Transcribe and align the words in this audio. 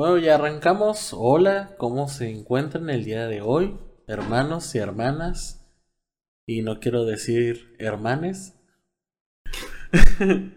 Bueno, 0.00 0.16
ya 0.16 0.36
arrancamos. 0.36 1.12
Hola, 1.12 1.74
¿cómo 1.76 2.08
se 2.08 2.30
encuentran 2.30 2.88
el 2.88 3.04
día 3.04 3.26
de 3.26 3.42
hoy, 3.42 3.78
hermanos 4.06 4.74
y 4.74 4.78
hermanas? 4.78 5.70
Y 6.46 6.62
no 6.62 6.80
quiero 6.80 7.04
decir 7.04 7.76
hermanes. 7.78 8.58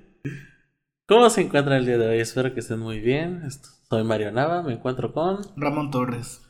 ¿Cómo 1.10 1.30
se 1.30 1.42
encuentran 1.42 1.80
el 1.80 1.86
día 1.86 1.98
de 1.98 2.08
hoy? 2.08 2.20
Espero 2.20 2.54
que 2.54 2.62
estén 2.62 2.80
muy 2.80 3.02
bien. 3.02 3.42
Soy 3.90 4.06
Mario 4.06 4.32
Nava, 4.32 4.64
me 4.64 4.72
encuentro 4.72 5.12
con 5.12 5.42
Ramón 5.58 5.92
Torres. 5.92 6.42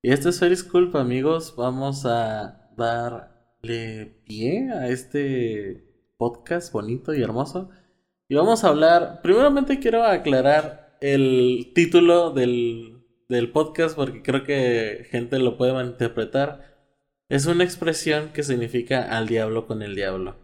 Y 0.00 0.12
esto 0.12 0.28
es 0.28 0.38
Feliz 0.38 0.62
Culpa, 0.62 1.00
amigos. 1.00 1.52
Vamos 1.56 2.06
a 2.06 2.70
darle 2.76 4.22
pie 4.24 4.70
a 4.70 4.86
este 4.86 5.84
podcast 6.16 6.72
bonito 6.72 7.12
y 7.12 7.24
hermoso. 7.24 7.70
Y 8.28 8.36
vamos 8.36 8.62
a 8.62 8.68
hablar. 8.68 9.18
Primeramente 9.20 9.80
quiero 9.80 10.04
aclarar 10.04 10.85
el 11.00 11.72
título 11.74 12.30
del, 12.30 13.02
del 13.28 13.50
podcast 13.50 13.96
porque 13.96 14.22
creo 14.22 14.44
que 14.44 15.06
gente 15.10 15.38
lo 15.38 15.56
puede 15.56 15.72
malinterpretar. 15.72 16.76
Es 17.28 17.46
una 17.46 17.64
expresión 17.64 18.32
que 18.32 18.42
significa 18.42 19.16
al 19.16 19.26
diablo 19.26 19.66
con 19.66 19.82
el 19.82 19.94
diablo. 19.94 20.36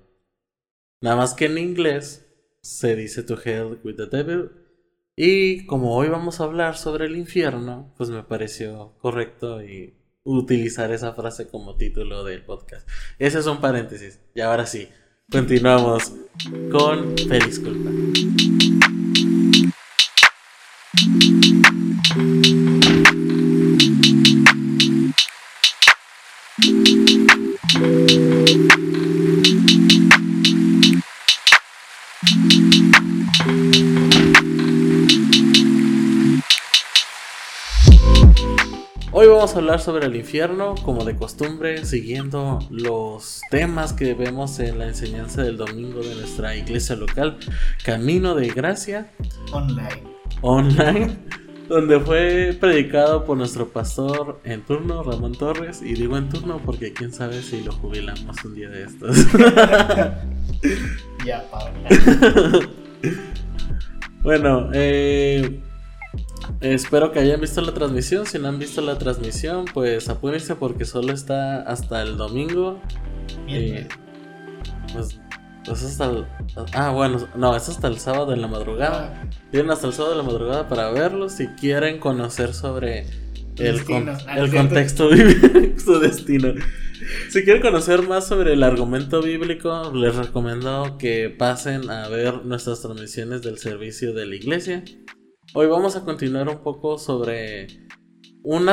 Nada 1.00 1.16
más 1.16 1.34
que 1.34 1.46
en 1.46 1.58
inglés 1.58 2.28
se 2.62 2.96
dice 2.96 3.22
to 3.22 3.36
hell 3.42 3.78
with 3.84 3.96
the 3.96 4.06
devil. 4.06 4.50
Y 5.16 5.66
como 5.66 5.94
hoy 5.94 6.08
vamos 6.08 6.40
a 6.40 6.44
hablar 6.44 6.76
sobre 6.76 7.06
el 7.06 7.16
infierno, 7.16 7.92
pues 7.96 8.08
me 8.10 8.22
pareció 8.22 8.94
correcto 9.00 9.62
y 9.62 9.94
utilizar 10.24 10.92
esa 10.92 11.12
frase 11.12 11.48
como 11.48 11.76
título 11.76 12.24
del 12.24 12.44
podcast. 12.44 12.88
Ese 13.18 13.40
es 13.40 13.46
un 13.46 13.60
paréntesis. 13.60 14.20
Y 14.34 14.40
ahora 14.40 14.66
sí, 14.66 14.88
continuamos 15.30 16.12
con 16.70 17.16
Feliz 17.18 17.58
Culpa. 17.58 17.90
Hoy 39.22 39.28
vamos 39.28 39.54
a 39.54 39.58
hablar 39.58 39.78
sobre 39.78 40.06
el 40.06 40.16
infierno, 40.16 40.74
como 40.82 41.04
de 41.04 41.14
costumbre, 41.14 41.84
siguiendo 41.84 42.58
los 42.70 43.40
temas 43.52 43.92
que 43.92 44.14
vemos 44.14 44.58
en 44.58 44.80
la 44.80 44.88
enseñanza 44.88 45.44
del 45.44 45.56
domingo 45.56 46.00
de 46.00 46.12
nuestra 46.16 46.56
iglesia 46.56 46.96
local, 46.96 47.38
Camino 47.84 48.34
de 48.34 48.48
Gracia. 48.48 49.12
Online. 49.52 50.02
Online 50.40 51.18
donde 51.68 52.00
fue 52.00 52.56
predicado 52.58 53.24
por 53.24 53.38
nuestro 53.38 53.68
pastor 53.68 54.40
en 54.42 54.62
turno, 54.62 55.04
Ramón 55.04 55.36
Torres, 55.36 55.82
y 55.82 55.94
digo 55.94 56.16
en 56.16 56.28
turno 56.28 56.60
porque 56.66 56.92
quién 56.92 57.12
sabe 57.12 57.42
si 57.42 57.62
lo 57.62 57.70
jubilamos 57.70 58.44
un 58.44 58.56
día 58.56 58.70
de 58.70 58.82
estos. 58.82 59.16
ya, 61.24 61.48
Paula. 61.48 62.68
bueno, 64.24 64.68
eh, 64.72 65.62
espero 66.62 67.12
que 67.12 67.18
hayan 67.18 67.40
visto 67.40 67.60
la 67.60 67.74
transmisión. 67.74 68.26
Si 68.26 68.38
no 68.38 68.48
han 68.48 68.58
visto 68.58 68.80
la 68.80 68.98
transmisión, 68.98 69.64
pues 69.72 70.08
apúrense 70.08 70.56
porque 70.56 70.84
solo 70.84 71.12
está 71.12 71.62
hasta 71.62 72.02
el 72.02 72.16
domingo. 72.16 72.80
Eh, 73.48 73.86
pues 74.92 75.18
pues 75.64 75.82
hasta 75.84 76.06
el... 76.06 76.26
Ah, 76.72 76.90
bueno, 76.90 77.28
no, 77.36 77.56
es 77.56 77.68
hasta 77.68 77.86
el 77.88 77.98
sábado 77.98 78.32
en 78.32 78.40
la 78.40 78.48
madrugada. 78.48 79.14
Ah. 79.22 79.30
Tienen 79.50 79.70
hasta 79.70 79.86
el 79.86 79.92
sábado 79.92 80.16
de 80.16 80.22
la 80.22 80.28
madrugada 80.28 80.68
para 80.68 80.90
verlo 80.90 81.28
si 81.28 81.46
quieren 81.48 81.98
conocer 81.98 82.52
sobre 82.52 83.06
el, 83.58 83.80
el 84.36 84.50
contexto 84.50 85.08
bíblico, 85.10 85.80
su 85.80 86.00
destino. 86.00 86.54
Si 87.30 87.42
quieren 87.44 87.62
conocer 87.62 88.06
más 88.08 88.26
sobre 88.26 88.54
el 88.54 88.62
argumento 88.62 89.22
bíblico, 89.22 89.92
les 89.94 90.14
recomiendo 90.16 90.96
que 90.98 91.30
pasen 91.30 91.90
a 91.90 92.08
ver 92.08 92.44
nuestras 92.44 92.80
transmisiones 92.80 93.42
del 93.42 93.58
servicio 93.58 94.12
de 94.14 94.26
la 94.26 94.34
iglesia. 94.34 94.84
Hoy 95.54 95.66
vamos 95.66 95.96
a 95.96 96.04
continuar 96.06 96.48
un 96.48 96.62
poco 96.62 96.96
sobre 96.96 97.66
un, 98.42 98.70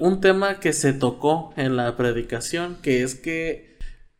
un 0.00 0.20
tema 0.22 0.58
que 0.58 0.72
se 0.72 0.94
tocó 0.94 1.52
en 1.58 1.76
la 1.76 1.94
predicación, 1.98 2.78
que 2.80 3.02
es 3.02 3.14
que 3.14 3.76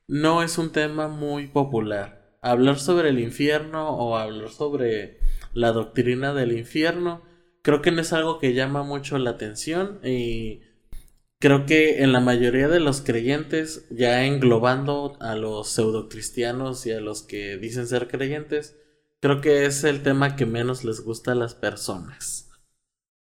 no 0.06 0.42
es 0.42 0.58
un 0.58 0.70
tema 0.70 1.08
muy 1.08 1.47
popular. 1.47 2.36
Hablar 2.42 2.78
sobre 2.78 3.08
el 3.08 3.20
infierno 3.20 3.88
o 3.88 4.16
hablar 4.19 4.50
sobre 4.50 5.19
la 5.54 5.72
doctrina 5.72 6.34
del 6.34 6.52
infierno 6.52 7.22
creo 7.62 7.81
que 7.81 7.91
no 7.91 8.02
es 8.02 8.12
algo 8.12 8.38
que 8.38 8.52
llama 8.52 8.82
mucho 8.82 9.16
la 9.16 9.31
atención 9.31 9.98
y 10.04 10.60
creo 11.38 11.64
que 11.64 12.02
en 12.02 12.12
la 12.12 12.20
mayoría 12.20 12.69
de 12.69 12.81
los 12.81 13.00
creyentes, 13.00 13.86
ya 13.91 14.26
englobando 14.26 15.16
a 15.20 15.36
los 15.36 15.70
pseudocristianos 15.70 16.84
y 16.84 16.92
a 16.92 17.00
los 17.00 17.22
que 17.22 17.56
dicen 17.56 17.86
ser 17.86 18.08
creyentes, 18.08 18.76
creo 19.22 19.41
que 19.41 19.65
es 19.65 19.84
el 19.84 20.03
tema 20.03 20.37
que 20.37 20.44
menos 20.44 20.84
les 20.84 21.00
gusta 21.00 21.33
a 21.33 21.37
las 21.37 21.55
personas. 21.55 22.50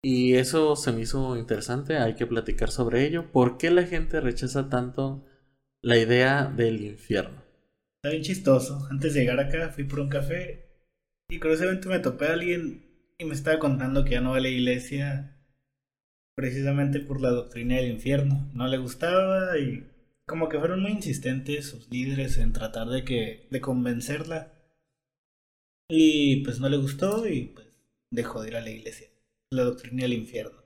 Y 0.04 0.36
eso 0.36 0.76
se 0.76 0.92
me 0.92 1.02
hizo 1.02 1.36
interesante, 1.36 1.98
hay 1.98 2.14
que 2.14 2.28
platicar 2.28 2.70
sobre 2.70 3.08
ello. 3.08 3.32
¿Por 3.32 3.58
qué 3.58 3.72
la 3.72 3.84
gente 3.84 4.22
rechaza 4.22 4.70
tanto 4.70 5.26
la 5.86 6.00
idea 6.00 6.46
del 6.46 6.82
infierno. 6.82 7.44
Está 8.02 8.10
bien 8.10 8.24
chistoso. 8.24 8.88
Antes 8.90 9.14
de 9.14 9.20
llegar 9.20 9.40
acá 9.40 9.70
fui 9.70 9.84
por 9.84 10.00
un 10.00 10.10
café 10.10 10.66
y 11.30 11.40
curiosamente 11.40 11.88
me 11.88 12.00
topé 12.00 12.26
a 12.26 12.34
alguien 12.34 12.84
y 13.20 13.26
me 13.26 13.36
estaba 13.36 13.60
contando 13.60 14.04
que 14.04 14.14
ya 14.14 14.22
no 14.22 14.32
va 14.32 14.38
a 14.38 14.42
la 14.42 14.50
iglesia 14.50 15.38
precisamente 16.36 17.00
por 17.00 17.22
la 17.22 17.30
doctrina 17.30 17.76
del 17.76 17.92
infierno. 17.92 18.50
No 18.56 18.68
le 18.68 18.80
gustaba 18.80 19.60
y 19.60 19.86
como 20.26 20.50
que 20.50 20.58
fueron 20.58 20.82
muy 20.82 20.92
insistentes 20.92 21.68
sus 21.68 21.88
líderes 21.92 22.40
en 22.40 22.52
tratar 22.52 22.88
de 22.88 23.04
que 23.04 23.48
de 23.52 23.62
convencerla. 23.62 24.54
Y 25.90 26.44
pues 26.44 26.60
no 26.60 26.70
le 26.70 26.78
gustó 26.78 27.28
y 27.28 27.48
pues 27.48 27.68
dejó 28.12 28.42
de 28.42 28.50
ir 28.50 28.56
a 28.56 28.62
la 28.62 28.70
iglesia. 28.70 29.08
La 29.52 29.64
doctrina 29.64 30.04
del 30.04 30.14
infierno. 30.14 30.64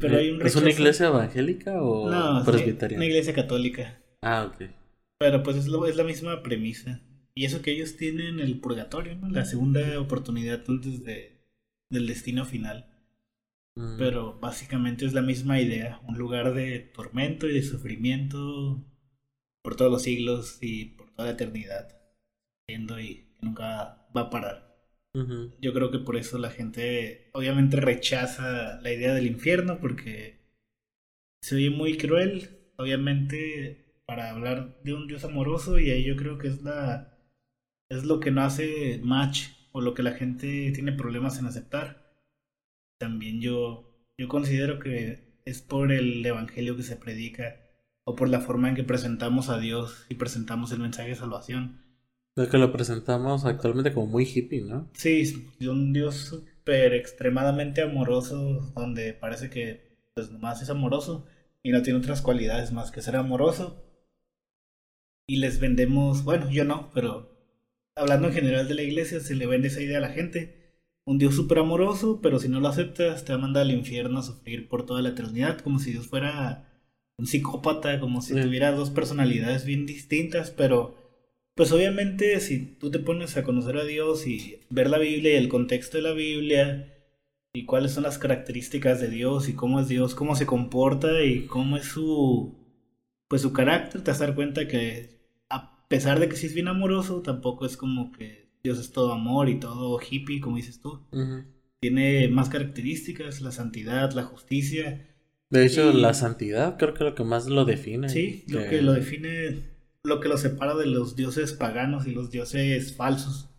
Pero 0.00 0.18
hay 0.18 0.30
un 0.30 0.42
¿Es 0.46 0.56
una 0.56 0.70
iglesia 0.70 1.06
evangélica 1.06 1.82
o 1.82 2.08
no, 2.10 2.44
presbiteriana? 2.44 2.96
una 2.96 3.06
iglesia 3.06 3.34
católica. 3.34 4.00
Ah, 4.22 4.50
ok. 4.52 4.70
Pero 5.18 5.42
pues 5.42 5.56
es, 5.56 5.66
es 5.66 5.96
la 5.96 6.04
misma 6.04 6.42
premisa. 6.42 7.00
Y 7.34 7.44
eso 7.44 7.62
que 7.62 7.72
ellos 7.72 7.96
tienen 7.96 8.40
el 8.40 8.60
purgatorio, 8.60 9.16
¿no? 9.16 9.28
La 9.30 9.44
segunda 9.44 10.00
oportunidad 10.00 10.62
antes 10.68 11.04
de, 11.04 11.40
del 11.90 12.06
destino 12.06 12.44
final. 12.44 12.86
Mm. 13.76 13.96
Pero 13.98 14.38
básicamente 14.40 15.06
es 15.06 15.12
la 15.12 15.22
misma 15.22 15.60
idea. 15.60 16.00
Un 16.08 16.18
lugar 16.18 16.54
de 16.54 16.80
tormento 16.80 17.48
y 17.48 17.54
de 17.54 17.62
sufrimiento 17.62 18.84
por 19.62 19.76
todos 19.76 19.90
los 19.90 20.02
siglos 20.02 20.58
y 20.60 20.86
por 20.86 21.10
toda 21.10 21.28
la 21.28 21.34
eternidad. 21.34 21.97
Y 22.68 22.86
que 22.86 23.26
nunca 23.40 24.06
va 24.14 24.20
a 24.20 24.30
parar. 24.30 24.68
Yo 25.60 25.72
creo 25.72 25.90
que 25.90 25.98
por 25.98 26.16
eso 26.16 26.38
la 26.38 26.50
gente 26.50 27.30
obviamente 27.32 27.80
rechaza 27.80 28.80
la 28.80 28.92
idea 28.92 29.14
del 29.14 29.26
infierno 29.26 29.80
porque 29.80 30.38
se 31.42 31.56
oye 31.56 31.70
muy 31.70 31.96
cruel, 31.96 32.70
obviamente, 32.76 34.00
para 34.06 34.30
hablar 34.30 34.80
de 34.84 34.94
un 34.94 35.08
Dios 35.08 35.24
amoroso 35.24 35.80
y 35.80 35.90
ahí 35.90 36.04
yo 36.04 36.14
creo 36.14 36.38
que 36.38 36.46
es 36.46 36.62
la 36.62 37.18
es 37.90 38.04
lo 38.04 38.20
que 38.20 38.30
no 38.30 38.42
hace 38.42 39.00
match 39.02 39.48
o 39.72 39.80
lo 39.80 39.94
que 39.94 40.04
la 40.04 40.12
gente 40.12 40.70
tiene 40.72 40.92
problemas 40.92 41.40
en 41.40 41.46
aceptar. 41.46 42.14
También 43.00 43.40
yo 43.40 43.90
yo 44.18 44.28
considero 44.28 44.78
que 44.78 45.40
es 45.44 45.62
por 45.62 45.90
el 45.90 46.24
evangelio 46.24 46.76
que 46.76 46.84
se 46.84 46.96
predica 46.96 47.56
o 48.04 48.14
por 48.14 48.28
la 48.28 48.40
forma 48.40 48.68
en 48.68 48.76
que 48.76 48.84
presentamos 48.84 49.48
a 49.48 49.58
Dios 49.58 50.06
y 50.08 50.14
presentamos 50.14 50.70
el 50.70 50.78
mensaje 50.78 51.08
de 51.08 51.14
salvación 51.16 51.87
es 52.42 52.48
que 52.48 52.58
lo 52.58 52.72
presentamos 52.72 53.44
actualmente 53.44 53.92
como 53.92 54.06
muy 54.06 54.24
hippie, 54.24 54.62
¿no? 54.62 54.88
Sí, 54.94 55.50
un 55.60 55.92
dios 55.92 56.16
súper 56.16 56.94
extremadamente 56.94 57.82
amoroso, 57.82 58.72
donde 58.74 59.12
parece 59.12 59.50
que 59.50 59.88
pues 60.14 60.30
nomás 60.30 60.62
es 60.62 60.70
amoroso 60.70 61.26
y 61.62 61.70
no 61.70 61.82
tiene 61.82 61.98
otras 61.98 62.22
cualidades 62.22 62.72
más 62.72 62.90
que 62.90 63.02
ser 63.02 63.16
amoroso. 63.16 63.84
Y 65.26 65.36
les 65.36 65.60
vendemos, 65.60 66.24
bueno, 66.24 66.50
yo 66.50 66.64
no, 66.64 66.90
pero 66.94 67.36
hablando 67.94 68.28
en 68.28 68.34
general 68.34 68.68
de 68.68 68.74
la 68.74 68.82
iglesia, 68.82 69.20
se 69.20 69.34
le 69.34 69.46
vende 69.46 69.68
esa 69.68 69.82
idea 69.82 69.98
a 69.98 70.02
la 70.02 70.10
gente. 70.10 70.56
Un 71.04 71.18
Dios 71.18 71.34
súper 71.34 71.58
amoroso, 71.58 72.20
pero 72.22 72.38
si 72.38 72.48
no 72.48 72.60
lo 72.60 72.68
aceptas, 72.68 73.24
te 73.24 73.32
va 73.32 73.38
a 73.38 73.42
mandar 73.42 73.62
al 73.62 73.70
infierno 73.72 74.18
a 74.18 74.22
sufrir 74.22 74.68
por 74.68 74.86
toda 74.86 75.02
la 75.02 75.10
eternidad, 75.10 75.58
como 75.58 75.78
si 75.78 75.92
Dios 75.92 76.06
fuera 76.06 76.68
un 77.18 77.26
psicópata, 77.26 77.98
como 77.98 78.22
si 78.22 78.40
tuviera 78.40 78.72
dos 78.72 78.90
personalidades 78.90 79.64
bien 79.64 79.86
distintas, 79.86 80.50
pero 80.50 81.07
pues 81.58 81.72
obviamente 81.72 82.38
si 82.38 82.60
tú 82.60 82.88
te 82.88 83.00
pones 83.00 83.36
a 83.36 83.42
conocer 83.42 83.78
a 83.78 83.84
Dios 83.84 84.28
y 84.28 84.60
ver 84.70 84.88
la 84.88 84.98
Biblia 84.98 85.32
y 85.32 85.36
el 85.38 85.48
contexto 85.48 85.96
de 85.96 86.04
la 86.04 86.12
Biblia 86.12 86.94
y 87.52 87.64
cuáles 87.64 87.90
son 87.90 88.04
las 88.04 88.16
características 88.16 89.00
de 89.00 89.08
Dios 89.08 89.48
y 89.48 89.54
cómo 89.54 89.80
es 89.80 89.88
Dios, 89.88 90.14
cómo 90.14 90.36
se 90.36 90.46
comporta 90.46 91.24
y 91.24 91.46
cómo 91.46 91.76
es 91.76 91.86
su 91.86 92.54
pues 93.26 93.42
su 93.42 93.52
carácter, 93.52 94.04
te 94.04 94.12
vas 94.12 94.20
a 94.20 94.26
dar 94.26 94.36
cuenta 94.36 94.68
que 94.68 95.18
a 95.50 95.84
pesar 95.88 96.20
de 96.20 96.28
que 96.28 96.36
sí 96.36 96.46
es 96.46 96.54
bien 96.54 96.68
amoroso, 96.68 97.22
tampoco 97.22 97.66
es 97.66 97.76
como 97.76 98.12
que 98.12 98.52
Dios 98.62 98.78
es 98.78 98.92
todo 98.92 99.12
amor 99.12 99.48
y 99.48 99.58
todo 99.58 99.98
hippie, 99.98 100.40
como 100.40 100.58
dices 100.58 100.80
tú. 100.80 101.00
Tiene 101.80 102.28
más 102.28 102.50
características, 102.50 103.40
la 103.40 103.50
santidad, 103.50 104.12
la 104.12 104.22
justicia. 104.22 105.08
De 105.50 105.66
hecho, 105.66 105.92
la 105.92 106.14
santidad 106.14 106.78
creo 106.78 106.94
que 106.94 107.02
lo 107.02 107.16
que 107.16 107.24
más 107.24 107.48
lo 107.48 107.64
define. 107.64 108.08
Sí, 108.10 108.44
lo 108.46 108.62
que 108.68 108.80
lo 108.80 108.92
define, 108.92 109.77
lo 110.04 110.20
que 110.20 110.28
lo 110.28 110.36
separa 110.36 110.74
de 110.74 110.86
los 110.86 111.16
dioses 111.16 111.52
paganos 111.52 112.06
y 112.06 112.12
los 112.12 112.30
dioses 112.30 112.94
falsos. 112.94 113.50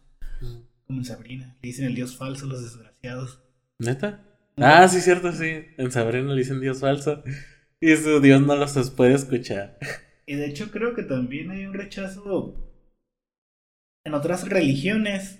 Como 0.87 0.99
en 0.99 1.05
Sabrina, 1.05 1.55
le 1.61 1.67
dicen 1.69 1.85
el 1.85 1.95
dios 1.95 2.17
falso 2.17 2.47
los 2.47 2.63
desgraciados. 2.63 3.43
¿Neta? 3.77 4.25
Ah, 4.57 4.87
sí, 4.87 5.01
cierto, 5.01 5.31
sí. 5.31 5.65
En 5.77 5.91
Sabrina 5.91 6.33
le 6.33 6.39
dicen 6.39 6.59
dios 6.59 6.79
falso. 6.79 7.23
Y 7.79 7.95
su 7.95 8.19
dios 8.19 8.41
no 8.41 8.55
los 8.55 8.91
puede 8.91 9.13
escuchar. 9.13 9.77
Y 10.25 10.35
de 10.35 10.47
hecho 10.47 10.69
creo 10.71 10.93
que 10.93 11.03
también 11.03 11.49
hay 11.51 11.65
un 11.65 11.73
rechazo 11.73 12.71
en 14.03 14.13
otras 14.13 14.47
religiones. 14.47 15.39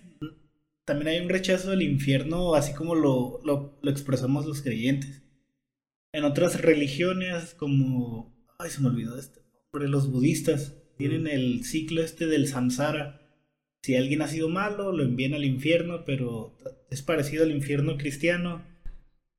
También 0.86 1.10
hay 1.10 1.20
un 1.20 1.30
rechazo 1.30 1.72
del 1.72 1.82
infierno, 1.82 2.56
así 2.56 2.74
como 2.74 2.96
lo, 2.96 3.42
lo, 3.44 3.78
lo 3.82 3.92
expresamos 3.92 4.46
los 4.46 4.62
creyentes. 4.62 5.22
En 6.14 6.24
otras 6.24 6.62
religiones, 6.62 7.54
como. 7.54 8.34
Ay, 8.58 8.70
se 8.70 8.82
me 8.82 8.88
olvidó 8.88 9.18
este 9.18 9.42
nombre. 9.42 9.90
Los 9.90 10.10
budistas 10.12 10.79
tienen 11.00 11.28
el 11.28 11.64
ciclo 11.64 12.04
este 12.04 12.28
del 12.28 12.50
samsara. 12.50 13.22
Si 13.82 13.96
alguien 13.96 14.22
ha 14.22 14.28
sido 14.28 14.50
malo, 14.50 14.92
lo 14.92 15.04
envían 15.04 15.34
al 15.34 15.46
infierno, 15.46 16.04
pero 16.04 16.58
es 16.90 17.02
parecido 17.02 17.46
al 17.46 17.52
infierno 17.52 17.98
cristiano. 17.98 18.62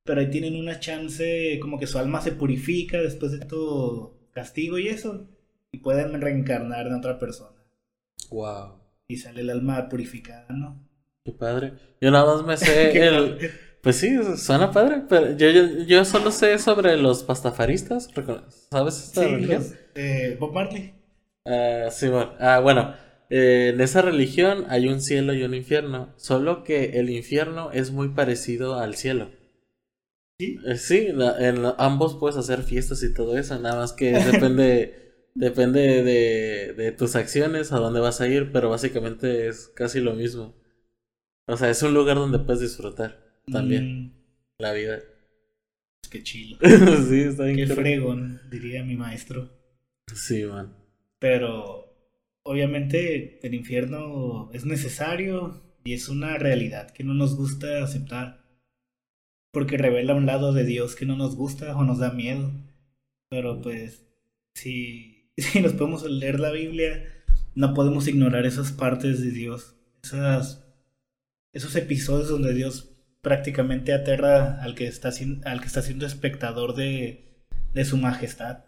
Pero 0.03 0.21
ahí 0.21 0.31
tienen 0.31 0.55
una 0.55 0.79
chance, 0.79 1.59
como 1.61 1.79
que 1.79 1.85
su 1.85 1.99
alma 1.99 2.19
se 2.19 2.31
purifica 2.31 2.99
después 2.99 3.31
de 3.31 3.45
todo 3.45 4.17
castigo 4.31 4.79
y 4.79 4.87
eso 4.87 5.27
y 5.71 5.77
pueden 5.77 6.19
reencarnar 6.19 6.87
en 6.87 6.95
otra 6.95 7.19
persona. 7.19 7.63
Wow. 8.31 8.79
Y 9.07 9.17
sale 9.17 9.41
el 9.41 9.51
alma 9.51 9.87
purificada, 9.87 10.47
¿no? 10.49 10.83
Qué 11.23 11.31
padre. 11.31 11.73
Yo 12.01 12.09
nada 12.09 12.37
más 12.37 12.43
me 12.43 12.57
sé 12.57 13.07
el... 13.07 13.37
Pues 13.83 13.97
sí, 13.97 14.15
suena 14.35 14.71
padre, 14.71 15.03
pero 15.07 15.37
yo, 15.37 15.49
yo, 15.85 16.05
solo 16.05 16.31
sé 16.31 16.57
sobre 16.57 16.97
los 16.97 17.23
pastafaristas, 17.23 18.09
¿sabes 18.71 18.97
esta 19.05 19.23
sí, 19.23 19.45
Los, 19.45 19.73
eh, 19.95 20.37
Bob 20.39 20.53
Marley. 20.53 21.00
Ah, 21.45 21.89
sí, 21.91 22.07
bueno. 22.07 22.33
Ah, 22.39 22.59
bueno. 22.59 22.95
Eh, 23.29 23.71
en 23.73 23.81
esa 23.81 24.01
religión 24.01 24.65
hay 24.67 24.87
un 24.87 25.01
cielo 25.01 25.33
y 25.33 25.43
un 25.43 25.53
infierno, 25.53 26.13
solo 26.17 26.63
que 26.63 26.99
el 26.99 27.09
infierno 27.09 27.71
es 27.71 27.91
muy 27.91 28.09
parecido 28.09 28.75
al 28.75 28.95
cielo. 28.95 29.31
¿Sí? 30.39 30.59
Eh, 30.65 30.77
sí, 30.77 31.07
en 31.39 31.63
ambos 31.77 32.15
puedes 32.15 32.37
hacer 32.37 32.63
fiestas 32.63 33.03
y 33.03 33.13
todo 33.13 33.37
eso, 33.37 33.57
nada 33.59 33.77
más 33.77 33.93
que 33.93 34.11
depende 34.11 34.97
Depende 35.33 36.03
de, 36.03 36.73
de, 36.73 36.91
tus 36.91 37.15
acciones 37.15 37.71
a 37.71 37.77
dónde 37.77 38.01
vas 38.01 38.19
a 38.19 38.27
ir, 38.27 38.51
pero 38.51 38.69
básicamente 38.69 39.47
es 39.47 39.69
casi 39.69 40.01
lo 40.01 40.13
mismo. 40.13 40.53
O 41.45 41.55
sea, 41.55 41.69
es 41.69 41.81
un 41.83 41.93
lugar 41.93 42.17
donde 42.17 42.39
puedes 42.39 42.59
disfrutar 42.59 43.39
también 43.49 44.07
mm. 44.07 44.11
la 44.57 44.73
vida. 44.73 44.99
Qué 46.09 46.21
chido. 46.21 46.57
sí, 47.09 47.21
está. 47.21 47.45
Qué 47.53 47.65
fregón, 47.65 48.41
diría 48.51 48.83
mi 48.83 48.97
maestro. 48.97 49.49
Sí, 50.13 50.43
man. 50.43 50.75
Pero 51.21 51.95
obviamente 52.43 53.39
el 53.47 53.53
infierno 53.53 54.49
es 54.53 54.65
necesario 54.65 55.61
y 55.85 55.93
es 55.93 56.09
una 56.09 56.37
realidad 56.37 56.91
que 56.91 57.03
no 57.03 57.13
nos 57.13 57.37
gusta 57.37 57.83
aceptar. 57.83 58.41
Porque 59.53 59.77
revela 59.77 60.15
un 60.15 60.25
lado 60.25 60.51
de 60.51 60.65
Dios 60.65 60.95
que 60.95 61.05
no 61.05 61.15
nos 61.15 61.35
gusta 61.35 61.77
o 61.77 61.83
nos 61.85 61.99
da 61.99 62.11
miedo. 62.11 62.51
Pero 63.29 63.61
pues, 63.61 64.05
si 64.55 65.11
si 65.37 65.61
nos 65.61 65.73
podemos 65.73 66.03
leer 66.03 66.39
la 66.39 66.51
Biblia, 66.51 67.05
no 67.55 67.73
podemos 67.73 68.07
ignorar 68.07 68.45
esas 68.45 68.71
partes 68.71 69.21
de 69.21 69.31
Dios, 69.31 69.75
esas, 70.03 70.63
esos 71.53 71.75
episodios 71.75 72.29
donde 72.29 72.53
Dios 72.53 72.89
prácticamente 73.21 73.93
aterra 73.93 74.61
al 74.61 74.75
que 74.75 74.87
está, 74.87 75.09
al 75.45 75.61
que 75.61 75.67
está 75.67 75.81
siendo 75.81 76.05
espectador 76.05 76.75
de, 76.75 77.45
de 77.73 77.85
su 77.85 77.97
majestad. 77.97 78.65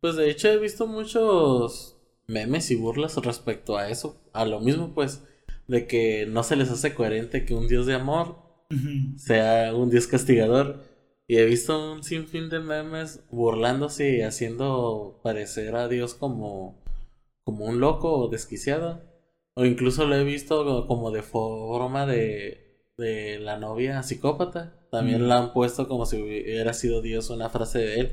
Pues 0.00 0.16
de 0.16 0.30
hecho 0.30 0.48
he 0.48 0.58
visto 0.58 0.86
muchos 0.86 1.96
memes 2.26 2.70
y 2.70 2.76
burlas 2.76 3.16
respecto 3.16 3.76
a 3.76 3.88
eso, 3.88 4.20
a 4.32 4.44
lo 4.44 4.60
mismo 4.60 4.94
pues, 4.94 5.24
de 5.66 5.86
que 5.86 6.26
no 6.26 6.42
se 6.42 6.56
les 6.56 6.70
hace 6.70 6.94
coherente 6.94 7.44
que 7.44 7.54
un 7.54 7.68
Dios 7.68 7.86
de 7.86 7.94
amor 7.94 8.36
sea 9.16 9.74
un 9.74 9.90
Dios 9.90 10.06
castigador. 10.06 10.86
Y 11.26 11.36
he 11.36 11.44
visto 11.44 11.92
un 11.92 12.02
sinfín 12.02 12.48
de 12.48 12.60
memes 12.60 13.22
burlándose 13.30 14.16
y 14.16 14.22
haciendo 14.22 15.20
parecer 15.22 15.76
a 15.76 15.88
Dios 15.88 16.14
como, 16.14 16.82
como 17.44 17.66
un 17.66 17.80
loco 17.80 18.12
o 18.12 18.28
desquiciado. 18.28 19.02
O 19.54 19.64
incluso 19.64 20.06
lo 20.06 20.14
he 20.14 20.24
visto 20.24 20.86
como 20.86 21.10
de 21.10 21.22
forma 21.22 22.06
de, 22.06 22.92
de 22.96 23.38
la 23.40 23.58
novia 23.58 24.02
psicópata. 24.02 24.86
También 24.90 25.28
la 25.28 25.38
han 25.38 25.52
puesto 25.52 25.86
como 25.86 26.06
si 26.06 26.16
hubiera 26.16 26.72
sido 26.72 27.02
Dios 27.02 27.28
una 27.28 27.50
frase 27.50 27.78
de 27.80 28.00
él. 28.00 28.12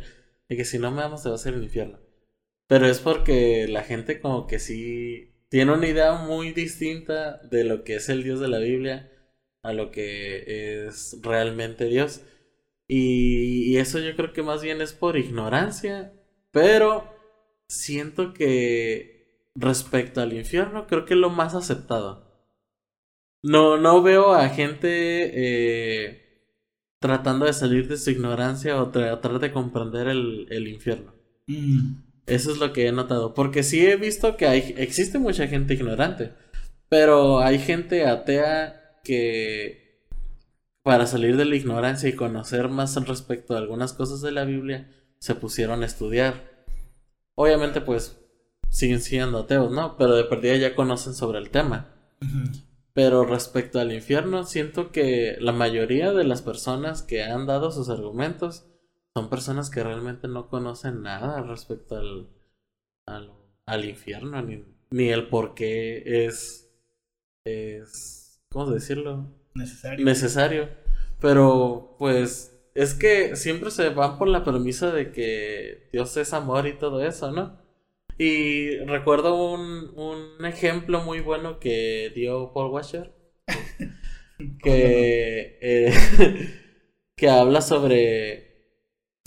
De 0.50 0.58
que 0.58 0.66
si 0.66 0.80
no 0.80 0.92
me 0.92 1.02
amas 1.02 1.24
te 1.24 1.30
va 1.30 1.36
a 1.36 1.40
ser 1.40 1.54
el 1.56 1.64
infierno. 1.64 2.00
Pero 2.68 2.88
es 2.88 3.00
porque 3.00 3.68
la 3.68 3.84
gente 3.84 4.20
como 4.20 4.48
que 4.48 4.60
sí 4.60 5.36
tiene 5.50 5.74
una 5.74 5.88
idea 5.88 6.14
muy 6.14 6.52
distinta 6.52 7.38
de 7.44 7.64
lo 7.64 7.84
que 7.84 7.96
es 7.96 8.10
el 8.10 8.24
Dios 8.24 8.40
de 8.40 8.48
la 8.48 8.60
Biblia 8.60 9.12
a 9.64 9.74
lo 9.74 9.92
que 9.92 10.88
es 10.88 11.18
realmente 11.22 11.86
Dios. 11.86 12.22
Y, 12.88 13.78
eso 13.78 14.00
yo 14.00 14.16
creo 14.16 14.34
que 14.34 14.44
más 14.44 14.62
bien 14.62 14.82
es 14.82 14.94
por 14.94 15.18
ignorancia. 15.18 16.14
Pero 16.52 17.12
siento 17.68 18.34
que 18.34 19.50
respecto 19.56 20.22
al 20.22 20.34
infierno, 20.34 20.88
creo 20.88 21.06
que 21.06 21.16
es 21.16 21.20
lo 21.20 21.30
más 21.30 21.56
aceptado. 21.56 22.26
No, 23.44 23.78
no 23.78 24.02
veo 24.02 24.34
a 24.34 24.50
gente 24.50 25.32
eh, 25.34 26.25
tratando 27.06 27.46
de 27.46 27.54
salir 27.54 27.88
de 27.88 27.98
su 27.98 28.10
ignorancia 28.10 28.82
o 28.82 28.90
tratar 28.90 29.40
de 29.40 29.52
comprender 29.52 30.08
el, 30.08 30.48
el 30.50 30.68
infierno. 30.68 31.14
Mm. 31.46 31.98
Eso 32.26 32.52
es 32.52 32.58
lo 32.58 32.74
que 32.74 32.88
he 32.88 32.92
notado. 32.92 33.36
Porque 33.36 33.62
sí 33.62 33.86
he 33.86 33.96
visto 33.96 34.36
que 34.38 34.48
hay, 34.48 34.74
existe 34.78 35.20
mucha 35.20 35.48
gente 35.48 35.76
ignorante. 35.76 36.34
Pero 36.90 37.40
hay 37.40 37.60
gente 37.60 38.06
atea 38.08 39.00
que 39.04 40.02
para 40.82 41.06
salir 41.06 41.38
de 41.38 41.46
la 41.46 41.56
ignorancia 41.56 42.10
y 42.10 42.14
conocer 42.14 42.70
más 42.70 42.98
al 42.98 43.06
respecto 43.06 43.54
de 43.54 43.60
algunas 43.60 43.94
cosas 43.94 44.22
de 44.22 44.32
la 44.32 44.46
Biblia, 44.46 44.90
se 45.20 45.36
pusieron 45.36 45.84
a 45.84 45.86
estudiar. 45.86 46.66
Obviamente, 47.36 47.82
pues, 47.82 48.18
siguen 48.70 49.02
siendo 49.02 49.40
ateos, 49.40 49.72
¿no? 49.72 49.98
Pero 49.98 50.16
de 50.16 50.24
perdida 50.24 50.58
ya 50.58 50.76
conocen 50.76 51.14
sobre 51.14 51.40
el 51.40 51.50
tema. 51.50 51.92
Pero 52.96 53.26
respecto 53.26 53.82
al 53.82 53.92
infierno, 53.92 54.46
siento 54.46 54.94
que 54.94 55.36
la 55.42 55.52
mayoría 55.52 56.14
de 56.14 56.24
las 56.24 56.42
personas 56.42 57.04
que 57.04 57.24
han 57.24 57.46
dado 57.46 57.70
sus 57.72 57.90
argumentos 57.90 58.66
son 59.14 59.30
personas 59.30 59.70
que 59.70 59.84
realmente 59.84 60.30
no 60.30 60.48
conocen 60.48 61.02
nada 61.02 61.42
respecto 61.42 61.98
al, 61.98 62.30
al, 63.66 63.86
infierno, 63.86 64.42
ni, 64.42 64.64
ni 64.92 65.10
el 65.10 65.28
por 65.28 65.56
qué 65.56 66.26
es, 66.26 66.74
es, 67.46 68.42
¿cómo 68.50 68.72
decirlo? 68.72 69.30
necesario. 69.56 70.06
Necesario. 70.06 70.70
Pero, 71.20 71.98
pues, 72.00 72.58
es 72.76 72.94
que 72.94 73.36
siempre 73.36 73.72
se 73.72 73.90
van 73.90 74.18
por 74.18 74.30
la 74.30 74.46
premisa 74.46 74.92
de 74.92 75.12
que 75.12 75.90
Dios 75.92 76.16
es 76.16 76.32
amor 76.32 76.66
y 76.66 76.78
todo 76.78 77.04
eso, 77.04 77.30
¿no? 77.34 77.65
Y 78.18 78.78
recuerdo 78.86 79.36
un, 79.36 79.92
un 79.96 80.46
ejemplo 80.46 81.02
muy 81.02 81.20
bueno 81.20 81.60
que 81.60 82.12
dio 82.16 82.54
Paul 82.54 82.72
Washer. 82.72 83.14
que, 84.64 85.58
eh, 85.62 85.94
que 87.16 87.30
habla 87.30 87.62
sobre... 87.62 88.46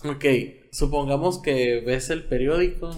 Ok, 0.05 0.25
supongamos 0.73 1.41
que 1.41 1.81
ves 1.81 2.11
el 2.11 2.25
periódico 2.25 2.91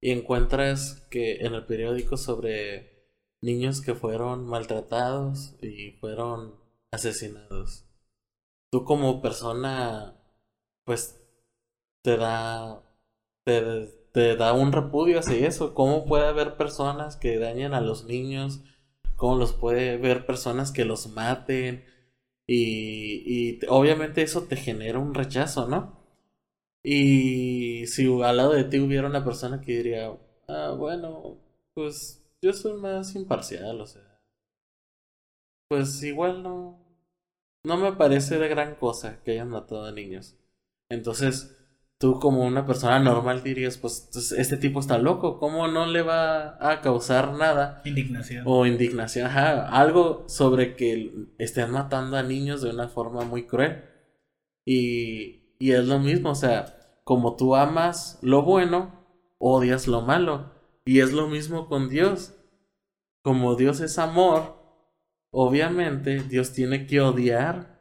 y 0.00 0.12
encuentras 0.12 1.06
que 1.10 1.36
en 1.36 1.54
el 1.54 1.66
periódico 1.66 2.16
sobre 2.16 2.98
niños 3.40 3.80
que 3.82 3.94
fueron 3.94 4.46
maltratados 4.46 5.56
y 5.62 5.92
fueron 5.92 6.54
asesinados. 6.90 7.84
Tú 8.70 8.84
como 8.84 9.20
persona, 9.22 10.16
pues, 10.84 11.20
te 12.02 12.16
da, 12.16 12.82
te, 13.44 13.97
da 14.36 14.52
un 14.52 14.72
repudio 14.72 15.18
hacia 15.20 15.46
eso. 15.46 15.74
¿Cómo 15.74 16.04
puede 16.06 16.26
haber 16.26 16.56
personas 16.56 17.16
que 17.16 17.38
dañen 17.38 17.74
a 17.74 17.80
los 17.80 18.04
niños? 18.04 18.62
¿Cómo 19.16 19.36
los 19.36 19.52
puede 19.52 19.96
ver 19.98 20.26
personas 20.26 20.72
que 20.72 20.84
los 20.84 21.08
maten? 21.08 21.84
Y, 22.46 23.58
y 23.58 23.60
obviamente 23.68 24.22
eso 24.22 24.44
te 24.44 24.56
genera 24.56 24.98
un 24.98 25.14
rechazo, 25.14 25.68
¿no? 25.68 25.98
Y 26.82 27.86
si 27.86 28.06
al 28.22 28.36
lado 28.36 28.52
de 28.54 28.64
ti 28.64 28.78
hubiera 28.80 29.08
una 29.08 29.24
persona 29.24 29.60
que 29.60 29.76
diría, 29.76 30.16
ah, 30.48 30.74
bueno, 30.78 31.38
pues 31.74 32.24
yo 32.40 32.52
soy 32.52 32.74
más 32.74 33.14
imparcial, 33.14 33.80
o 33.80 33.86
sea. 33.86 34.20
Pues 35.68 36.02
igual 36.02 36.42
no. 36.42 36.78
No 37.64 37.76
me 37.76 37.92
parece 37.92 38.38
de 38.38 38.48
gran 38.48 38.76
cosa 38.76 39.22
que 39.22 39.32
hayan 39.32 39.50
matado 39.50 39.84
a 39.84 39.92
niños. 39.92 40.36
Entonces, 40.88 41.57
tú 41.98 42.20
como 42.20 42.44
una 42.44 42.64
persona 42.64 43.00
normal 43.00 43.42
dirías, 43.42 43.76
pues 43.76 44.08
este 44.36 44.56
tipo 44.56 44.80
está 44.80 44.98
loco, 44.98 45.38
¿cómo 45.38 45.66
no 45.66 45.86
le 45.86 46.02
va 46.02 46.56
a 46.60 46.80
causar 46.80 47.34
nada? 47.34 47.82
Indignación. 47.84 48.44
O 48.46 48.66
indignación, 48.66 49.26
ajá, 49.26 49.68
algo 49.68 50.24
sobre 50.28 50.76
que 50.76 51.12
estén 51.38 51.72
matando 51.72 52.16
a 52.16 52.22
niños 52.22 52.62
de 52.62 52.70
una 52.70 52.88
forma 52.88 53.24
muy 53.24 53.46
cruel. 53.46 53.84
Y, 54.64 55.56
y 55.58 55.72
es 55.72 55.86
lo 55.86 55.98
mismo, 55.98 56.30
o 56.30 56.34
sea, 56.34 57.00
como 57.04 57.36
tú 57.36 57.56
amas 57.56 58.18
lo 58.22 58.42
bueno, 58.42 59.04
odias 59.38 59.88
lo 59.88 60.02
malo. 60.02 60.52
Y 60.84 61.00
es 61.00 61.12
lo 61.12 61.26
mismo 61.26 61.68
con 61.68 61.88
Dios. 61.88 62.34
Como 63.22 63.56
Dios 63.56 63.80
es 63.80 63.98
amor, 63.98 64.56
obviamente 65.30 66.22
Dios 66.22 66.52
tiene 66.52 66.86
que 66.86 67.00
odiar 67.00 67.78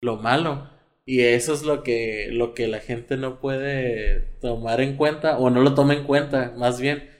lo 0.00 0.16
malo. 0.16 0.71
Y 1.04 1.20
eso 1.20 1.52
es 1.52 1.62
lo 1.62 1.82
que, 1.82 2.28
lo 2.30 2.54
que 2.54 2.68
la 2.68 2.78
gente 2.78 3.16
no 3.16 3.40
puede 3.40 4.36
tomar 4.40 4.80
en 4.80 4.96
cuenta, 4.96 5.38
o 5.38 5.50
no 5.50 5.60
lo 5.60 5.74
toma 5.74 5.94
en 5.94 6.04
cuenta, 6.04 6.52
más 6.56 6.80
bien, 6.80 7.10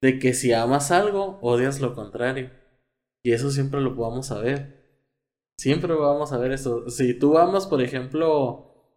de 0.00 0.18
que 0.18 0.34
si 0.34 0.52
amas 0.52 0.90
algo, 0.90 1.38
odias 1.42 1.80
lo 1.80 1.94
contrario. 1.94 2.50
Y 3.22 3.32
eso 3.32 3.50
siempre 3.50 3.80
lo 3.80 3.94
vamos 3.94 4.30
a 4.32 4.40
ver. 4.40 4.80
Siempre 5.58 5.94
vamos 5.94 6.32
a 6.32 6.38
ver 6.38 6.52
eso. 6.52 6.88
Si 6.88 7.14
tú 7.14 7.38
amas, 7.38 7.66
por 7.66 7.82
ejemplo, 7.82 8.96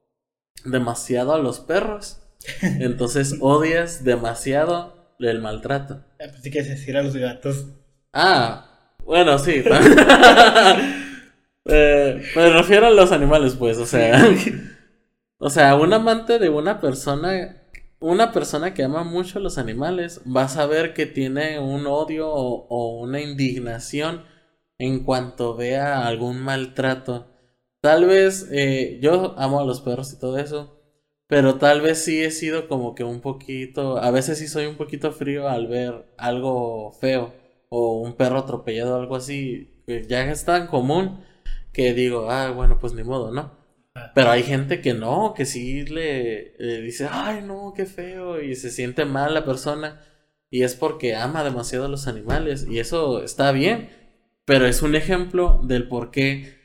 demasiado 0.66 1.34
a 1.34 1.40
los 1.40 1.60
perros, 1.60 2.22
entonces 2.62 3.38
odias 3.42 4.04
demasiado 4.04 5.16
el 5.20 5.42
maltrato. 5.42 6.06
Ah, 6.20 6.26
pues 6.30 6.42
que 6.42 6.64
decir 6.64 6.98
a 6.98 7.04
los 7.04 7.16
gatos. 7.16 7.68
Ah, 8.14 8.96
bueno, 9.06 9.38
sí. 9.38 9.64
Eh, 11.66 12.22
me 12.36 12.50
refiero 12.50 12.88
a 12.88 12.92
los 12.92 13.12
animales, 13.12 13.56
pues, 13.56 13.78
o 13.78 13.86
sea. 13.86 14.22
o 15.38 15.50
sea, 15.50 15.76
un 15.76 15.94
amante 15.94 16.40
de 16.40 16.50
una 16.50 16.80
persona. 16.80 17.60
Una 18.00 18.34
persona 18.34 18.74
que 18.74 18.84
ama 18.84 19.06
mucho 19.06 19.40
a 19.40 19.42
los 19.42 19.58
animales 19.58 20.22
va 20.26 20.44
a 20.44 20.50
saber 20.50 20.94
que 20.94 21.06
tiene 21.06 21.60
un 21.60 21.88
odio 21.88 22.30
o, 22.30 23.00
una 23.02 23.22
indignación 23.22 24.26
en 24.78 25.04
cuanto 25.06 25.56
vea 25.56 26.06
algún 26.06 26.40
maltrato. 26.42 27.28
Tal 27.82 28.06
vez 28.06 28.50
eh, 28.52 29.00
yo 29.02 29.36
amo 29.38 29.62
a 29.62 29.66
los 29.66 29.82
perros 29.82 30.12
y 30.14 30.20
todo 30.20 30.38
eso, 30.38 30.82
pero 31.28 31.56
tal 31.56 31.82
vez 31.82 32.04
sí 32.04 32.22
he 32.22 32.32
sido 32.32 32.68
como 32.68 32.96
que 32.96 33.04
un 33.06 33.22
poquito, 33.22 33.98
a 33.98 34.12
veces 34.12 34.40
sí 34.40 34.48
soy 34.48 34.66
un 34.66 34.76
poquito 34.76 35.12
frío 35.12 35.48
al 35.50 35.68
ver 35.68 36.14
algo 36.18 36.92
feo 37.00 37.34
o 37.70 38.02
un 38.02 38.16
perro 38.16 38.40
atropellado 38.40 38.96
o 38.98 39.00
algo 39.02 39.16
así, 39.16 39.82
que 39.88 40.06
ya 40.08 40.30
es 40.30 40.46
tan 40.46 40.68
común 40.68 41.24
que 41.74 41.94
digo, 41.94 42.30
ah, 42.30 42.52
bueno, 42.52 42.78
pues 42.80 42.94
ni 42.94 43.04
modo, 43.04 43.32
¿no? 43.32 43.52
Pero 44.16 44.32
hay 44.32 44.44
gente 44.44 44.82
que 44.82 44.94
no, 44.94 45.34
que 45.36 45.46
sí 45.46 45.84
le, 45.86 46.54
dice, 46.82 47.08
ay, 47.12 47.42
no, 47.42 47.74
qué 47.76 47.86
feo, 47.86 48.42
y 48.42 48.56
se 48.56 48.72
siente 48.72 49.06
mal 49.06 49.34
la 49.34 49.46
persona, 49.46 50.02
y 50.50 50.64
es 50.64 50.76
porque 50.76 51.16
ama 51.16 51.44
demasiado 51.44 51.86
a 51.86 51.90
los 51.90 52.08
animales, 52.08 52.66
y 52.70 52.80
eso 52.80 53.24
está 53.24 53.52
bien, 53.52 53.90
pero 54.46 54.66
es 54.68 54.82
un 54.82 54.96
ejemplo 54.96 55.62
del 55.64 55.88
por 55.88 56.12
qué 56.12 56.56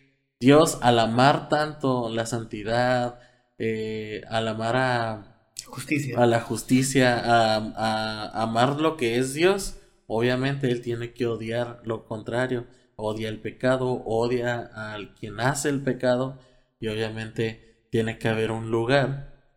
Dios, 0.41 0.79
al 0.83 0.99
amar 0.99 1.49
tanto 1.49 2.09
la 2.09 2.27
santidad, 2.27 3.19
eh, 3.59 4.23
al 4.29 4.49
amar 4.49 4.77
a, 4.77 5.43
justicia. 5.67 6.19
a 6.19 6.27
la 6.27 6.41
justicia, 6.41 7.19
a, 7.19 7.57
a 7.57 8.43
amar 8.43 8.81
lo 8.81 8.97
que 8.97 9.19
es 9.19 9.35
Dios, 9.35 9.79
obviamente 10.07 10.71
Él 10.71 10.81
tiene 10.81 11.13
que 11.13 11.27
odiar 11.27 11.81
lo 11.85 12.05
contrario 12.07 12.67
odia 12.99 13.29
el 13.29 13.41
pecado, 13.41 14.03
odia 14.05 14.59
al 14.75 15.15
quien 15.15 15.41
hace 15.41 15.69
el 15.69 15.83
pecado 15.83 16.39
y 16.81 16.89
obviamente 16.89 17.87
tiene 17.91 18.19
que 18.19 18.29
haber 18.29 18.51
un 18.51 18.71
lugar 18.71 19.53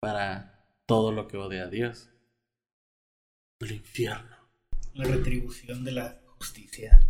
para 0.00 0.64
todo 0.86 1.12
lo 1.12 1.28
que 1.28 1.36
odia 1.36 1.64
a 1.64 1.68
Dios. 1.68 2.10
El 3.60 3.72
infierno. 3.72 4.36
La 4.94 5.04
retribución 5.04 5.84
de 5.84 5.92
la 5.92 6.20
justicia. 6.38 7.00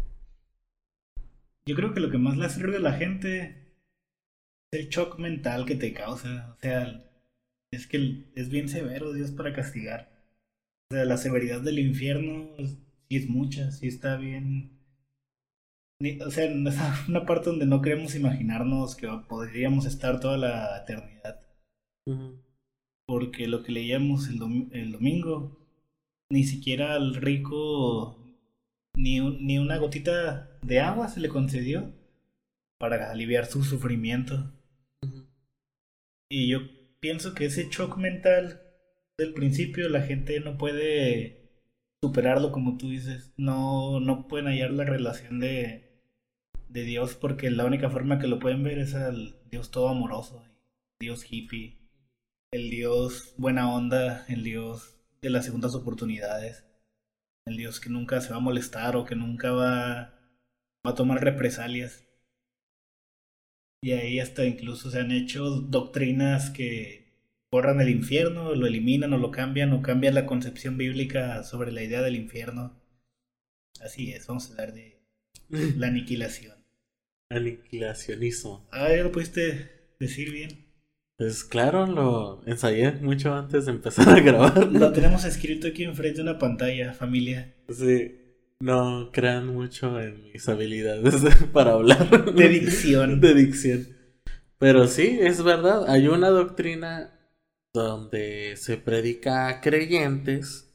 Yo 1.64 1.76
creo 1.76 1.94
que 1.94 2.00
lo 2.00 2.10
que 2.10 2.18
más 2.18 2.36
le 2.36 2.46
hace 2.46 2.62
a 2.64 2.80
la 2.80 2.94
gente 2.94 3.74
es 4.72 4.80
el 4.80 4.88
shock 4.88 5.18
mental 5.18 5.64
que 5.64 5.76
te 5.76 5.92
causa. 5.92 6.54
O 6.56 6.60
sea, 6.60 7.04
es 7.70 7.86
que 7.86 8.24
es 8.34 8.48
bien 8.48 8.68
severo 8.68 9.12
Dios 9.12 9.30
para 9.30 9.52
castigar. 9.52 10.10
O 10.90 10.94
sea, 10.94 11.04
la 11.04 11.18
severidad 11.18 11.60
del 11.60 11.78
infierno 11.78 12.56
sí 12.56 13.16
es 13.16 13.28
mucha, 13.28 13.70
sí 13.70 13.86
está 13.86 14.16
bien 14.16 14.77
o 16.24 16.30
sea, 16.30 16.48
una 17.08 17.26
parte 17.26 17.50
donde 17.50 17.66
no 17.66 17.82
queremos 17.82 18.14
imaginarnos 18.14 18.94
que 18.96 19.08
podríamos 19.28 19.86
estar 19.86 20.20
toda 20.20 20.36
la 20.36 20.78
eternidad. 20.78 21.40
Porque 23.06 23.48
lo 23.48 23.62
que 23.62 23.72
leíamos 23.72 24.28
el, 24.28 24.68
el, 24.72 24.92
domingo, 24.92 25.58
ni 26.30 26.44
siquiera 26.44 26.94
al 26.94 27.14
rico 27.14 28.18
ni, 28.96 29.20
ni 29.20 29.58
una 29.58 29.78
gotita 29.78 30.58
de 30.62 30.80
agua 30.80 31.08
se 31.08 31.20
le 31.20 31.28
concedió 31.28 31.92
para 32.78 33.10
aliviar 33.10 33.46
su 33.46 33.64
sufrimiento. 33.64 34.52
Y 36.30 36.48
yo 36.48 36.60
pienso 37.00 37.34
que 37.34 37.46
ese 37.46 37.68
shock 37.70 37.96
mental 37.96 38.62
del 39.18 39.34
principio 39.34 39.88
la 39.88 40.02
gente 40.02 40.40
no 40.40 40.56
puede 40.58 41.50
superarlo 42.02 42.52
como 42.52 42.76
tú 42.78 42.88
dices. 42.90 43.32
No, 43.36 44.00
no 44.00 44.28
pueden 44.28 44.46
hallar 44.46 44.70
la 44.70 44.84
relación 44.84 45.40
de 45.40 45.87
de 46.68 46.82
Dios 46.82 47.14
porque 47.14 47.50
la 47.50 47.64
única 47.64 47.90
forma 47.90 48.18
que 48.18 48.26
lo 48.26 48.38
pueden 48.38 48.62
ver 48.62 48.78
es 48.78 48.94
al 48.94 49.36
Dios 49.50 49.70
todo 49.70 49.88
amoroso, 49.88 50.44
Dios 51.00 51.24
hippie, 51.28 51.78
el 52.52 52.70
Dios 52.70 53.34
buena 53.36 53.72
onda, 53.72 54.24
el 54.28 54.42
Dios 54.42 54.96
de 55.22 55.30
las 55.30 55.44
segundas 55.44 55.74
oportunidades, 55.74 56.64
el 57.46 57.56
Dios 57.56 57.80
que 57.80 57.90
nunca 57.90 58.20
se 58.20 58.30
va 58.30 58.36
a 58.36 58.40
molestar 58.40 58.96
o 58.96 59.04
que 59.04 59.16
nunca 59.16 59.52
va, 59.52 60.14
va 60.86 60.90
a 60.90 60.94
tomar 60.94 61.22
represalias. 61.22 62.04
Y 63.80 63.92
ahí 63.92 64.18
hasta 64.18 64.44
incluso 64.44 64.90
se 64.90 64.98
han 64.98 65.12
hecho 65.12 65.50
doctrinas 65.50 66.50
que 66.50 67.08
borran 67.50 67.80
el 67.80 67.88
infierno, 67.88 68.54
lo 68.54 68.66
eliminan 68.66 69.12
o 69.12 69.18
lo 69.18 69.30
cambian 69.30 69.72
o 69.72 69.82
cambian 69.82 70.14
la 70.14 70.26
concepción 70.26 70.76
bíblica 70.76 71.42
sobre 71.44 71.72
la 71.72 71.82
idea 71.82 72.02
del 72.02 72.16
infierno. 72.16 72.80
Así 73.80 74.12
es, 74.12 74.26
vamos 74.26 74.48
a 74.48 74.52
hablar 74.52 74.74
de 74.74 75.00
la 75.48 75.86
aniquilación. 75.86 76.57
Aniquilacionismo. 77.30 78.66
Ah, 78.72 78.88
ya 78.90 79.02
lo 79.02 79.12
pudiste 79.12 79.70
decir 79.98 80.32
bien. 80.32 80.66
Pues 81.18 81.44
claro, 81.44 81.86
lo 81.86 82.42
ensayé 82.46 82.92
mucho 82.92 83.34
antes 83.34 83.66
de 83.66 83.72
empezar 83.72 84.08
a 84.08 84.20
grabar. 84.20 84.72
Lo 84.72 84.92
tenemos 84.92 85.24
escrito 85.24 85.66
aquí 85.66 85.84
enfrente 85.84 86.18
de 86.18 86.22
una 86.22 86.38
pantalla, 86.38 86.94
familia. 86.94 87.56
Sí, 87.68 88.18
no 88.60 89.10
crean 89.12 89.48
mucho 89.48 90.00
en 90.00 90.30
mis 90.32 90.48
habilidades 90.48 91.16
para 91.52 91.72
hablar. 91.72 92.32
De 92.32 92.48
dicción. 92.48 93.20
De 93.20 93.34
dicción. 93.34 93.88
Pero 94.58 94.86
sí, 94.86 95.18
es 95.20 95.42
verdad, 95.42 95.88
hay 95.88 96.08
una 96.08 96.28
doctrina 96.28 97.12
donde 97.74 98.54
se 98.56 98.76
predica 98.76 99.48
a 99.48 99.60
creyentes 99.60 100.72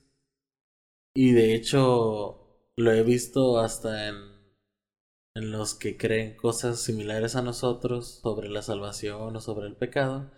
y 1.14 1.32
de 1.32 1.54
hecho 1.56 2.70
lo 2.78 2.92
he 2.92 3.04
visto 3.04 3.60
hasta 3.60 4.08
en 4.10 4.16
en 5.36 5.52
los 5.52 5.74
que 5.74 5.98
creen 5.98 6.36
cosas 6.36 6.82
similares 6.82 7.36
a 7.36 7.42
nosotros 7.42 8.20
sobre 8.22 8.50
la 8.50 8.62
salvación 8.62 9.36
o 9.36 9.42
sobre 9.42 9.68
el 9.68 9.76
pecado, 9.76 10.32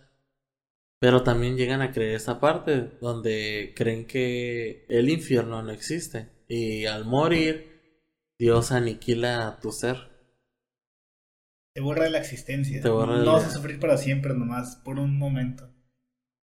pero 0.99 1.23
también 1.23 1.57
llegan 1.57 1.81
a 1.81 1.91
creer 1.91 2.15
esa 2.15 2.39
parte 2.39 2.97
donde 3.01 3.73
creen 3.75 4.07
que 4.07 4.85
el 4.89 5.09
infierno 5.09 5.61
no 5.61 5.71
existe 5.71 6.29
y 6.47 6.85
al 6.85 7.05
morir 7.05 7.75
Dios 8.39 8.71
aniquila 8.71 9.59
tu 9.61 9.71
ser. 9.71 10.15
Te 11.73 11.81
borra 11.81 12.05
de 12.05 12.11
la 12.11 12.19
existencia. 12.19 12.81
no 12.81 13.25
vas 13.25 13.45
a 13.45 13.51
sufrir 13.51 13.79
para 13.79 13.97
siempre 13.97 14.33
nomás, 14.33 14.77
por 14.77 14.97
un 14.97 15.17
momento. 15.17 15.69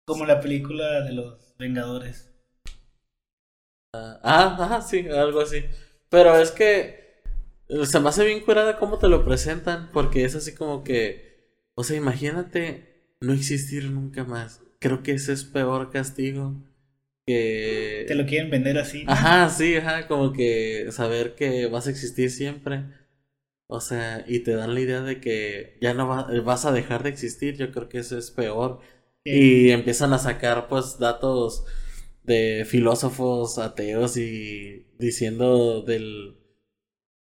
Como 0.07 0.25
la 0.25 0.39
película 0.39 1.03
de 1.03 1.13
los 1.13 1.55
Vengadores. 1.59 2.33
ah, 3.93 4.19
ah 4.23 4.81
sí, 4.81 5.07
algo 5.07 5.41
así. 5.41 5.65
Pero 6.09 6.35
es 6.35 6.49
que 6.49 7.08
se 7.83 7.99
me 7.99 8.09
hace 8.09 8.25
bien 8.25 8.41
curada 8.41 8.77
cómo 8.77 8.97
te 8.97 9.07
lo 9.07 9.23
presentan, 9.23 9.89
porque 9.91 10.25
es 10.25 10.35
así 10.35 10.53
como 10.53 10.83
que, 10.83 11.45
o 11.75 11.83
sea, 11.83 11.97
imagínate 11.97 13.13
no 13.21 13.33
existir 13.33 13.89
nunca 13.91 14.23
más. 14.23 14.61
Creo 14.79 15.03
que 15.03 15.11
ese 15.13 15.33
es 15.33 15.43
peor 15.43 15.91
castigo 15.91 16.55
que... 17.25 18.05
Te 18.07 18.15
lo 18.15 18.25
quieren 18.25 18.49
vender 18.49 18.77
así. 18.77 19.03
Ajá, 19.07 19.49
sí, 19.49 19.75
ajá, 19.75 20.07
como 20.07 20.33
que 20.33 20.87
saber 20.91 21.35
que 21.35 21.67
vas 21.67 21.87
a 21.87 21.91
existir 21.91 22.31
siempre. 22.31 22.85
O 23.67 23.81
sea, 23.81 24.25
y 24.27 24.39
te 24.39 24.53
dan 24.53 24.73
la 24.73 24.79
idea 24.79 25.01
de 25.01 25.21
que 25.21 25.77
ya 25.79 25.93
no 25.93 26.07
vas 26.43 26.65
a 26.65 26.71
dejar 26.71 27.03
de 27.03 27.09
existir, 27.09 27.55
yo 27.55 27.71
creo 27.71 27.87
que 27.87 27.99
eso 27.99 28.17
es 28.17 28.31
peor. 28.31 28.79
Y 29.23 29.69
empiezan 29.69 30.11
a 30.13 30.17
sacar 30.17 30.67
pues 30.69 30.97
datos 30.97 31.65
de 32.23 32.65
filósofos 32.67 33.59
ateos 33.59 34.17
y 34.17 34.87
diciendo 34.97 35.83
del 35.83 36.38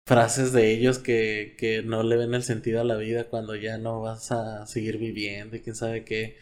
frases 0.07 0.53
de 0.53 0.73
ellos 0.73 0.99
que, 0.99 1.55
que 1.59 1.83
no 1.83 2.03
le 2.03 2.17
ven 2.17 2.35
el 2.35 2.43
sentido 2.43 2.81
a 2.81 2.85
la 2.85 2.97
vida 2.97 3.29
cuando 3.29 3.55
ya 3.57 3.79
no 3.79 4.01
vas 4.03 4.33
a 4.33 4.67
seguir 4.67 4.99
viviendo 4.99 5.57
y 5.57 5.61
quién 5.61 5.77
sabe 5.77 6.05
qué. 6.05 6.37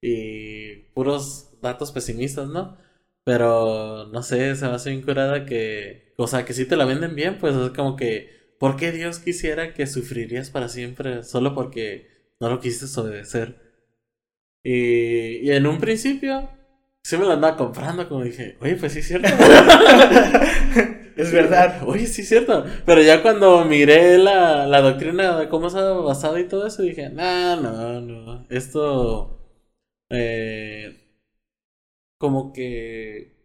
y 0.00 0.76
puros 0.94 1.50
datos 1.62 1.92
pesimistas, 1.92 2.48
¿no? 2.48 2.78
Pero 3.24 4.06
no 4.12 4.22
sé, 4.22 4.56
se 4.56 4.66
me 4.68 4.72
hace 4.74 4.90
bien 4.90 5.02
curada 5.02 5.46
que, 5.46 6.14
o 6.16 6.26
sea, 6.28 6.44
que 6.44 6.54
si 6.54 6.66
te 6.66 6.76
la 6.76 6.84
venden 6.86 7.14
bien, 7.16 7.38
pues 7.38 7.56
es 7.56 7.70
como 7.72 7.96
que, 7.96 8.30
¿por 8.58 8.76
qué 8.76 8.92
Dios 8.92 9.18
quisiera 9.20 9.74
que 9.74 9.86
sufrirías 9.86 10.50
para 10.50 10.68
siempre 10.68 11.24
solo 11.24 11.54
porque 11.54 12.08
no 12.40 12.50
lo 12.50 12.60
quisiste 12.60 13.00
obedecer? 13.00 13.56
Y, 14.62 15.38
y 15.48 15.50
en 15.52 15.66
un 15.66 15.78
principio, 15.78 16.48
sí 17.06 17.16
me 17.16 17.24
la 17.24 17.34
andaba 17.34 17.56
comprando, 17.56 18.08
como 18.08 18.24
dije, 18.24 18.56
oye, 18.60 18.74
pues 18.74 18.92
sí 18.92 18.98
es 18.98 19.06
cierto. 19.06 19.28
es 21.16 21.32
verdad. 21.32 21.82
Oye, 21.86 22.04
sí 22.08 22.22
es 22.22 22.28
cierto. 22.28 22.64
Pero 22.84 23.00
ya 23.00 23.22
cuando 23.22 23.64
miré 23.64 24.18
la, 24.18 24.66
la 24.66 24.80
doctrina 24.80 25.38
de 25.38 25.48
cómo 25.48 25.68
estaba 25.68 26.00
basada 26.00 26.40
y 26.40 26.48
todo 26.48 26.66
eso, 26.66 26.82
dije, 26.82 27.08
no, 27.10 27.60
no, 27.60 28.00
no. 28.00 28.46
Esto. 28.50 29.38
Eh, 30.10 30.96
como 32.18 32.52
que 32.52 33.36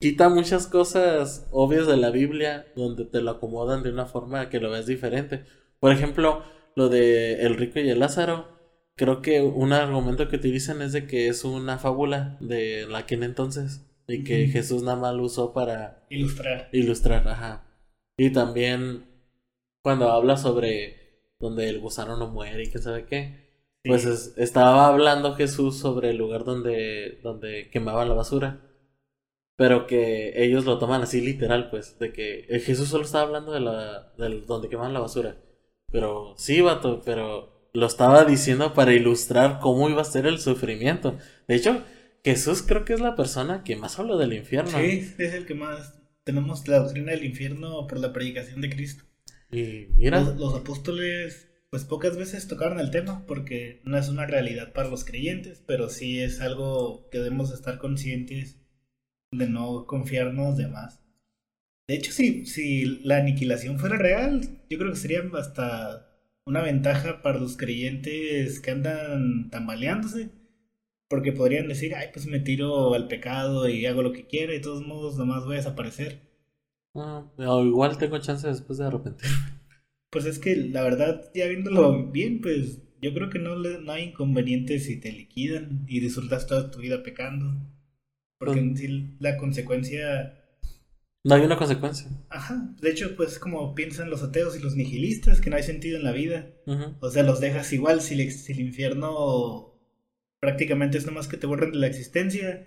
quita 0.00 0.30
muchas 0.30 0.66
cosas 0.66 1.46
obvias 1.50 1.86
de 1.86 1.98
la 1.98 2.10
Biblia 2.10 2.66
donde 2.74 3.04
te 3.04 3.20
lo 3.20 3.32
acomodan 3.32 3.82
de 3.82 3.90
una 3.92 4.06
forma 4.06 4.48
que 4.48 4.60
lo 4.60 4.70
ves 4.70 4.86
diferente. 4.86 5.44
Por 5.78 5.92
ejemplo, 5.92 6.42
lo 6.74 6.88
de 6.88 7.42
el 7.42 7.56
rico 7.56 7.80
y 7.80 7.90
el 7.90 7.98
Lázaro. 8.00 8.59
Creo 9.00 9.22
que 9.22 9.40
un 9.40 9.72
argumento 9.72 10.28
que 10.28 10.36
utilizan 10.36 10.82
es 10.82 10.92
de 10.92 11.06
que 11.06 11.28
es 11.28 11.46
una 11.46 11.78
fábula 11.78 12.36
de 12.38 12.86
la 12.86 13.06
que 13.06 13.14
en 13.14 13.22
entonces 13.22 13.90
y 14.06 14.24
que 14.24 14.48
Jesús 14.48 14.82
nada 14.82 14.98
más 14.98 15.14
lo 15.14 15.22
usó 15.22 15.54
para 15.54 16.04
ilustrar. 16.10 16.68
Ilustrar, 16.70 17.26
ajá. 17.26 17.64
Y 18.18 18.28
también 18.28 19.06
cuando 19.82 20.10
habla 20.10 20.36
sobre 20.36 21.32
donde 21.38 21.70
el 21.70 21.80
gusano 21.80 22.18
no 22.18 22.28
muere 22.28 22.64
y 22.64 22.70
que 22.70 22.78
sabe 22.78 23.06
qué, 23.06 23.72
pues 23.84 24.04
estaba 24.36 24.88
hablando 24.88 25.34
Jesús 25.34 25.78
sobre 25.78 26.10
el 26.10 26.18
lugar 26.18 26.44
donde, 26.44 27.20
donde 27.22 27.70
quemaban 27.70 28.06
la 28.06 28.14
basura. 28.14 28.60
Pero 29.56 29.86
que 29.86 30.44
ellos 30.44 30.66
lo 30.66 30.78
toman 30.78 31.00
así 31.00 31.22
literal, 31.22 31.70
pues, 31.70 31.98
de 31.98 32.12
que 32.12 32.44
Jesús 32.66 32.88
solo 32.88 33.04
estaba 33.04 33.24
hablando 33.24 33.52
de 33.52 33.60
la 33.60 34.12
del 34.18 34.44
donde 34.44 34.68
quemaban 34.68 34.92
la 34.92 35.00
basura. 35.00 35.36
Pero 35.90 36.34
sí, 36.36 36.60
vato, 36.60 37.00
pero 37.02 37.59
lo 37.72 37.86
estaba 37.86 38.24
diciendo 38.24 38.74
para 38.74 38.92
ilustrar 38.92 39.58
cómo 39.60 39.88
iba 39.88 40.02
a 40.02 40.04
ser 40.04 40.26
el 40.26 40.38
sufrimiento. 40.38 41.18
De 41.46 41.54
hecho, 41.54 41.82
Jesús 42.24 42.62
creo 42.62 42.84
que 42.84 42.94
es 42.94 43.00
la 43.00 43.16
persona 43.16 43.64
que 43.64 43.76
más 43.76 43.98
habla 43.98 44.16
del 44.16 44.32
infierno. 44.32 44.78
Sí, 44.78 45.12
es 45.18 45.34
el 45.34 45.46
que 45.46 45.54
más 45.54 46.00
tenemos 46.24 46.66
la 46.68 46.78
doctrina 46.78 47.12
del 47.12 47.24
infierno 47.24 47.86
por 47.86 47.98
la 47.98 48.12
predicación 48.12 48.60
de 48.60 48.70
Cristo. 48.70 49.04
Y 49.50 49.88
mira. 49.96 50.20
los 50.20 50.54
apóstoles 50.54 51.48
pues 51.70 51.84
pocas 51.84 52.16
veces 52.16 52.48
tocaron 52.48 52.80
el 52.80 52.90
tema 52.90 53.24
porque 53.26 53.80
no 53.84 53.96
es 53.96 54.08
una 54.08 54.26
realidad 54.26 54.72
para 54.72 54.88
los 54.88 55.04
creyentes, 55.04 55.62
pero 55.64 55.88
sí 55.88 56.20
es 56.20 56.40
algo 56.40 57.08
que 57.10 57.18
debemos 57.18 57.52
estar 57.52 57.78
conscientes 57.78 58.58
de 59.32 59.48
no 59.48 59.86
confiarnos 59.86 60.56
de 60.56 60.66
más. 60.66 61.00
De 61.86 61.94
hecho, 61.94 62.10
si, 62.12 62.44
si 62.46 62.84
la 63.04 63.18
aniquilación 63.18 63.78
fuera 63.78 63.96
real, 63.96 64.40
yo 64.68 64.78
creo 64.78 64.90
que 64.90 64.98
sería 64.98 65.22
hasta 65.38 66.09
una 66.50 66.62
ventaja 66.62 67.22
para 67.22 67.38
los 67.38 67.56
creyentes 67.56 68.60
que 68.60 68.72
andan 68.72 69.50
tambaleándose, 69.50 70.30
porque 71.08 71.32
podrían 71.32 71.68
decir, 71.68 71.94
ay, 71.94 72.08
pues 72.12 72.26
me 72.26 72.40
tiro 72.40 72.92
al 72.94 73.08
pecado 73.08 73.68
y 73.68 73.86
hago 73.86 74.02
lo 74.02 74.12
que 74.12 74.26
quiera 74.26 74.52
y 74.52 74.56
de 74.56 74.62
todos 74.62 74.86
modos 74.86 75.16
nomás 75.16 75.44
voy 75.44 75.54
a 75.54 75.58
desaparecer. 75.58 76.28
Ah, 76.94 77.24
o 77.38 77.64
igual 77.64 77.98
tengo 77.98 78.18
chance 78.18 78.46
después 78.46 78.78
de 78.78 78.86
arrepentirme. 78.86 79.36
Pues 80.10 80.24
es 80.26 80.40
que 80.40 80.56
la 80.56 80.82
verdad, 80.82 81.30
ya 81.34 81.46
viéndolo 81.46 82.10
bien, 82.10 82.40
pues 82.40 82.82
yo 83.00 83.14
creo 83.14 83.30
que 83.30 83.38
no, 83.38 83.54
le, 83.54 83.80
no 83.80 83.92
hay 83.92 84.08
inconveniente 84.08 84.80
si 84.80 84.98
te 84.98 85.12
liquidan 85.12 85.84
y 85.86 86.00
disfrutas 86.00 86.48
toda 86.48 86.70
tu 86.72 86.80
vida 86.80 87.04
pecando. 87.04 87.54
Porque 88.38 88.72
sí 88.74 89.16
la 89.20 89.36
consecuencia... 89.36 90.39
No 91.22 91.34
hay 91.34 91.42
una 91.42 91.56
consecuencia. 91.56 92.08
Ajá. 92.30 92.74
De 92.80 92.90
hecho, 92.90 93.14
pues 93.14 93.38
como 93.38 93.74
piensan 93.74 94.08
los 94.08 94.22
ateos 94.22 94.56
y 94.56 94.60
los 94.60 94.74
nihilistas, 94.74 95.40
que 95.40 95.50
no 95.50 95.56
hay 95.56 95.62
sentido 95.62 95.98
en 95.98 96.04
la 96.04 96.12
vida. 96.12 96.50
O 97.00 97.10
sea, 97.10 97.22
los 97.22 97.40
dejas 97.40 97.72
igual 97.72 98.00
si, 98.00 98.30
si, 98.30 98.52
el 98.52 98.60
infierno 98.60 99.74
prácticamente 100.40 100.96
es 100.96 101.04
nomás 101.04 101.28
que 101.28 101.36
te 101.36 101.46
borren 101.46 101.72
de 101.72 101.78
la 101.78 101.86
existencia. 101.86 102.66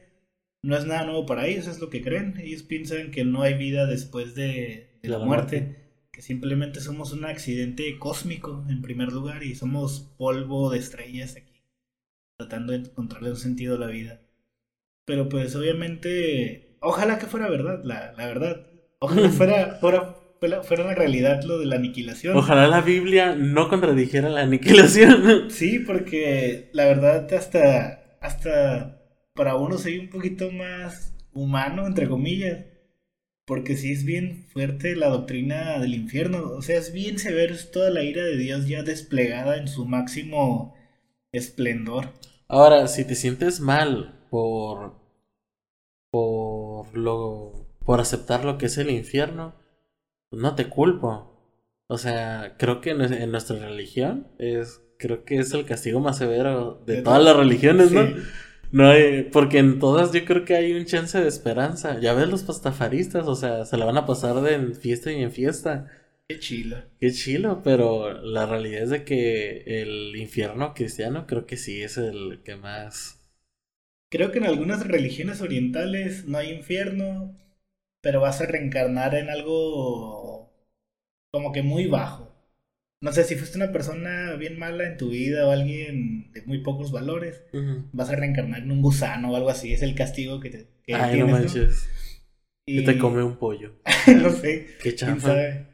No 0.61 0.77
es 0.77 0.85
nada 0.85 1.05
nuevo 1.05 1.25
para 1.25 1.47
ellos, 1.47 1.67
es 1.67 1.79
lo 1.79 1.89
que 1.89 2.01
creen. 2.01 2.37
Ellos 2.37 2.63
piensan 2.63 3.11
que 3.11 3.25
no 3.25 3.41
hay 3.41 3.55
vida 3.55 3.87
después 3.87 4.35
de, 4.35 4.99
la, 5.01 5.17
muerte 5.17 5.83
que 6.13 6.21
simplemente 6.21 6.79
somos 6.79 7.11
un 7.11 7.25
accidente 7.25 7.97
cósmico 7.97 8.63
en 8.69 8.83
primer 8.83 9.11
lugar 9.11 9.43
y 9.43 9.55
somos 9.55 10.13
polvo 10.15 10.69
de 10.69 10.77
estrellas 10.77 11.35
aquí, 11.35 11.63
tratando 12.37 12.71
de 12.71 12.79
encontrarle 12.79 13.31
un 13.31 13.37
sentido 13.37 13.75
a 13.75 13.79
la 13.79 13.87
vida. 13.87 14.21
Pero 15.05 15.27
pues 15.27 15.55
obviamente, 15.55 16.72
ojalá 16.83 17.17
que 17.17 17.25
fuera 17.25 17.49
verdad, 17.49 17.81
la, 17.83 18.13
la 18.17 18.27
verdad. 18.27 18.67
Ojalá 18.99 19.29
fuera, 19.29 19.77
fuera, 19.81 20.15
fuera, 20.63 20.83
una 20.83 20.95
realidad 20.95 21.41
lo 21.43 21.59
de 21.59 21.65
la 21.65 21.77
aniquilación. 21.77 22.37
Ojalá 22.37 22.67
la 22.67 22.81
Biblia 22.81 23.35
no 23.35 23.69
contradijera 23.69 24.29
la 24.29 24.41
aniquilación. 24.41 25.45
Sí, 25.49 25.79
porque 25.79 26.69
la 26.73 26.85
verdad 26.85 27.33
hasta, 27.33 28.17
hasta 28.21 29.01
para 29.33 29.55
uno 29.55 29.77
soy 29.77 29.97
un 29.97 30.09
poquito 30.09 30.51
más 30.51 31.13
humano, 31.33 31.87
entre 31.87 32.07
comillas 32.07 32.65
porque 33.45 33.75
sí 33.75 33.91
es 33.91 34.05
bien 34.05 34.45
fuerte 34.51 34.95
la 34.95 35.09
doctrina 35.09 35.79
del 35.79 35.93
infierno. 35.93 36.51
O 36.51 36.61
sea, 36.61 36.77
es 36.77 36.93
bien 36.93 37.19
severo, 37.19 37.53
es 37.53 37.71
toda 37.71 37.89
la 37.89 38.03
ira 38.03 38.23
de 38.23 38.37
Dios 38.37 38.67
ya 38.67 38.83
desplegada 38.83 39.57
en 39.57 39.67
su 39.67 39.85
máximo 39.85 40.75
esplendor. 41.31 42.09
Ahora, 42.47 42.87
si 42.87 43.05
te 43.05 43.15
sientes 43.15 43.59
mal 43.59 44.25
por. 44.29 45.02
Por 46.13 46.95
lo. 46.95 47.65
por 47.83 47.99
aceptar 47.99 48.45
lo 48.45 48.59
que 48.59 48.67
es 48.67 48.77
el 48.77 48.91
infierno, 48.91 49.55
pues 50.29 50.43
no 50.43 50.53
te 50.53 50.69
culpo. 50.69 51.41
O 51.87 51.97
sea, 51.97 52.55
creo 52.59 52.81
que 52.81 52.91
en, 52.91 53.31
nuestra 53.31 53.57
religión 53.57 54.27
es. 54.37 54.79
creo 54.99 55.25
que 55.25 55.39
es 55.39 55.55
el 55.55 55.65
castigo 55.65 55.99
más 55.99 56.19
severo 56.19 56.83
de, 56.85 57.01
todas 57.01 57.23
las 57.23 57.35
religiones, 57.35 57.91
¿no? 57.91 58.07
No 58.71 58.89
hay, 58.89 59.23
porque 59.23 59.57
en 59.57 59.79
todas 59.79 60.11
yo 60.13 60.23
creo 60.23 60.45
que 60.45 60.55
hay 60.55 60.73
un 60.73 60.85
chance 60.85 61.19
de 61.19 61.27
esperanza. 61.27 61.99
Ya 61.99 62.13
ves 62.13 62.29
los 62.29 62.43
pastafaristas, 62.43 63.27
o 63.27 63.35
sea, 63.35 63.65
se 63.65 63.77
la 63.77 63.85
van 63.85 63.97
a 63.97 64.05
pasar 64.05 64.41
de 64.41 64.75
fiesta 64.75 65.11
y 65.11 65.23
en 65.23 65.31
fiesta. 65.31 65.89
Qué 66.27 66.37
chilo. 66.37 66.77
Qué 66.99 67.11
chilo, 67.11 67.61
pero 67.63 68.21
la 68.21 68.45
realidad 68.45 68.83
es 68.83 68.89
de 68.91 69.03
que 69.03 69.63
el 69.81 70.15
infierno 70.15 70.75
cristiano 70.75 71.25
creo 71.25 71.47
que 71.47 71.57
sí 71.57 71.81
es 71.81 71.97
el 71.97 72.41
que 72.43 72.55
más... 72.55 73.22
Creo 74.13 74.31
que 74.31 74.37
en 74.37 74.45
algunas 74.45 74.85
religiones 74.85 75.41
orientales 75.41 76.25
no 76.25 76.37
hay 76.37 76.51
infierno, 76.51 77.35
pero 77.99 78.21
vas 78.21 78.41
a 78.41 78.45
reencarnar 78.45 79.15
en 79.15 79.31
algo 79.31 80.53
como 81.31 81.51
que 81.51 81.63
muy 81.63 81.87
bajo. 81.87 82.31
No 83.01 83.11
sé, 83.11 83.23
si 83.23 83.35
fuiste 83.35 83.57
una 83.57 83.71
persona 83.71 84.35
bien 84.35 84.59
mala 84.59 84.85
en 84.85 84.97
tu 84.97 85.09
vida 85.09 85.47
o 85.47 85.51
alguien 85.51 86.31
de 86.31 86.43
muy 86.43 86.59
pocos 86.59 86.91
valores, 86.91 87.43
vas 87.91 88.11
a 88.11 88.15
reencarnar 88.15 88.61
en 88.61 88.69
un 88.69 88.83
gusano 88.83 89.31
o 89.31 89.35
algo 89.35 89.49
así. 89.49 89.73
Es 89.73 89.81
el 89.81 89.95
castigo 89.95 90.39
que 90.39 90.51
te 90.51 90.67
que 90.83 90.93
Ay, 90.93 91.17
no 91.17 91.29
manches. 91.29 91.89
Y... 92.67 92.85
te 92.85 92.99
come 92.99 93.23
un 93.23 93.37
pollo. 93.37 93.79
no 94.21 94.29
sé. 94.29 94.67
Qué 94.79 94.93
chafa. 94.93 95.65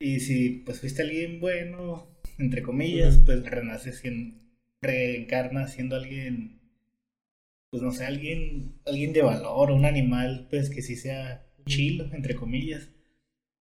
Y 0.00 0.18
si 0.18 0.64
pues 0.66 0.80
fuiste 0.80 1.02
alguien 1.02 1.38
bueno, 1.38 2.08
entre 2.36 2.62
comillas, 2.62 3.18
pues 3.24 3.44
renaces 3.44 4.00
siendo, 4.00 4.36
reencarnas 4.82 5.72
siendo 5.72 5.94
alguien, 5.94 6.59
pues 7.70 7.82
no 7.82 7.92
sé, 7.92 8.04
alguien, 8.04 8.74
alguien 8.84 9.12
de 9.12 9.22
valor, 9.22 9.70
un 9.70 9.84
animal, 9.84 10.48
pues 10.50 10.70
que 10.70 10.82
sí 10.82 10.96
sea 10.96 11.46
chill, 11.66 12.10
entre 12.12 12.34
comillas. 12.34 12.90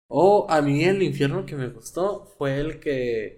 O 0.08 0.48
a 0.50 0.62
mí 0.62 0.84
el 0.84 1.04
infierno 1.04 1.46
que 1.46 1.56
me 1.56 1.70
gustó 1.70 2.34
fue 2.38 2.60
el 2.60 2.80
que, 2.80 3.38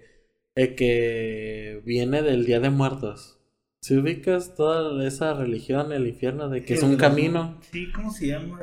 el 0.54 0.74
que 0.74 1.82
viene 1.84 2.22
del 2.22 2.46
Día 2.46 2.60
de 2.60 2.70
Muertos. 2.70 3.38
Si 3.82 3.96
ubicas 3.96 4.54
toda 4.56 5.06
esa 5.06 5.34
religión, 5.34 5.92
el 5.92 6.06
infierno, 6.06 6.48
de 6.48 6.62
que 6.62 6.74
es 6.74 6.82
un 6.82 6.96
camino. 6.96 7.60
Sí, 7.70 7.92
¿cómo 7.92 8.10
se 8.10 8.28
llama? 8.28 8.60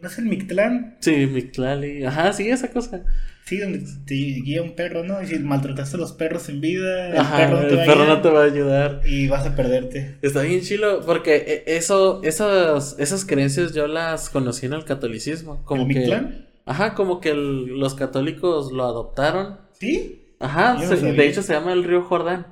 ¿No 0.00 0.08
es 0.08 0.18
el 0.18 0.24
Mictlán? 0.24 0.96
Sí, 1.00 1.26
Mictlali. 1.26 2.04
Ajá, 2.04 2.32
sí, 2.32 2.48
esa 2.48 2.70
cosa. 2.72 3.04
Sí, 3.46 3.58
donde 3.58 3.78
te 4.04 4.14
guía 4.14 4.60
un 4.60 4.74
perro, 4.74 5.04
¿no? 5.04 5.22
Y 5.22 5.26
si 5.26 5.38
maltrataste 5.38 5.96
a 5.96 6.00
los 6.00 6.12
perros 6.12 6.48
en 6.48 6.60
vida, 6.60 7.10
el 7.10 7.14
perro, 7.14 7.62
no 7.62 7.68
te, 7.68 7.80
el 7.80 7.86
perro 7.86 8.04
no 8.04 8.20
te 8.20 8.28
va 8.28 8.40
a 8.40 8.44
ayudar. 8.44 9.02
Y 9.06 9.28
vas 9.28 9.46
a 9.46 9.54
perderte. 9.54 10.18
Está 10.20 10.42
bien 10.42 10.62
chilo, 10.62 11.02
porque 11.06 11.62
e, 11.66 11.76
eso, 11.76 12.20
esas, 12.24 12.96
esas 12.98 13.24
creencias 13.24 13.72
yo 13.72 13.86
las 13.86 14.30
conocí 14.30 14.66
en 14.66 14.72
el 14.72 14.84
catolicismo. 14.84 15.62
Como 15.64 15.86
¿El 15.86 15.94
que, 15.94 16.46
Ajá, 16.64 16.94
como 16.94 17.20
que 17.20 17.34
los 17.34 17.94
católicos 17.94 18.72
lo 18.72 18.82
adoptaron. 18.82 19.58
¿Sí? 19.78 20.24
Ajá, 20.40 20.74
de 20.74 21.26
hecho 21.26 21.42
se 21.42 21.52
llama 21.52 21.72
el 21.72 21.84
río 21.84 22.02
Jordán. 22.02 22.48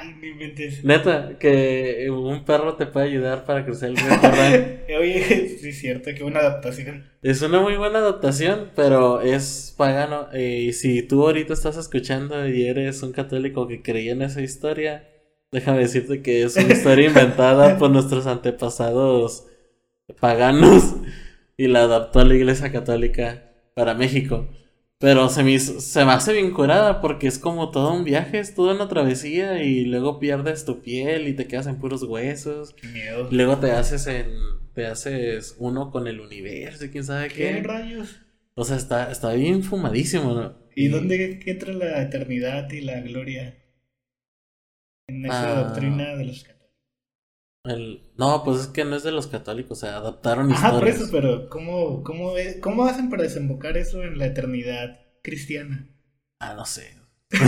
Ay, 0.00 0.14
me 0.20 0.28
inventes. 0.28 0.84
Neta, 0.84 1.38
que 1.38 2.08
un 2.10 2.44
perro 2.44 2.76
te 2.76 2.86
puede 2.86 3.06
ayudar 3.06 3.44
para 3.44 3.64
cruzar 3.64 3.90
el 3.90 3.96
río. 3.96 4.06
Oye, 5.00 5.56
sí 5.60 5.70
es 5.70 5.78
cierto, 5.78 6.10
qué 6.16 6.22
buena 6.22 6.40
adaptación. 6.40 7.10
Es 7.22 7.42
una 7.42 7.60
muy 7.60 7.76
buena 7.76 7.98
adaptación, 7.98 8.70
pero 8.76 9.20
es 9.20 9.74
pagano. 9.76 10.28
Y 10.32 10.72
si 10.72 11.02
tú 11.02 11.22
ahorita 11.24 11.52
estás 11.52 11.76
escuchando 11.76 12.48
y 12.48 12.66
eres 12.66 13.02
un 13.02 13.12
católico 13.12 13.66
que 13.66 13.82
creía 13.82 14.12
en 14.12 14.22
esa 14.22 14.40
historia, 14.40 15.08
déjame 15.50 15.80
decirte 15.80 16.22
que 16.22 16.42
es 16.42 16.56
una 16.56 16.72
historia 16.72 17.06
inventada 17.08 17.76
por 17.78 17.90
nuestros 17.90 18.26
antepasados 18.26 19.46
paganos 20.20 20.94
y 21.56 21.66
la 21.66 21.82
adaptó 21.82 22.20
a 22.20 22.24
la 22.24 22.34
Iglesia 22.34 22.70
Católica 22.70 23.52
para 23.74 23.94
México. 23.94 24.48
Pero 25.00 25.28
se 25.28 25.44
me, 25.44 25.58
se 25.60 26.04
me 26.04 26.10
hace 26.12 26.32
bien 26.32 26.50
curada 26.52 27.00
porque 27.00 27.28
es 27.28 27.38
como 27.38 27.70
todo 27.70 27.92
un 27.94 28.02
viaje, 28.04 28.40
es 28.40 28.54
toda 28.54 28.74
una 28.74 28.88
travesía 28.88 29.62
y 29.62 29.84
luego 29.84 30.18
pierdes 30.18 30.64
tu 30.64 30.82
piel 30.82 31.28
y 31.28 31.34
te 31.34 31.46
quedas 31.46 31.68
en 31.68 31.78
puros 31.78 32.02
huesos. 32.02 32.74
Qué 32.74 32.88
miedo. 32.88 33.28
Luego 33.30 33.58
te 33.58 33.70
haces 33.70 34.06
en 34.08 34.26
te 34.74 34.86
haces 34.86 35.56
uno 35.58 35.90
con 35.90 36.06
el 36.08 36.20
universo 36.20 36.84
y 36.84 36.90
quién 36.90 37.04
sabe 37.04 37.28
qué. 37.28 37.34
¿Qué 37.54 37.62
rayos? 37.62 38.20
O 38.54 38.64
sea, 38.64 38.76
está, 38.76 39.10
está 39.10 39.32
bien 39.34 39.62
fumadísimo, 39.62 40.34
¿no? 40.34 40.56
¿Y 40.74 40.88
dónde 40.88 41.40
entra 41.46 41.72
la 41.72 42.02
eternidad 42.02 42.70
y 42.70 42.80
la 42.82 43.00
gloria? 43.00 43.56
En 45.08 45.24
esa 45.26 45.58
Ah. 45.60 45.64
doctrina 45.64 46.16
de 46.16 46.24
los. 46.26 46.44
El... 47.70 48.02
No, 48.16 48.42
pues 48.44 48.60
es 48.60 48.66
que 48.68 48.84
no 48.84 48.96
es 48.96 49.02
de 49.02 49.12
los 49.12 49.26
católicos, 49.26 49.78
o 49.78 49.80
sea, 49.80 49.96
adaptaron 49.96 50.50
Ajá, 50.52 50.70
por 50.70 50.88
historias. 50.88 51.00
eso, 51.02 51.08
pero 51.12 51.48
¿cómo, 51.48 52.02
cómo, 52.02 52.36
es- 52.36 52.56
¿cómo 52.60 52.84
hacen 52.84 53.10
para 53.10 53.22
desembocar 53.24 53.76
eso 53.76 54.02
en 54.02 54.18
la 54.18 54.26
eternidad 54.26 55.00
cristiana? 55.22 55.88
Ah, 56.40 56.54
no 56.54 56.64
sé. 56.64 56.96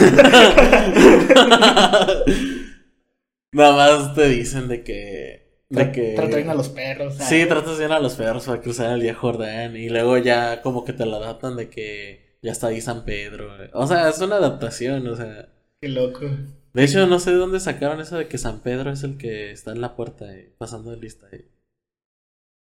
Nada 3.53 3.97
más 3.99 4.15
te 4.15 4.29
dicen 4.29 4.69
de 4.69 4.85
que. 4.85 5.65
De 5.69 5.93
que. 5.93 6.15
Tratar 6.15 6.37
bien 6.37 6.51
a 6.51 6.55
los 6.55 6.69
perros. 6.69 7.15
Sí, 7.19 7.45
tratas 7.47 7.79
bien 7.79 7.93
a 7.93 7.99
los 8.01 8.15
perros 8.15 8.45
para 8.47 8.61
cruzar 8.61 8.93
el 8.93 9.01
día 9.01 9.15
Jordán. 9.15 9.77
Y 9.77 9.89
luego 9.89 10.19
ya 10.19 10.63
como 10.63 10.85
que 10.85 10.93
te 10.93 11.07
lo 11.07 11.17
adaptan 11.17 11.57
de 11.57 11.69
que 11.69 12.37
ya 12.43 12.53
está 12.53 12.69
ahí 12.69 12.81
San 12.81 13.05
Pedro. 13.05 13.57
güey. 13.57 13.71
O 13.73 13.87
sea, 13.87 14.09
es 14.09 14.21
una 14.21 14.37
adaptación, 14.37 15.07
o 15.07 15.17
sea. 15.17 15.49
Qué 15.81 15.89
loco. 15.89 16.27
De 16.73 16.85
hecho, 16.85 17.07
no 17.07 17.19
sé 17.19 17.31
de 17.33 17.37
dónde 17.37 17.59
sacaron 17.61 18.01
eso 18.01 18.17
de 18.17 18.29
que 18.29 18.39
San 18.39 18.61
Pedro 18.61 18.91
es 18.91 19.03
el 19.03 19.19
que 19.19 19.51
está 19.51 19.73
en 19.73 19.81
la 19.81 19.97
puerta 19.97 20.37
y 20.39 20.53
pasando 20.59 20.91
de 20.91 20.99
lista. 20.99 21.27
ahí. 21.33 21.45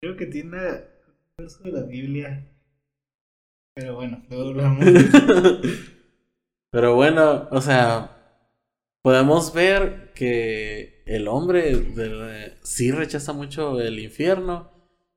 Creo 0.00 0.16
que 0.16 0.26
tiene 0.26 0.56
un 0.58 1.34
verso 1.38 1.62
de 1.62 1.72
la 1.72 1.82
Biblia. 1.82 2.48
Pero 3.76 3.94
bueno, 3.94 4.22
luego 4.28 4.48
hablamos. 4.50 4.84
Pero 6.72 6.94
bueno, 6.94 7.48
o 7.50 7.60
sea, 7.60 8.16
podemos 9.02 9.52
ver 9.54 10.12
que 10.14 11.02
el 11.06 11.28
hombre 11.28 11.76
de- 11.76 12.54
sí 12.62 12.90
rechaza 12.92 13.32
mucho 13.32 13.80
el 13.80 13.98
infierno. 13.98 14.70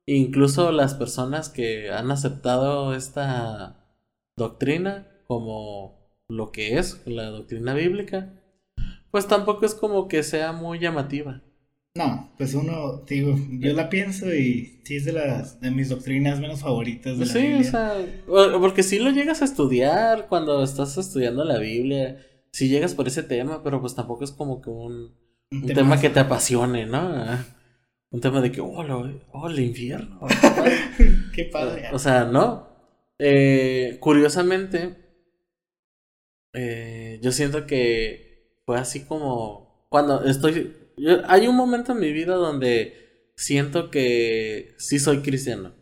Incluso 0.08 0.72
las 0.72 0.94
personas 0.94 1.50
que 1.50 1.90
han 1.92 2.12
aceptado 2.12 2.94
esta 2.94 3.88
doctrina 4.38 5.08
como 5.28 6.08
lo 6.30 6.52
que 6.52 6.78
es 6.78 7.02
la 7.08 7.26
doctrina 7.30 7.74
bíblica, 7.74 8.32
pues 9.16 9.28
tampoco 9.30 9.66
es 9.66 9.74
como 9.74 10.10
que 10.10 10.24
sea 10.24 10.52
muy 10.52 10.78
llamativa. 10.78 11.42
No, 11.96 12.34
pues 12.38 12.54
uno, 12.54 13.04
digo, 13.08 13.34
yo 13.50 13.72
la 13.72 13.88
pienso 13.88 14.26
y 14.36 14.82
sí 14.84 14.98
es 14.98 15.06
de 15.06 15.14
las 15.14 15.62
de 15.62 15.72
mis 15.72 15.88
doctrinas 15.88 16.42
menos 16.42 16.60
favoritas 16.60 17.18
de 17.18 17.26
la 17.26 17.32
Sí, 17.32 17.38
o 17.40 17.42
Biblia. 17.42 17.64
sea, 17.72 17.94
o- 18.28 18.60
porque 18.60 18.84
si 18.84 19.00
lo 19.00 19.12
llegas 19.12 19.42
a 19.42 19.46
estudiar 19.46 20.28
cuando 20.28 20.62
estás 20.66 20.98
estudiando 20.98 21.46
la 21.46 21.58
Biblia, 21.60 22.22
si 22.52 22.68
llegas 22.68 22.94
por 22.94 23.08
ese 23.08 23.24
tema, 23.24 23.64
pero 23.64 23.80
pues 23.80 23.96
tampoco 23.96 24.26
es 24.26 24.32
como 24.32 24.62
que 24.62 24.70
un, 24.70 25.16
un 25.50 25.68
tema 25.68 25.98
que 26.02 26.10
te 26.10 26.20
apasione, 26.20 26.86
¿no? 26.86 26.98
Ah, 26.98 27.46
Un 28.12 28.20
tema 28.20 28.42
de 28.42 28.52
que, 28.52 28.60
oh, 28.60 28.84
lo- 28.84 29.22
oh, 29.32 29.48
el 29.48 29.58
infierno. 29.62 30.20
Qué 31.34 31.46
padre. 31.46 31.88
o 31.94 32.00
sea, 32.00 32.26
no. 32.26 32.68
Eh, 33.20 33.96
curiosamente, 34.02 34.98
eh, 36.54 37.20
yo 37.22 37.32
siento 37.32 37.66
que 37.66 38.25
fue 38.66 38.78
así 38.78 39.06
como 39.06 39.86
cuando 39.90 40.24
estoy... 40.26 40.74
yo- 40.98 41.22
hay 41.28 41.48
un 41.48 41.56
momento 41.56 41.92
en 41.94 42.00
mi 42.00 42.12
vida 42.12 42.36
donde 42.36 43.32
siento 43.36 43.90
que 43.92 44.76
sí 44.78 45.00
soy 45.00 45.22
cristiano. 45.22 45.74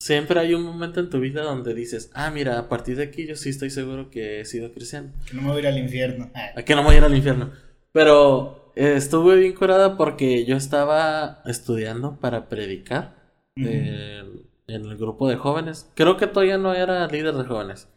Siempre 0.00 0.40
hay 0.40 0.52
un 0.54 0.64
momento 0.64 0.98
en 0.98 1.10
tu 1.10 1.20
vida 1.20 1.42
donde 1.42 1.74
dices, 1.74 2.10
ah, 2.14 2.30
mira, 2.30 2.58
a 2.58 2.68
partir 2.68 2.96
de 2.96 3.04
aquí 3.04 3.24
yo 3.26 3.36
sí 3.36 3.50
estoy 3.50 3.70
seguro 3.70 4.10
que 4.10 4.40
he 4.40 4.44
sido 4.44 4.72
cristiano. 4.72 5.12
que 5.28 5.34
no 5.34 5.42
me 5.42 5.48
voy 5.48 5.58
a 5.58 5.60
ir 5.60 5.66
al 5.68 5.78
infierno. 5.78 6.30
Ah, 6.34 6.50
A 6.56 6.62
que 6.64 6.74
no 6.74 6.82
me 6.82 6.86
voy 6.88 6.94
a 6.96 6.98
ir 6.98 7.04
al 7.04 7.14
infierno. 7.16 7.52
Pero 7.92 8.72
eh, 8.74 8.94
estuve 8.96 9.36
bien 9.36 9.54
curada 9.54 9.96
porque 9.96 10.44
yo 10.44 10.56
estaba 10.56 11.40
estudiando 11.46 12.18
para 12.18 12.48
predicar 12.48 13.14
eh, 13.56 14.24
en 14.66 14.84
el 14.86 14.96
grupo 14.96 15.28
de 15.28 15.36
jóvenes. 15.36 15.88
Creo 15.94 16.16
que 16.16 16.26
todavía 16.26 16.58
no 16.58 16.74
era 16.74 17.06
líder 17.06 17.34
de 17.36 17.44
jóvenes. 17.44 17.88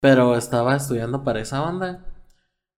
Pero 0.00 0.36
estaba 0.36 0.74
estudiando 0.74 1.22
para 1.22 1.40
esa 1.40 1.62
onda. 1.62 2.04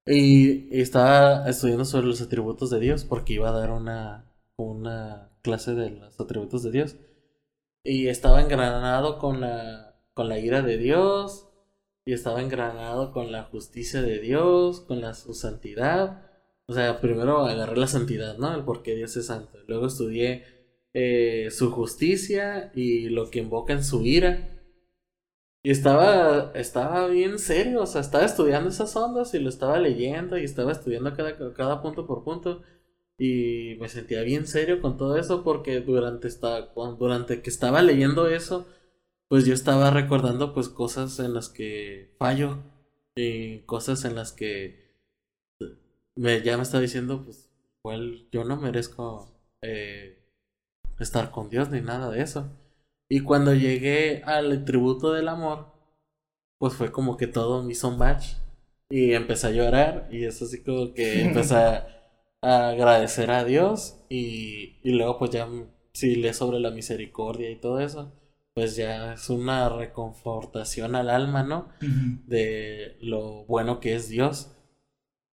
Y, 0.07 0.81
estaba 0.81 1.49
estudiando 1.49 1.85
sobre 1.85 2.07
los 2.07 2.21
atributos 2.21 2.71
de 2.71 2.81
Dios 2.81 3.05
porque 3.05 3.35
iba 3.35 3.49
a 3.49 3.53
dar 3.53 3.71
una, 3.71 4.33
una 4.57 5.31
clase 5.43 5.75
de 5.75 5.91
los 5.91 6.19
atributos 6.21 6.63
de 6.63 6.71
Dios. 6.73 6.97
Y 7.85 8.09
estaba 8.09 8.41
engranado 8.41 9.19
con 9.19 9.41
la, 9.41 9.97
con 10.15 10.29
la 10.29 10.39
ira 10.39 10.63
de 10.63 10.79
Dios. 10.79 11.49
Y 12.05 12.13
estaba 12.15 12.43
engranado 12.43 13.13
con 13.13 13.31
la 13.31 13.45
justicia 13.45 14.03
de 14.03 14.19
Dios, 14.19 14.81
con 14.81 15.01
la, 15.01 15.15
su 15.15 15.35
santidad. 15.35 16.23
O 16.67 16.75
sea, 16.75 17.01
primero 17.01 17.47
agarré 17.47 17.77
la 17.77 17.87
santidad, 17.87 18.39
¿no? 18.39 18.55
El 18.55 18.65
por 18.65 18.83
qué 18.83 18.97
Dios 18.97 19.17
es 19.17 19.27
santo. 19.27 19.59
Luego 19.69 19.87
estudié 19.87 20.45
eh, 20.95 21.49
su 21.51 21.71
justicia 21.71 22.73
y 22.75 23.09
lo 23.09 23.31
que 23.31 23.39
invoca 23.41 23.73
en 23.73 23.85
su 23.85 24.05
ira. 24.05 24.52
Y 25.65 25.71
estaba, 25.71 26.53
estaba 26.55 27.07
bien 27.07 27.39
serio, 27.39 27.83
o 27.83 27.87
sea, 27.87 28.01
estaba 28.01 28.25
estudiando 28.25 28.69
esas 28.71 28.97
ondas 28.97 29.33
y 29.35 29.39
lo 29.39 29.49
estaba 29.49 29.79
leyendo 29.79 30.37
y 30.39 30.45
estaba 30.45 30.73
estudiando 30.73 31.15
cada, 31.15 31.55
cada 31.55 31.83
punto 31.83 32.07
por 32.07 32.25
punto. 32.25 32.63
Y 33.19 33.77
me 33.79 33.89
sentía 33.89 34.23
bien 34.23 34.47
serio 34.47 34.81
con 34.81 34.97
todo 34.97 35.17
eso 35.17 35.45
porque 35.45 35.81
durante, 35.81 36.27
esta, 36.29 36.73
durante 36.99 37.43
que 37.43 37.51
estaba 37.51 37.83
leyendo 37.83 38.29
eso, 38.29 38.67
pues 39.29 39.47
yo 39.47 39.55
estaba 39.55 39.91
recordando 39.91 40.53
pues 40.55 40.69
cosas 40.69 41.19
en 41.21 41.35
las 41.35 41.49
que 41.49 42.15
fallo 42.19 42.59
y 43.15 43.61
cosas 43.61 44.05
en 44.05 44.17
las 44.17 44.33
que 44.33 44.93
me, 46.17 46.43
ya 46.43 46.57
me 46.57 46.63
está 46.65 46.81
diciendo 46.81 47.25
pues 47.25 47.51
yo 48.31 48.45
no 48.45 48.57
merezco 48.57 49.29
eh, 49.63 50.19
estar 50.99 51.31
con 51.31 51.51
Dios 51.51 51.71
ni 51.71 51.81
nada 51.81 52.11
de 52.11 52.23
eso. 52.23 52.49
Y 53.13 53.21
cuando 53.21 53.53
llegué 53.53 54.23
al 54.25 54.65
tributo 54.65 55.13
del 55.13 55.29
amor, 55.29 55.67
pues 56.59 56.73
fue 56.73 56.91
como 56.91 57.19
que 57.19 57.27
todo 57.27 57.63
me 57.63 57.73
hizo 57.73 57.89
un 57.89 57.99
match. 57.99 58.37
Y 58.89 59.13
empecé 59.13 59.49
a 59.49 59.51
llorar 59.51 60.09
y 60.11 60.25
es 60.25 60.41
así 60.41 60.63
como 60.63 60.95
que 60.95 61.21
empecé 61.27 61.57
a, 61.57 61.89
a 62.41 62.71
agradecer 62.71 63.31
a 63.31 63.45
Dios 63.45 64.03
y, 64.09 64.79
y 64.83 64.93
luego 64.93 65.19
pues 65.19 65.31
ya 65.31 65.47
si 65.93 66.17
lees 66.17 66.39
sobre 66.39 66.59
la 66.59 66.71
misericordia 66.71 67.51
y 67.51 67.61
todo 67.61 67.81
eso, 67.81 68.15
pues 68.55 68.77
ya 68.77 69.13
es 69.13 69.29
una 69.29 69.69
reconfortación 69.69 70.95
al 70.95 71.11
alma, 71.11 71.43
¿no? 71.43 71.69
De 72.27 72.97
lo 73.03 73.45
bueno 73.45 73.79
que 73.79 73.95
es 73.95 74.09
Dios. 74.09 74.57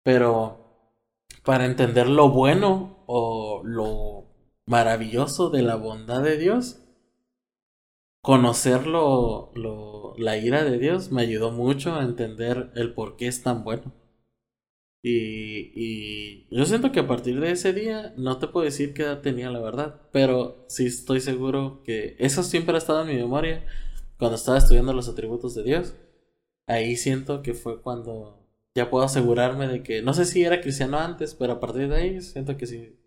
Pero 0.04 0.96
para 1.44 1.66
entender 1.66 2.10
lo 2.10 2.32
bueno 2.32 3.04
o 3.06 3.62
lo 3.64 4.34
maravilloso 4.66 5.52
de 5.52 5.62
la 5.62 5.76
bondad 5.76 6.24
de 6.24 6.40
Dios, 6.40 6.82
conocer 8.28 8.86
lo, 8.86 9.52
lo- 9.56 10.14
la 10.18 10.38
ira 10.38 10.64
de 10.64 10.78
Dios 10.78 11.12
me 11.12 11.24
ayudó 11.24 11.52
mucho 11.52 11.96
a 11.96 12.04
entender 12.04 12.72
el 12.76 12.94
por 12.94 13.16
qué 13.18 13.28
es 13.28 13.42
tan 13.44 13.64
bueno. 13.64 13.94
Y, 15.04 15.72
y 15.76 16.48
yo 16.56 16.66
siento 16.66 16.92
que 16.92 17.00
a 17.00 17.08
partir 17.08 17.40
de 17.40 17.52
ese 17.52 17.72
día 17.72 18.14
no 18.18 18.40
te 18.40 18.48
puedo 18.48 18.66
decir 18.66 18.94
qué 18.94 19.04
edad 19.04 19.22
tenía 19.22 19.50
la 19.50 19.60
verdad, 19.60 20.02
pero 20.12 20.66
sí 20.68 20.88
estoy 20.88 21.22
seguro 21.22 21.82
que 21.84 22.16
eso 22.20 22.44
siempre 22.44 22.76
ha 22.76 22.78
estado 22.80 23.02
en 23.04 23.08
mi 23.10 23.16
memoria 23.16 23.66
cuando 24.18 24.36
estaba 24.36 24.58
estudiando 24.58 24.94
los 24.94 25.08
atributos 25.08 25.56
de 25.56 25.64
Dios. 25.64 25.96
Ahí 26.68 26.98
siento 26.98 27.44
que 27.44 27.54
fue 27.54 27.82
cuando 27.82 28.48
ya 28.76 28.90
puedo 28.90 29.06
asegurarme 29.06 29.68
de 29.68 29.84
que 29.84 30.02
no 30.02 30.14
sé 30.14 30.26
si 30.26 30.44
era 30.44 30.62
cristiano 30.62 31.00
antes, 31.00 31.36
pero 31.36 31.54
a 31.56 31.60
partir 31.62 31.90
de 31.90 31.96
ahí 31.98 32.22
siento 32.22 32.58
que 32.58 32.68
sí, 32.68 32.98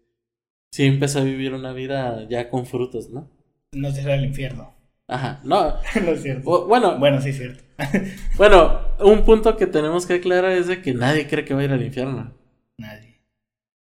sí 0.73 0.85
empecé 0.85 1.21
a 1.21 1.25
vivir 1.25 1.55
una 1.55 1.73
vida 1.75 2.27
ya 2.29 2.51
con 2.51 2.67
frutos, 2.67 3.11
¿no? 3.11 3.31
No 3.73 3.91
será 3.91 4.15
el 4.15 4.27
infierno. 4.27 4.77
Ajá, 5.11 5.41
no, 5.45 5.75
no 6.05 6.11
es 6.13 6.23
cierto. 6.23 6.49
bu- 6.49 6.67
bueno, 6.67 6.99
Bueno, 6.99 7.21
sí 7.21 7.31
es 7.31 7.37
cierto. 7.39 7.63
bueno, 8.37 8.81
un 9.01 9.25
punto 9.25 9.57
que 9.57 9.67
tenemos 9.67 10.07
que 10.07 10.15
aclarar 10.15 10.53
es 10.53 10.67
de 10.69 10.83
que 10.83 10.95
nadie 10.95 11.27
cree 11.29 11.45
que 11.45 11.55
va 11.55 11.61
a 11.61 11.65
ir 11.65 11.73
al 11.73 11.83
infierno. 11.85 12.33
Nadie. 12.79 13.21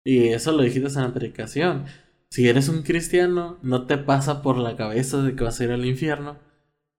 Y 0.06 0.30
eso 0.30 0.52
lo 0.52 0.64
dijiste 0.64 0.88
en 0.90 1.04
la 1.04 1.14
predicación. 1.14 1.86
Si 2.32 2.48
eres 2.48 2.70
un 2.70 2.84
cristiano, 2.84 3.58
no 3.62 3.86
te 3.86 3.98
pasa 3.98 4.42
por 4.42 4.58
la 4.58 4.76
cabeza 4.76 5.22
de 5.22 5.36
que 5.36 5.44
vas 5.44 5.60
a 5.60 5.64
ir 5.66 5.72
al 5.72 5.86
infierno. 5.86 6.38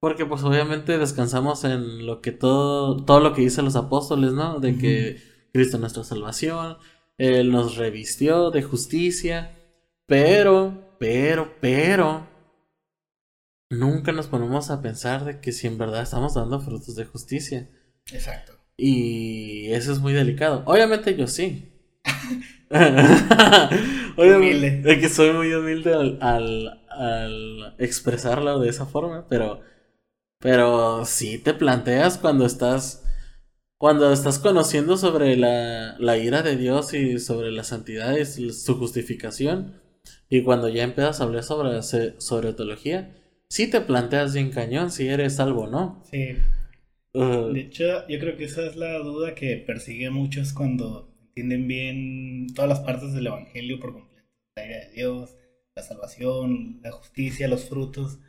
Porque 0.01 0.25
pues 0.27 0.43
obviamente 0.45 0.97
descansamos 0.99 1.65
en 1.65 2.07
lo 2.07 2.21
que 2.23 2.33
todo, 2.33 3.05
todo 3.05 3.21
lo 3.21 3.35
que 3.35 3.43
dicen 3.43 3.65
los 3.67 3.77
apóstoles, 3.77 4.33
¿no? 4.33 4.59
De 4.61 4.77
que 4.79 5.21
Cristo 5.53 5.77
es 5.77 5.81
nuestra 5.81 6.05
salvación, 6.05 6.79
Él 7.19 7.51
nos 7.53 7.77
revistió 7.77 8.51
de 8.51 8.63
justicia, 8.63 9.51
pero, 10.07 10.95
pero, 10.99 11.53
pero, 11.61 12.27
nunca 13.71 14.13
nos 14.13 14.27
ponemos 14.27 14.71
a 14.71 14.83
pensar 14.83 15.25
de 15.25 15.41
que 15.41 15.53
si 15.53 15.67
en 15.67 15.79
verdad 15.79 16.03
estamos 16.03 16.35
dando 16.35 16.61
frutos 16.61 16.97
de 16.97 17.07
justicia. 17.07 17.71
Exacto. 18.13 18.53
Y 18.77 19.71
eso 19.73 19.93
es 19.93 20.01
muy 20.01 20.13
delicado. 20.13 20.63
Obviamente 20.67 21.17
yo 21.17 21.27
sí. 21.27 21.73
Oye, 24.17 24.83
es 24.85 24.99
que 24.99 25.09
soy 25.09 25.33
muy 25.33 25.53
humilde 25.53 25.95
al, 25.95 26.19
al, 26.21 26.85
al, 26.89 27.75
expresarlo 27.79 28.59
de 28.61 28.69
esa 28.69 28.87
forma, 28.87 29.27
pero, 29.29 29.61
pero 30.39 31.05
sí 31.05 31.39
te 31.39 31.53
planteas 31.53 32.17
cuando 32.17 32.47
estás, 32.47 33.05
cuando 33.77 34.13
estás 34.13 34.39
conociendo 34.39 34.97
sobre 34.97 35.37
la, 35.37 35.97
la 35.99 36.17
ira 36.17 36.43
de 36.43 36.57
Dios 36.57 36.95
y 36.95 37.19
sobre 37.19 37.51
la 37.51 37.65
santidad 37.65 38.17
y 38.17 38.25
su 38.25 38.79
justificación, 38.79 39.81
y 40.29 40.43
cuando 40.43 40.69
ya 40.69 40.85
empiezas 40.85 41.21
a 41.21 41.25
hablar 41.25 41.43
sobre, 41.43 41.83
sobre 41.83 42.53
teología, 42.53 43.20
sí 43.51 43.67
te 43.67 43.81
planteas 43.83 44.33
bien 44.33 44.51
cañón 44.51 44.91
si 44.91 45.09
eres 45.09 45.37
salvo 45.37 45.65
o 45.65 45.67
no. 45.67 46.03
Sí. 46.11 46.37
de 47.13 47.61
hecho, 47.61 48.09
yo 48.09 48.19
creo 48.19 48.37
que 48.37 48.45
esa 48.45 48.65
es 48.65 48.77
la 48.77 48.99
duda 48.99 49.35
que 49.35 49.57
persigue 49.57 50.07
a 50.07 50.11
muchos 50.11 50.53
cuando 50.53 51.13
entienden 51.29 51.69
bien 51.69 52.47
todas 52.55 52.69
las 52.69 52.81
partes 52.81 53.13
del 53.13 53.27
Evangelio 53.27 53.79
por 53.79 53.93
completo. 53.93 54.29
La 54.57 54.67
ira 54.67 54.79
de 54.79 54.93
Dios, 54.93 55.37
la 55.75 55.83
salvación, 55.83 56.81
la 56.83 56.93
justicia, 56.93 57.49
los 57.49 57.69
frutos. 57.69 58.21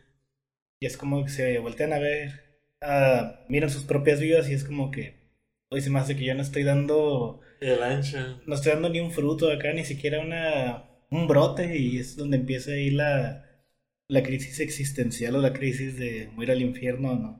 Y 0.80 0.88
es 0.88 0.98
como 0.98 1.24
que 1.24 1.30
se 1.30 1.60
voltean 1.60 1.94
a 1.94 2.00
ver, 2.00 2.32
miran 3.48 3.70
sus 3.70 3.84
propias 3.84 4.20
vidas 4.20 4.50
y 4.50 4.54
es 4.54 4.64
como 4.64 4.90
que, 4.90 5.14
hoy 5.70 5.82
se 5.82 5.92
me 5.92 6.00
hace 6.00 6.16
que 6.16 6.26
yo 6.26 6.34
no 6.34 6.42
estoy 6.42 6.64
dando... 6.64 7.42
El 7.60 7.84
ancho. 7.84 8.42
No 8.48 8.56
estoy 8.56 8.72
dando 8.72 8.90
ni 8.90 9.00
un 9.00 9.12
fruto 9.12 9.52
acá, 9.52 9.72
ni 9.72 9.86
siquiera 9.86 10.20
una, 10.20 10.86
un 11.12 11.28
brote 11.28 11.78
y 11.78 12.00
es 12.00 12.18
donde 12.18 12.38
empieza 12.38 12.72
ahí 12.72 12.90
la 12.90 13.51
la 14.12 14.24
crisis 14.24 14.60
existencial 14.60 15.38
o 15.38 15.42
la 15.42 15.54
crisis 15.54 15.98
de 15.98 16.30
ir 16.38 16.52
al 16.52 16.62
infierno 16.62 17.14
o 17.14 17.16
no. 17.16 17.40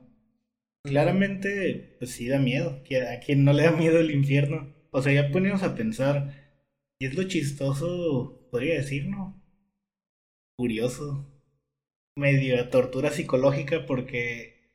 Claramente, 0.82 1.96
pues 1.98 2.12
sí 2.12 2.28
da 2.28 2.38
miedo. 2.38 2.82
¿A 3.14 3.20
quien 3.20 3.44
no 3.44 3.52
le 3.52 3.64
da 3.64 3.72
miedo 3.72 4.00
el 4.00 4.10
infierno? 4.10 4.74
O 4.90 5.02
sea, 5.02 5.12
ya 5.12 5.30
ponemos 5.30 5.62
a 5.62 5.74
pensar. 5.74 6.32
Y 6.98 7.04
es 7.04 7.14
lo 7.14 7.24
chistoso, 7.24 8.48
podría 8.50 8.76
decir, 8.76 9.06
¿no? 9.06 9.38
Curioso. 10.56 11.28
Medio 12.16 12.66
tortura 12.70 13.10
psicológica 13.10 13.84
porque 13.84 14.72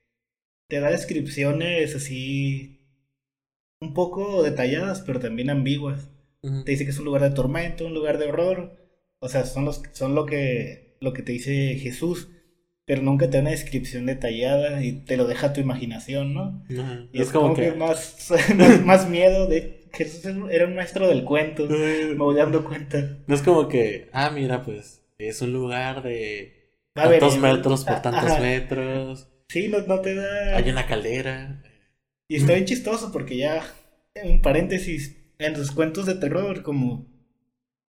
te 0.70 0.80
da 0.80 0.92
descripciones 0.92 1.96
así 1.96 2.80
un 3.82 3.96
poco 3.96 4.44
detalladas, 4.44 5.02
pero 5.02 5.20
también 5.20 5.50
ambiguas. 5.50 6.12
Te 6.42 6.72
dice 6.72 6.86
que 6.86 6.92
es 6.92 7.00
un 7.00 7.06
lugar 7.06 7.24
de 7.24 7.32
tormento, 7.32 7.88
un 7.88 7.96
lugar 7.96 8.20
de 8.20 8.28
horror. 8.28 8.78
O 9.20 9.30
sea, 9.30 9.46
son 9.46 9.66
los 9.66 9.82
son 9.94 10.14
lo 10.14 10.28
que 10.28 10.87
lo 11.00 11.14
que 11.14 11.22
te 11.22 11.32
dice 11.32 11.76
Jesús, 11.76 12.30
pero 12.86 13.02
nunca 13.02 13.30
te 13.30 13.38
da 13.38 13.42
una 13.42 13.52
descripción 13.52 14.06
detallada 14.06 14.84
y 14.84 14.94
te 15.04 15.18
lo 15.18 15.28
deja 15.28 15.48
a 15.48 15.54
tu 15.54 15.60
imaginación, 15.60 16.34
¿no? 16.34 16.64
y 17.12 17.22
es, 17.22 17.32
como, 17.32 17.54
que, 17.54 17.72
más, 17.76 18.30
más, 18.86 19.10
miedo 19.10 19.48
de 19.48 19.90
Jesús 19.94 20.24
era 20.50 20.66
un 20.66 20.76
maestro 20.76 21.08
del 21.08 21.24
cuento, 21.24 21.68
me 21.68 22.14
voy 22.14 22.36
dando 22.36 22.64
cuenta. 22.64 23.18
No 23.28 23.36
es 23.36 23.42
como 23.42 23.68
que, 23.68 24.10
ah, 24.14 24.30
mira, 24.30 24.64
pues 24.64 25.04
es 25.18 25.42
un 25.42 25.52
lugar 25.52 26.04
de 26.04 26.72
tantos 26.94 27.38
metros 27.38 27.84
por 27.84 28.02
tantos 28.02 28.40
metros. 28.40 29.28
Sí, 29.50 29.68
no, 29.70 29.80
no 29.82 30.02
te 30.02 30.16
da... 30.16 30.58
Hay 30.58 30.70
una 30.70 30.86
caldera. 30.88 31.64
Y 32.28 32.36
está 32.36 32.54
bien 32.54 32.66
chistoso 32.66 33.12
porque 33.12 33.38
ya, 33.38 33.64
en 34.14 34.42
paréntesis, 34.42 35.16
en 35.40 35.54
los 35.54 35.72
cuentos 35.72 36.06
de 36.06 36.16
terror, 36.16 36.64
como 36.64 37.06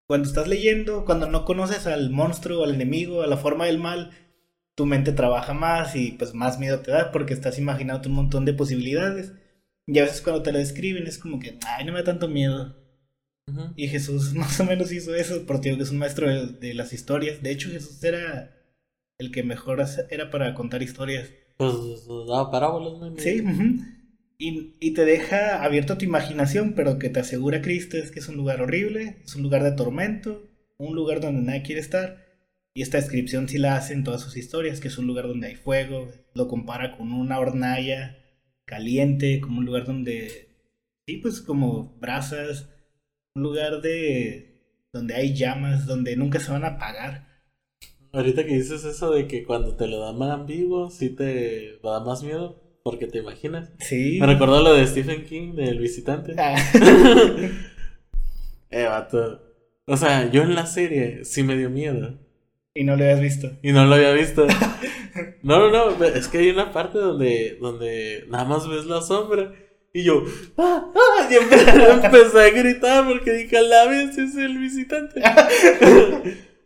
cuando 0.08 0.28
estás 0.28 0.48
leyendo, 0.48 1.06
cuando 1.06 1.28
no 1.28 1.46
conoces 1.46 1.88
al 1.88 2.10
monstruo, 2.10 2.64
al 2.64 2.74
enemigo, 2.74 3.22
a 3.22 3.28
la 3.28 3.38
forma 3.38 3.66
del 3.66 3.80
mal, 3.80 4.12
tu 4.76 4.86
mente 4.86 5.12
trabaja 5.14 5.54
más 5.54 5.96
y 5.96 6.12
pues 6.12 6.34
más 6.34 6.60
miedo 6.60 6.80
te 6.80 6.92
da 6.92 7.12
porque 7.12 7.34
estás 7.34 7.58
imaginando 7.58 8.10
un 8.10 8.16
montón 8.16 8.46
de 8.46 8.54
posibilidades. 8.54 9.34
Y 9.88 10.00
a 10.00 10.04
veces 10.04 10.22
cuando 10.22 10.44
te 10.44 10.52
lo 10.52 10.60
describen 10.60 11.08
es 11.08 11.18
como 11.18 11.40
que, 11.40 11.58
ay, 11.66 11.86
no 11.86 11.94
me 11.94 12.00
da 12.00 12.06
tanto 12.06 12.28
miedo. 12.28 12.76
Y 13.76 13.88
Jesús 13.88 14.34
más 14.36 14.60
o 14.60 14.66
menos 14.66 14.92
hizo 14.92 15.16
eso, 15.16 15.46
porque 15.46 15.70
digo 15.70 15.78
que 15.78 15.84
es 15.84 15.92
un 15.92 16.00
maestro 16.00 16.28
de, 16.30 16.74
las 16.74 16.94
historias. 16.94 17.42
De 17.42 17.52
hecho, 17.52 17.70
Jesús 17.70 18.04
era 18.04 18.52
el 19.18 19.32
que 19.32 19.44
mejor 19.44 19.84
era 20.10 20.30
para 20.30 20.54
contar 20.54 20.84
historias. 20.84 21.30
Pues 21.58 21.74
daba 22.28 22.52
parábolas, 22.52 23.00
¿no? 23.00 23.18
Sí, 23.18 23.42
y, 24.38 24.92
te 24.92 25.06
deja 25.06 25.64
abierto 25.64 25.98
tu 25.98 26.06
imaginación, 26.06 26.74
pero 26.74 27.00
que 27.00 27.10
te 27.10 27.20
asegura 27.20 27.62
Cristo 27.62 27.98
es 27.98 28.12
que 28.12 28.20
es 28.20 28.28
un 28.28 28.36
lugar 28.36 28.62
horrible, 28.62 29.18
es 29.24 29.36
un 29.36 29.44
lugar 29.44 29.64
de 29.64 29.72
tormento, 29.72 30.50
un 30.78 30.96
lugar 30.96 31.22
donde 31.22 31.42
nadie 31.42 31.64
quiere 31.64 31.82
estar. 31.82 32.26
Y 32.74 32.82
esta 32.82 32.98
descripción 32.98 33.48
sí 33.48 33.58
la 33.58 33.78
hace 33.78 33.94
en 33.94 34.04
todas 34.04 34.22
sus 34.22 34.36
historias, 34.36 34.82
que 34.82 34.90
es 34.90 34.98
un 34.98 35.08
lugar 35.08 35.28
donde 35.28 35.48
hay 35.48 35.56
fuego, 35.56 36.10
lo 36.34 36.48
compara 36.48 36.98
con 36.98 37.14
una 37.14 37.40
hornalla 37.40 38.18
caliente, 38.66 39.40
como 39.40 39.60
un 39.60 39.66
lugar 39.66 39.86
donde, 39.86 40.50
sí, 41.08 41.18
pues 41.18 41.42
como 41.42 41.96
brasas, 42.00 42.70
un 43.36 43.44
lugar 43.44 43.82
de 43.82 44.90
donde 44.92 45.16
hay 45.16 45.34
llamas, 45.34 45.86
donde 45.86 46.16
nunca 46.18 46.40
se 46.40 46.52
van 46.52 46.66
a 46.66 46.76
apagar. 46.76 47.28
Ahorita 48.12 48.46
que 48.46 48.56
dices 48.56 48.84
eso 48.84 49.12
de 49.12 49.28
que 49.28 49.44
cuando 49.44 49.76
te 49.76 49.88
lo 49.88 50.00
dan 50.00 50.46
vivo, 50.46 50.90
sí 50.90 51.10
te 51.10 51.80
da 51.84 52.02
más 52.02 52.24
miedo. 52.24 52.65
Porque 52.86 53.08
te 53.08 53.18
imaginas. 53.18 53.72
Sí. 53.80 54.20
Me 54.22 54.28
recordó 54.28 54.62
lo 54.62 54.76
de 54.76 54.86
Stephen 54.86 55.26
King, 55.26 55.56
del 55.56 55.80
visitante. 55.80 56.36
Ah. 56.38 56.56
eh, 58.70 58.84
vato. 58.84 59.42
O 59.88 59.98
sea, 59.98 60.30
yo 60.30 60.44
en 60.44 60.54
la 60.54 60.68
serie 60.68 61.26
sí 61.26 61.42
me 61.42 61.58
dio 61.58 61.72
miedo. 61.72 62.20
Y 62.76 62.84
no 62.84 62.96
lo 62.96 63.04
habías 63.04 63.22
visto. 63.22 63.50
Y 63.64 63.72
no 63.72 63.86
lo 63.86 63.96
había 63.96 64.14
visto. 64.14 64.46
No, 65.42 65.70
no, 65.70 65.92
no. 65.92 66.06
Es 66.06 66.28
que 66.28 66.40
hay 66.40 66.50
una 66.50 66.74
parte 66.74 66.98
donde, 66.98 67.58
donde 67.62 68.26
nada 68.28 68.44
más 68.44 68.68
ves 68.68 68.86
la 68.86 69.02
sombra. 69.02 69.54
Y 69.94 70.04
yo, 70.04 70.26
¡ah! 70.58 70.92
¡ah! 70.94 71.30
Y 71.32 71.36
empecé 72.06 72.40
a 72.42 72.50
gritar 72.50 73.08
porque 73.08 73.32
dije, 73.32 73.62
la 73.62 73.86
vez 73.86 74.18
es 74.18 74.36
el 74.36 74.58
visitante. 74.58 75.22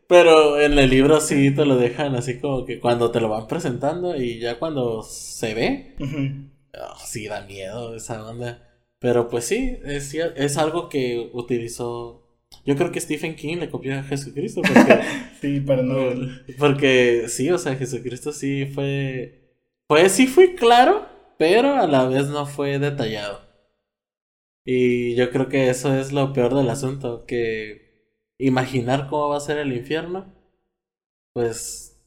Pero 0.10 0.60
en 0.60 0.80
el 0.80 0.89
libro 0.89 1.22
sí 1.22 1.52
te 1.52 1.65
lo 1.65 1.78
dejan 1.78 2.15
así 2.15 2.39
como 2.39 2.65
que 2.65 2.80
cuando 2.80 3.12
te 3.12 3.22
lo 3.22 3.30
van 3.30 3.45
presentando 3.45 4.15
y 4.15 4.39
ya 4.39 4.58
cuando 4.58 5.04
se 5.04 5.54
ve, 5.54 5.95
oh, 6.00 6.98
sí 7.06 7.28
da 7.28 7.45
miedo 7.45 7.95
esa 7.95 8.28
onda. 8.28 8.67
Pero 8.98 9.30
pues 9.30 9.45
sí, 9.45 9.78
es, 9.86 10.12
es 10.15 10.58
algo 10.58 10.89
que 10.89 11.30
utilizó. 11.32 12.28
Yo 12.65 12.76
creo 12.76 12.91
que 12.91 13.00
Stephen 13.00 13.36
King 13.36 13.58
le 13.58 13.69
copió 13.69 14.00
a 14.00 14.02
Jesucristo. 14.02 14.63
Porque, 14.63 15.00
sí, 15.41 15.60
para 15.60 15.84
no. 15.84 16.28
Porque 16.58 17.26
sí, 17.28 17.52
o 17.52 17.60
sea, 17.60 17.76
Jesucristo 17.76 18.32
sí 18.32 18.65
fue. 18.65 19.54
Pues 19.86 20.13
sí 20.13 20.26
fue 20.26 20.56
claro, 20.56 21.06
pero 21.38 21.76
a 21.76 21.86
la 21.86 22.08
vez 22.08 22.30
no 22.30 22.48
fue 22.48 22.80
detallado. 22.80 23.41
Y 24.65 25.13
yo 25.13 25.30
creo 25.30 25.50
que 25.50 25.69
eso 25.69 25.95
es 25.95 26.12
lo 26.12 26.34
peor 26.34 26.56
del 26.56 26.69
asunto, 26.72 27.26
que 27.28 27.88
imaginar 28.39 29.08
cómo 29.08 29.30
va 29.30 29.38
a 29.38 29.41
ser 29.41 29.58
el 29.60 29.73
infierno, 29.73 30.34
pues 31.34 32.02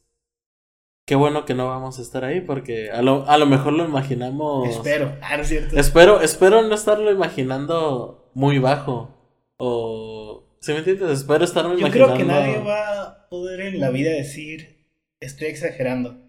qué 1.05 1.15
bueno 1.15 1.45
que 1.45 1.53
no 1.53 1.67
vamos 1.67 1.99
a 1.99 2.01
estar 2.01 2.25
ahí 2.25 2.41
porque 2.41 2.91
a 2.91 3.01
lo, 3.01 3.29
a 3.29 3.37
lo 3.37 3.45
mejor 3.45 3.73
lo 3.73 3.85
imaginamos. 3.85 4.67
Espero, 4.67 5.15
ah, 5.21 5.35
es 5.35 5.47
cierto. 5.47 5.77
Espero, 5.77 6.21
espero 6.21 6.61
no 6.63 6.75
estarlo 6.75 7.11
imaginando 7.11 8.31
muy 8.33 8.59
bajo 8.59 9.15
o 9.57 10.43
¿Sí 10.63 10.71
me 10.71 10.77
entiendes? 10.77 11.09
Espero 11.11 11.43
estarlo 11.43 11.77
Yo 11.77 11.89
creo 11.89 12.13
que 12.13 12.23
nadie 12.23 12.57
va 12.59 13.01
a 13.01 13.27
poder 13.27 13.59
en 13.59 13.81
la 13.81 13.89
vida 13.89 14.11
decir 14.11 14.87
estoy 15.19 15.47
exagerando. 15.47 16.21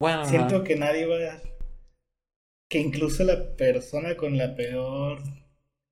Bueno, 0.00 0.24
siento 0.24 0.64
que 0.64 0.74
nadie 0.74 1.06
va 1.06 1.14
a 1.14 1.42
que 2.68 2.80
incluso 2.80 3.22
la 3.22 3.54
persona 3.54 4.16
con 4.16 4.36
la 4.36 4.56
peor 4.56 5.20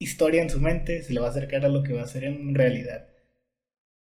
historia 0.00 0.42
en 0.42 0.50
su 0.50 0.60
mente 0.60 1.04
se 1.04 1.12
le 1.12 1.20
va 1.20 1.28
a 1.28 1.30
acercar 1.30 1.64
a 1.64 1.68
lo 1.68 1.84
que 1.84 1.92
va 1.92 2.02
a 2.02 2.08
ser 2.08 2.24
en 2.24 2.52
realidad 2.56 3.13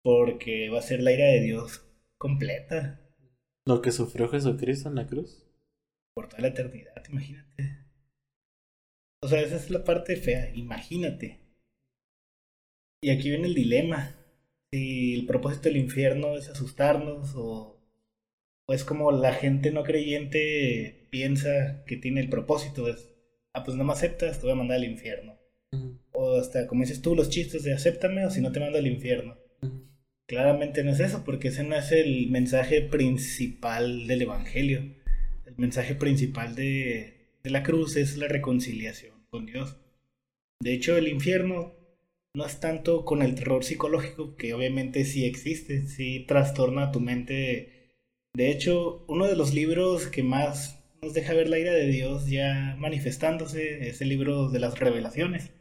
porque 0.02 0.68
va 0.70 0.78
a 0.78 0.82
ser 0.82 1.02
la 1.02 1.12
ira 1.12 1.26
de 1.26 1.40
Dios 1.40 1.84
completa. 2.16 3.00
Lo 3.66 3.82
que 3.82 3.92
sufrió 3.92 4.28
Jesucristo 4.28 4.88
en 4.88 4.94
la 4.94 5.06
cruz. 5.06 5.46
Por 6.14 6.28
toda 6.28 6.42
la 6.42 6.48
eternidad, 6.48 7.02
imagínate. 7.08 7.86
O 9.22 9.28
sea, 9.28 9.40
esa 9.40 9.56
es 9.56 9.70
la 9.70 9.84
parte 9.84 10.16
fea, 10.16 10.50
imagínate. 10.54 11.40
Y 13.02 13.10
aquí 13.10 13.30
viene 13.30 13.48
el 13.48 13.54
dilema. 13.54 14.14
Si 14.72 15.14
el 15.14 15.26
propósito 15.26 15.64
del 15.64 15.78
infierno 15.78 16.36
es 16.36 16.48
asustarnos 16.48 17.34
o, 17.36 17.80
o 18.66 18.72
es 18.72 18.84
como 18.84 19.12
la 19.12 19.32
gente 19.32 19.70
no 19.70 19.82
creyente 19.82 21.08
piensa 21.10 21.84
que 21.86 21.96
tiene 21.96 22.20
el 22.20 22.28
propósito, 22.28 22.88
es, 22.88 23.08
ah, 23.54 23.64
pues 23.64 23.76
no 23.76 23.84
me 23.84 23.92
aceptas, 23.92 24.38
te 24.38 24.42
voy 24.42 24.52
a 24.52 24.56
mandar 24.56 24.76
al 24.76 24.84
infierno. 24.84 25.38
O 26.12 26.36
hasta, 26.36 26.66
como 26.66 26.82
dices 26.82 27.02
tú, 27.02 27.14
los 27.14 27.30
chistes 27.30 27.62
de 27.62 27.72
acéptame 27.72 28.26
o 28.26 28.30
si 28.30 28.40
no 28.40 28.52
te 28.52 28.60
mando 28.60 28.78
al 28.78 28.86
infierno. 28.86 29.38
Claramente 30.28 30.84
no 30.84 30.92
es 30.92 31.00
eso, 31.00 31.24
porque 31.24 31.48
ese 31.48 31.64
no 31.64 31.74
es 31.74 31.90
el 31.90 32.28
mensaje 32.28 32.82
principal 32.82 34.06
del 34.06 34.20
Evangelio. 34.20 34.80
El 35.46 35.54
mensaje 35.56 35.94
principal 35.94 36.54
de, 36.54 37.30
la 37.44 37.62
cruz 37.62 37.96
es 37.96 38.18
la 38.18 38.28
reconciliación 38.28 39.14
con 39.30 39.46
Dios. 39.46 39.78
De 40.60 40.74
hecho, 40.74 40.98
el 40.98 41.08
infierno 41.08 41.72
no 42.34 42.44
es 42.44 42.60
tanto 42.60 43.06
con 43.06 43.22
el 43.22 43.34
terror 43.36 43.64
psicológico, 43.64 44.36
que 44.36 44.52
obviamente 44.52 45.06
sí 45.06 45.24
existe, 45.24 45.86
sí 45.86 46.26
trastorna 46.28 46.92
tu 46.92 47.00
mente. 47.00 47.94
De 48.34 48.50
hecho, 48.50 49.06
uno 49.08 49.28
de 49.28 49.36
los 49.36 49.54
libros 49.54 50.08
que 50.08 50.22
más 50.22 50.84
nos 51.00 51.14
deja 51.14 51.32
ver 51.32 51.48
la 51.48 51.58
ira 51.58 51.72
de 51.72 51.86
Dios 51.86 52.28
ya 52.28 52.76
manifestándose 52.78 53.88
es 53.88 54.02
el 54.02 54.10
libro 54.10 54.50
de 54.50 54.58
las 54.58 54.78
revelaciones 54.78 55.52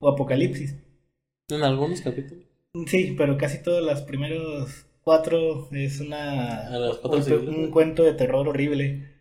o 0.00 0.08
Apocalipsis. 0.08 0.74
En 1.48 1.62
algunos 1.62 2.00
capítulos. 2.00 2.55
Sí, 2.86 3.14
pero 3.16 3.38
casi 3.38 3.62
todos 3.62 3.82
los 3.82 4.02
primeros 4.02 4.86
cuatro 5.02 5.68
es 5.72 6.00
una 6.00 6.68
un, 7.04 7.70
cuento 7.70 8.02
de 8.02 8.14
terror 8.14 8.48
horrible. 8.48 9.14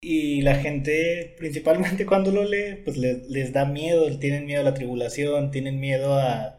Y 0.00 0.42
la 0.42 0.56
gente, 0.56 1.34
principalmente 1.38 2.06
cuando 2.06 2.30
lo 2.30 2.44
lee, 2.44 2.82
pues 2.84 2.96
les 2.96 3.52
da 3.52 3.64
miedo, 3.64 4.18
tienen 4.18 4.46
miedo 4.46 4.60
a 4.60 4.64
la 4.64 4.74
tribulación, 4.74 5.50
tienen 5.50 5.80
miedo 5.80 6.14
a, 6.14 6.58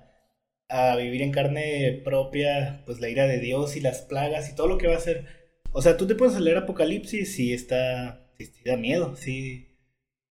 a 0.69 0.95
vivir 0.97 1.21
en 1.21 1.31
carne 1.31 2.01
propia, 2.03 2.83
pues 2.85 2.99
la 2.99 3.09
ira 3.09 3.27
de 3.27 3.39
Dios 3.39 3.75
y 3.75 3.81
las 3.81 4.01
plagas 4.01 4.49
y 4.49 4.55
todo 4.55 4.67
lo 4.67 4.77
que 4.77 4.87
va 4.87 4.95
a 4.95 4.99
ser. 4.99 5.25
O 5.71 5.81
sea, 5.81 5.97
tú 5.97 6.07
te 6.07 6.15
puedes 6.15 6.39
leer 6.39 6.57
Apocalipsis 6.57 7.39
y 7.39 7.53
está, 7.53 8.31
sí, 8.39 8.51
da 8.65 8.77
miedo, 8.77 9.15
sí, 9.15 9.69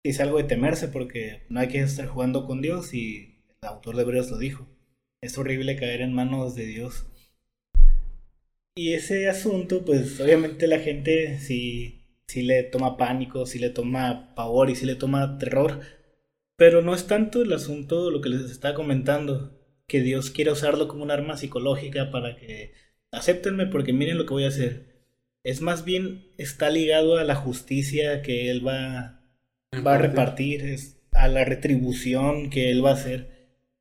es 0.03 0.20
algo 0.20 0.38
de 0.38 0.44
temerse 0.44 0.88
porque 0.88 1.42
no 1.48 1.61
hay 1.61 1.68
que 1.68 1.81
estar 1.81 2.07
jugando 2.07 2.46
con 2.46 2.62
Dios 2.62 2.94
y 2.94 3.42
el 3.62 3.68
autor 3.68 3.96
de 3.96 4.03
Hebreos 4.03 4.31
lo 4.31 4.38
dijo. 4.38 4.66
Es 5.20 5.37
horrible 5.37 5.76
caer 5.76 6.00
en 6.00 6.12
manos 6.12 6.54
de 6.54 6.66
Dios. 6.66 7.07
Y 8.76 8.92
ese 8.92 9.28
asunto, 9.28 9.85
pues 9.85 10.20
obviamente 10.20 10.68
la 10.68 10.78
gente 10.78 11.38
sí, 11.40 12.04
sí 12.28 12.42
le 12.42 12.62
toma 12.62 12.96
pánico, 12.96 13.44
sí 13.44 13.59
le 13.59 13.70
toma 13.70 14.33
pavor 14.37 14.70
y 14.70 14.76
sí 14.76 14.87
le 14.87 14.94
toma 14.94 15.38
terror. 15.38 15.81
Pero 16.57 16.83
no 16.83 16.94
es 16.94 17.09
tanto 17.09 17.42
el 17.42 17.52
asunto, 17.52 18.12
lo 18.12 18.20
que 18.20 18.28
les 18.28 18.48
estaba 18.48 18.74
comentando, 18.74 19.59
que 19.88 20.00
Dios 20.02 20.31
quiere 20.31 20.52
usarlo 20.52 20.87
como 20.87 21.02
un 21.02 21.11
arma 21.11 21.37
psicológica 21.37 22.12
para 22.12 22.37
que 22.37 22.72
acéptenme 23.11 23.66
porque 23.66 23.92
miren 23.92 24.18
lo 24.18 24.26
que 24.26 24.35
voy 24.35 24.44
a 24.44 24.48
hacer. 24.48 25.02
Es 25.42 25.61
más 25.61 25.85
bien 25.85 26.33
está 26.38 26.70
ligado 26.70 27.18
a 27.18 27.24
la 27.24 27.35
justicia 27.35 28.22
que 28.22 28.50
Él 28.50 28.64
va, 28.64 29.24
va 29.85 29.94
a 29.94 29.98
repartir, 29.98 30.62
es 30.62 31.00
a 31.11 31.26
la 31.26 31.44
retribución 31.44 32.50
que 32.50 32.70
Él 32.70 32.85
va 32.85 32.90
a 32.90 32.94
hacer 32.94 33.38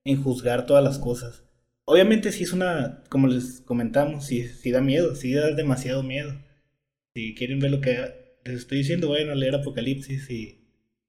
en 0.07 0.21
juzgar 0.23 0.65
todas 0.65 0.83
las 0.83 0.99
cosas. 0.99 1.43
Obviamente 1.85 2.31
si 2.31 2.43
es 2.43 2.53
una, 2.53 3.03
como 3.09 3.27
les 3.27 3.61
comentamos, 3.61 4.25
si 4.25 4.47
sí 4.47 4.71
da 4.71 4.81
miedo, 4.81 5.15
sí 5.15 5.33
da 5.33 5.51
demasiado 5.51 6.03
miedo. 6.03 6.33
Si 7.15 7.35
quieren 7.35 7.59
ver 7.59 7.71
lo 7.71 7.81
que 7.81 8.37
les 8.45 8.59
estoy 8.59 8.79
diciendo, 8.79 9.09
vayan 9.09 9.29
a 9.29 9.35
leer 9.35 9.55
Apocalipsis 9.55 10.29
y 10.29 10.67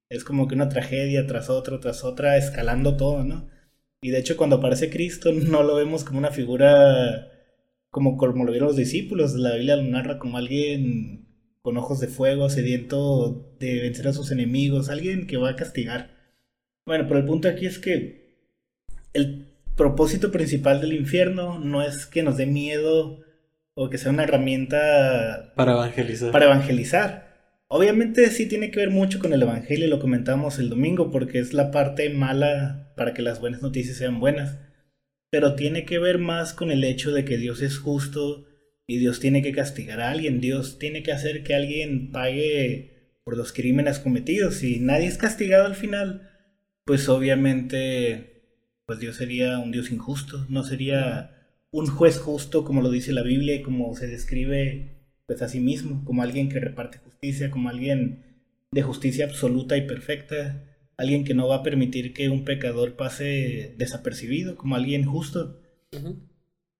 es 0.08 0.24
como 0.24 0.48
que 0.48 0.54
una 0.54 0.68
tragedia 0.68 1.26
tras 1.26 1.50
otra, 1.50 1.80
tras 1.80 2.04
otra, 2.04 2.36
escalando 2.36 2.96
todo, 2.96 3.24
¿no? 3.24 3.48
Y 4.00 4.10
de 4.10 4.18
hecho 4.18 4.36
cuando 4.36 4.56
aparece 4.56 4.90
Cristo 4.90 5.32
no 5.32 5.62
lo 5.62 5.76
vemos 5.76 6.04
como 6.04 6.18
una 6.18 6.30
figura 6.30 7.30
como, 7.90 8.16
como 8.16 8.44
lo 8.44 8.52
vieron 8.52 8.68
los 8.68 8.76
discípulos. 8.76 9.34
La 9.34 9.54
Biblia 9.54 9.76
lo 9.76 9.84
narra 9.84 10.18
como 10.18 10.38
alguien 10.38 11.26
con 11.62 11.76
ojos 11.76 12.00
de 12.00 12.08
fuego, 12.08 12.48
sediento 12.50 13.54
de 13.58 13.80
vencer 13.80 14.08
a 14.08 14.12
sus 14.12 14.30
enemigos, 14.30 14.88
alguien 14.88 15.26
que 15.26 15.36
va 15.36 15.50
a 15.50 15.56
castigar. 15.56 16.16
Bueno, 16.86 17.04
pero 17.06 17.20
el 17.20 17.26
punto 17.26 17.48
aquí 17.48 17.66
es 17.66 17.78
que 17.78 18.17
el 19.18 19.46
propósito 19.76 20.32
principal 20.32 20.80
del 20.80 20.94
infierno 20.94 21.58
no 21.58 21.82
es 21.82 22.06
que 22.06 22.22
nos 22.22 22.36
dé 22.36 22.46
miedo 22.46 23.20
o 23.74 23.90
que 23.90 23.98
sea 23.98 24.10
una 24.10 24.24
herramienta 24.24 25.52
para 25.54 25.72
evangelizar. 25.72 26.32
Para 26.32 26.46
evangelizar. 26.46 27.28
Obviamente 27.68 28.30
sí 28.30 28.46
tiene 28.46 28.70
que 28.70 28.80
ver 28.80 28.90
mucho 28.90 29.18
con 29.18 29.34
el 29.34 29.42
Evangelio, 29.42 29.88
lo 29.88 30.00
comentamos 30.00 30.58
el 30.58 30.70
domingo, 30.70 31.10
porque 31.10 31.38
es 31.38 31.52
la 31.52 31.70
parte 31.70 32.08
mala 32.08 32.94
para 32.96 33.12
que 33.12 33.20
las 33.20 33.40
buenas 33.40 33.60
noticias 33.60 33.98
sean 33.98 34.20
buenas. 34.20 34.56
Pero 35.30 35.54
tiene 35.54 35.84
que 35.84 35.98
ver 35.98 36.18
más 36.18 36.54
con 36.54 36.70
el 36.70 36.82
hecho 36.82 37.12
de 37.12 37.26
que 37.26 37.36
Dios 37.36 37.60
es 37.60 37.78
justo 37.78 38.46
y 38.86 38.96
Dios 38.96 39.20
tiene 39.20 39.42
que 39.42 39.52
castigar 39.52 40.00
a 40.00 40.10
alguien, 40.10 40.40
Dios 40.40 40.78
tiene 40.78 41.02
que 41.02 41.12
hacer 41.12 41.44
que 41.44 41.54
alguien 41.54 42.10
pague 42.10 43.18
por 43.22 43.36
los 43.36 43.52
crímenes 43.52 43.98
cometidos. 43.98 44.54
Si 44.54 44.80
nadie 44.80 45.06
es 45.06 45.18
castigado 45.18 45.66
al 45.66 45.74
final, 45.74 46.30
pues 46.86 47.06
obviamente 47.10 48.37
pues 48.88 49.00
Dios 49.00 49.16
sería 49.16 49.58
un 49.58 49.70
Dios 49.70 49.90
injusto, 49.90 50.46
no 50.48 50.64
sería 50.64 51.36
un 51.70 51.88
juez 51.88 52.18
justo 52.18 52.64
como 52.64 52.80
lo 52.80 52.90
dice 52.90 53.12
la 53.12 53.22
Biblia 53.22 53.54
y 53.54 53.60
como 53.60 53.94
se 53.94 54.06
describe 54.06 54.96
pues 55.26 55.42
a 55.42 55.48
sí 55.50 55.60
mismo, 55.60 56.02
como 56.06 56.22
alguien 56.22 56.48
que 56.48 56.58
reparte 56.58 56.96
justicia, 56.96 57.50
como 57.50 57.68
alguien 57.68 58.24
de 58.72 58.80
justicia 58.80 59.26
absoluta 59.26 59.76
y 59.76 59.86
perfecta, 59.86 60.64
alguien 60.96 61.24
que 61.24 61.34
no 61.34 61.46
va 61.46 61.56
a 61.56 61.62
permitir 61.62 62.14
que 62.14 62.30
un 62.30 62.46
pecador 62.46 62.96
pase 62.96 63.74
desapercibido, 63.76 64.56
como 64.56 64.74
alguien 64.74 65.04
justo. 65.04 65.60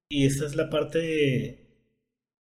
Y 0.09 0.25
esta 0.25 0.47
es 0.47 0.57
la 0.57 0.71
parte 0.71 1.67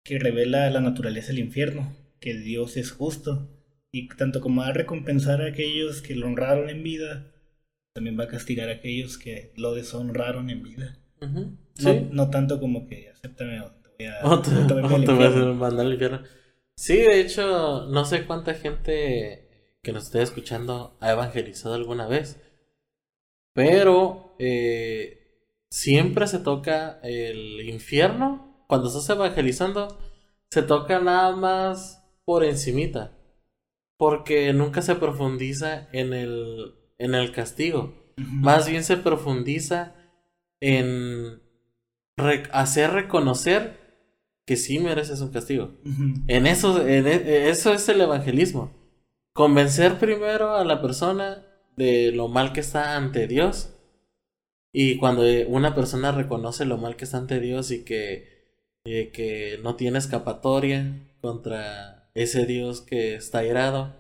que 0.04 0.20
revela 0.20 0.70
la 0.70 0.82
naturaleza 0.82 1.30
del 1.30 1.40
infierno, 1.40 1.98
que 2.20 2.36
Dios 2.36 2.78
es 2.78 2.92
justo, 2.92 3.50
y 3.92 4.08
tanto 4.10 4.40
como 4.40 4.62
va 4.62 4.68
a 4.68 4.74
recompensar 4.74 5.42
a 5.42 5.48
aquellos 5.48 6.04
que 6.04 6.16
lo 6.16 6.28
honraron 6.28 6.70
en 6.70 6.84
vida, 6.84 7.34
también 7.98 8.20
va 8.20 8.26
a 8.26 8.28
castigar 8.28 8.70
a 8.70 8.74
aquellos 8.74 9.18
que 9.18 9.52
lo 9.56 9.74
deshonraron 9.74 10.52
en 10.52 10.62
vida. 10.62 11.00
no, 12.12 12.30
tanto 12.30 12.60
como 12.60 12.86
que 12.86 13.10
acéptame 13.10 13.60
Sí, 16.76 16.98
de 16.98 17.20
hecho, 17.20 17.88
no 17.88 18.06
sé 18.06 18.28
cuánta 18.28 18.54
gente 18.54 19.50
que 19.82 19.94
nos 19.94 20.04
esté 20.04 20.22
escuchando 20.22 20.96
ha 21.00 21.10
evangelizado 21.10 21.74
alguna 21.74 22.06
vez. 22.06 22.40
Pero 23.54 24.36
eh, 24.38 25.42
siempre 25.72 26.28
se 26.28 26.38
toca 26.38 27.00
el 27.02 27.68
infierno. 27.68 28.64
Cuando 28.68 28.90
estás 28.90 29.10
evangelizando, 29.10 29.98
se 30.52 30.62
toca 30.62 31.00
nada 31.00 31.36
más 31.36 32.08
por 32.26 32.44
encimita. 32.44 33.18
Porque 33.98 34.54
nunca 34.54 34.84
se 34.84 34.94
profundiza 34.94 35.90
en 35.94 36.14
el, 36.14 36.76
en 36.98 37.16
el 37.16 37.32
castigo. 37.32 37.94
Más 38.18 38.68
bien 38.68 38.84
se 38.84 38.98
profundiza 38.98 39.96
en 40.60 41.42
hacer 42.52 42.92
reconocer 42.92 43.88
que 44.46 44.56
sí 44.56 44.80
mereces 44.80 45.22
un 45.22 45.32
castigo. 45.32 45.76
En 46.28 46.48
eso, 46.48 46.88
en 46.88 47.06
e, 47.06 47.50
eso 47.50 47.74
es 47.74 47.88
el 47.90 48.02
evangelismo. 48.02 48.72
Convencer 49.34 50.00
primero 50.00 50.56
a 50.56 50.64
la 50.64 50.82
persona 50.82 51.46
de 51.76 52.12
lo 52.12 52.28
mal 52.28 52.54
que 52.54 52.62
está 52.62 52.96
ante 52.96 53.28
Dios. 53.28 53.76
Y 54.74 54.98
cuando 54.98 55.24
una 55.48 55.76
persona 55.76 56.12
reconoce 56.12 56.66
lo 56.66 56.78
mal 56.78 56.96
que 56.96 57.06
está 57.06 57.18
ante 57.18 57.40
Dios 57.40 57.72
y 57.72 57.84
que, 57.84 58.56
eh, 58.86 59.12
que 59.12 59.60
no 59.64 59.76
tiene 59.76 60.00
escapatoria 60.00 61.08
contra 61.22 62.10
ese 62.16 62.46
Dios 62.46 62.82
que 62.82 63.16
está 63.16 63.44
irado, 63.44 63.96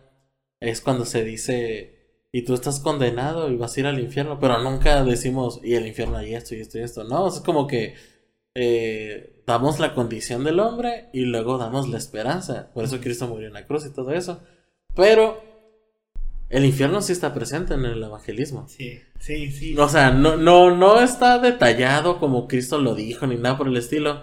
es 0.59 0.81
cuando 0.81 1.05
se 1.05 1.23
dice, 1.23 1.96
y 2.37 2.43
tú 2.43 2.53
estás 2.53 2.79
condenado 2.79 3.49
y 3.49 3.55
vas 3.55 3.75
a 3.75 3.79
ir 3.79 3.87
al 3.87 3.99
infierno, 3.99 4.39
pero 4.39 4.61
nunca 4.61 5.03
decimos, 5.03 5.59
y 5.63 5.73
el 5.73 5.87
infierno 5.87 6.17
hay 6.17 6.35
esto 6.35 6.53
y 6.53 6.59
esto 6.59 6.77
y 6.77 6.83
esto. 6.83 7.03
No, 7.03 7.27
es 7.27 7.39
como 7.39 7.65
que 7.65 7.95
eh, 8.53 9.41
damos 9.47 9.79
la 9.79 9.95
condición 9.95 10.43
del 10.43 10.59
hombre 10.59 11.09
y 11.13 11.21
luego 11.21 11.57
damos 11.57 11.89
la 11.89 11.97
esperanza. 11.97 12.69
Por 12.75 12.83
eso 12.83 13.01
Cristo 13.01 13.27
murió 13.27 13.47
en 13.47 13.55
la 13.55 13.65
cruz 13.65 13.87
y 13.87 13.91
todo 13.91 14.11
eso. 14.13 14.39
Pero 14.93 15.41
el 16.51 16.63
infierno 16.63 17.01
sí 17.01 17.11
está 17.11 17.33
presente 17.33 17.73
en 17.73 17.85
el 17.85 18.03
evangelismo. 18.03 18.67
Sí, 18.67 19.01
sí, 19.19 19.51
sí. 19.51 19.75
O 19.75 19.89
sea, 19.89 20.11
no, 20.11 20.37
no, 20.37 20.75
no 20.77 21.01
está 21.01 21.39
detallado 21.39 22.19
como 22.19 22.47
Cristo 22.47 22.77
lo 22.77 22.93
dijo 22.93 23.25
ni 23.25 23.37
nada 23.37 23.57
por 23.57 23.67
el 23.67 23.77
estilo. 23.77 24.21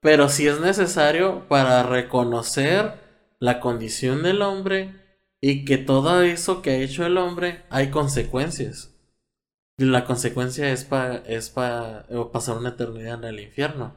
Pero 0.00 0.30
sí 0.30 0.46
es 0.46 0.60
necesario 0.60 1.46
para 1.46 1.82
reconocer 1.82 2.94
la 3.38 3.60
condición 3.60 4.22
del 4.22 4.40
hombre 4.40 4.99
y 5.40 5.64
que 5.64 5.78
todo 5.78 6.22
eso 6.22 6.62
que 6.62 6.70
ha 6.70 6.76
hecho 6.76 7.06
el 7.06 7.18
hombre 7.18 7.62
hay 7.70 7.90
consecuencias 7.90 8.90
la 9.86 10.04
consecuencia 10.04 10.70
es 10.70 10.84
para 10.84 11.16
es 11.26 11.50
pa, 11.50 12.06
pasar 12.32 12.58
una 12.58 12.70
eternidad 12.70 13.14
en 13.14 13.24
el 13.24 13.40
infierno. 13.40 13.94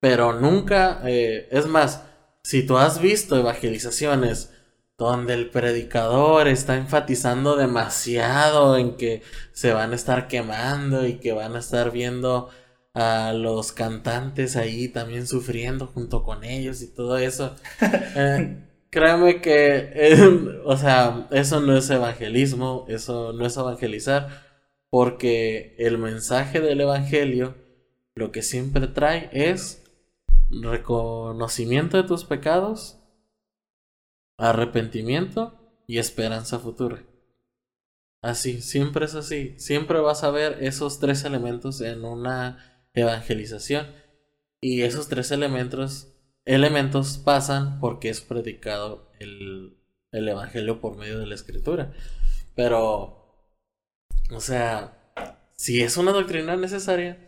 Pero 0.00 0.32
nunca, 0.40 1.02
eh, 1.04 1.48
es 1.50 1.66
más, 1.66 2.02
si 2.42 2.66
tú 2.66 2.76
has 2.78 3.00
visto 3.00 3.36
evangelizaciones 3.38 4.52
donde 4.98 5.34
el 5.34 5.50
predicador 5.50 6.48
está 6.48 6.76
enfatizando 6.76 7.56
demasiado 7.56 8.76
en 8.76 8.96
que 8.96 9.22
se 9.52 9.72
van 9.72 9.92
a 9.92 9.96
estar 9.96 10.28
quemando 10.28 11.06
y 11.06 11.14
que 11.14 11.32
van 11.32 11.56
a 11.56 11.60
estar 11.60 11.90
viendo 11.92 12.50
a 12.94 13.32
los 13.32 13.72
cantantes 13.72 14.56
ahí 14.56 14.88
también 14.88 15.26
sufriendo 15.26 15.86
junto 15.86 16.22
con 16.24 16.44
ellos 16.44 16.82
y 16.82 16.88
todo 16.88 17.18
eso. 17.18 17.56
Eh, 18.16 18.71
créeme 18.92 19.40
que, 19.40 19.90
eh, 19.94 20.60
o 20.64 20.76
sea, 20.76 21.26
eso 21.32 21.60
no 21.60 21.76
es 21.76 21.90
evangelismo, 21.90 22.84
eso 22.88 23.32
no 23.32 23.44
es 23.46 23.56
evangelizar 23.56 24.28
porque 24.90 25.74
el 25.78 25.96
mensaje 25.96 26.60
del 26.60 26.82
Evangelio 26.82 27.56
lo 28.14 28.30
que 28.30 28.42
siempre 28.42 28.86
trae 28.88 29.30
es 29.32 29.82
reconocimiento 30.50 31.96
de 31.96 32.06
tus 32.06 32.26
pecados, 32.26 32.98
arrepentimiento 34.38 35.58
y 35.86 35.96
esperanza 35.96 36.58
futura. 36.58 37.02
Así, 38.20 38.60
siempre 38.60 39.06
es 39.06 39.14
así. 39.14 39.54
Siempre 39.58 39.98
vas 40.00 40.24
a 40.24 40.30
ver 40.30 40.58
esos 40.62 41.00
tres 41.00 41.24
elementos 41.24 41.80
en 41.80 42.04
una 42.04 42.86
evangelización. 42.92 43.86
Y 44.60 44.82
esos 44.82 45.08
tres 45.08 45.30
elementos, 45.30 46.11
elementos 46.44 47.18
pasan 47.18 47.80
porque 47.80 48.08
es 48.08 48.20
predicado 48.20 49.10
el, 49.20 49.76
el 50.10 50.28
Evangelio 50.28 50.80
por 50.80 50.96
medio 50.96 51.18
de 51.18 51.26
la 51.26 51.34
Escritura. 51.34 51.92
Pero 52.54 53.22
o 54.32 54.40
sea, 54.40 54.98
si 55.54 55.82
es 55.82 55.96
una 55.96 56.12
doctrina 56.12 56.56
necesaria, 56.56 57.18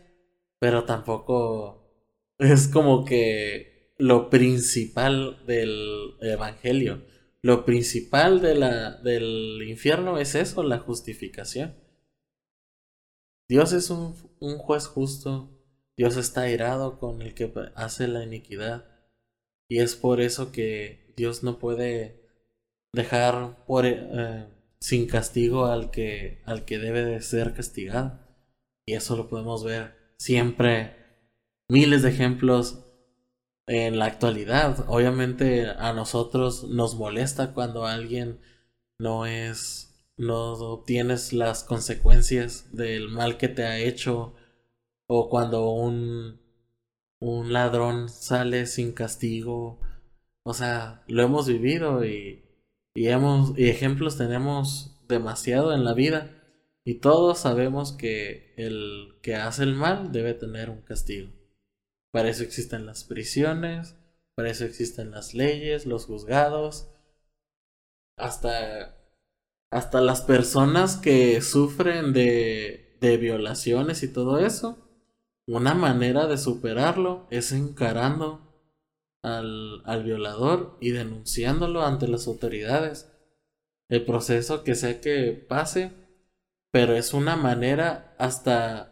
pero 0.59 0.85
tampoco 0.85 1.91
es 2.39 2.67
como 2.67 3.05
que 3.05 3.93
lo 3.97 4.29
principal 4.29 5.45
del 5.45 6.15
evangelio. 6.21 7.05
Lo 7.41 7.63
principal 7.63 8.41
de 8.41 8.55
la, 8.55 8.91
del 8.97 9.61
infierno 9.67 10.17
es 10.17 10.33
eso, 10.33 10.63
la 10.63 10.79
justificación. 10.79 11.75
Dios 13.47 13.71
es 13.73 13.91
un, 13.91 14.15
un 14.39 14.57
juez 14.57 14.87
justo, 14.87 15.51
Dios 15.95 16.17
está 16.17 16.41
airado 16.41 16.97
con 16.97 17.21
el 17.21 17.35
que 17.35 17.53
hace 17.75 18.07
la 18.07 18.23
iniquidad. 18.23 18.85
Y 19.67 19.79
es 19.79 19.95
por 19.95 20.21
eso 20.21 20.51
que 20.51 21.13
Dios 21.15 21.43
no 21.43 21.59
puede 21.59 22.21
dejar 22.93 23.65
por, 23.65 23.85
eh, 23.85 24.47
sin 24.79 25.07
castigo 25.07 25.65
al 25.65 25.91
que, 25.91 26.41
al 26.45 26.65
que 26.65 26.79
debe 26.79 27.03
de 27.03 27.21
ser 27.21 27.53
castigado. 27.53 28.19
Y 28.85 28.93
eso 28.93 29.15
lo 29.15 29.27
podemos 29.29 29.63
ver 29.63 29.95
siempre, 30.17 30.95
miles 31.69 32.03
de 32.03 32.09
ejemplos 32.09 32.85
en 33.67 33.99
la 33.99 34.05
actualidad. 34.05 34.85
Obviamente 34.87 35.67
a 35.67 35.93
nosotros 35.93 36.65
nos 36.65 36.95
molesta 36.95 37.53
cuando 37.53 37.85
alguien 37.85 38.39
no 38.99 39.25
es, 39.25 40.07
no 40.17 40.53
obtienes 40.53 41.33
las 41.33 41.63
consecuencias 41.63 42.75
del 42.75 43.09
mal 43.09 43.37
que 43.37 43.47
te 43.47 43.65
ha 43.65 43.79
hecho 43.79 44.35
o 45.07 45.29
cuando 45.29 45.69
un, 45.69 46.39
un 47.25 47.53
ladrón 47.53 48.07
sale 48.07 48.67
sin 48.67 48.91
castigo. 48.91 49.79
O 50.43 50.53
sea, 50.53 51.03
lo 51.07 51.23
hemos 51.23 51.47
vivido 51.47 52.05
y, 52.05 52.45
y, 52.93 53.07
hemos, 53.07 53.57
y 53.57 53.69
ejemplos 53.69 54.17
tenemos 54.17 55.01
demasiado 55.07 55.73
en 55.73 55.83
la 55.83 55.95
vida. 55.95 56.31
Y 56.85 56.99
todos 56.99 57.39
sabemos 57.39 57.93
que 57.93 58.53
el 58.57 59.17
que 59.23 59.35
hace 59.35 59.63
el 59.63 59.73
mal 59.73 60.11
debe 60.11 60.35
tener 60.35 60.69
un 60.69 60.81
castigo. 60.81 61.31
Para 62.11 62.29
eso 62.29 62.43
existen 62.43 62.85
las 62.85 63.03
prisiones, 63.03 63.95
para 64.35 64.51
eso 64.51 64.65
existen 64.65 65.09
las 65.09 65.33
leyes, 65.33 65.87
los 65.87 66.05
juzgados, 66.05 66.91
hasta, 68.17 68.99
hasta 69.71 69.99
las 69.99 70.21
personas 70.21 70.97
que 70.97 71.41
sufren 71.41 72.13
de, 72.13 72.97
de 73.01 73.17
violaciones 73.17 74.03
y 74.03 74.13
todo 74.13 74.37
eso 74.37 74.84
una 75.47 75.73
manera 75.73 76.27
de 76.27 76.37
superarlo 76.37 77.27
es 77.29 77.51
encarando 77.51 78.41
al, 79.21 79.81
al, 79.85 80.03
violador 80.03 80.77
y 80.81 80.91
denunciándolo 80.91 81.83
ante 81.83 82.07
las 82.07 82.27
autoridades. 82.27 83.11
El 83.89 84.05
proceso 84.05 84.63
que 84.63 84.75
sea 84.75 85.01
que 85.01 85.33
pase, 85.33 85.91
pero 86.71 86.95
es 86.95 87.13
una 87.13 87.35
manera 87.35 88.15
hasta 88.17 88.91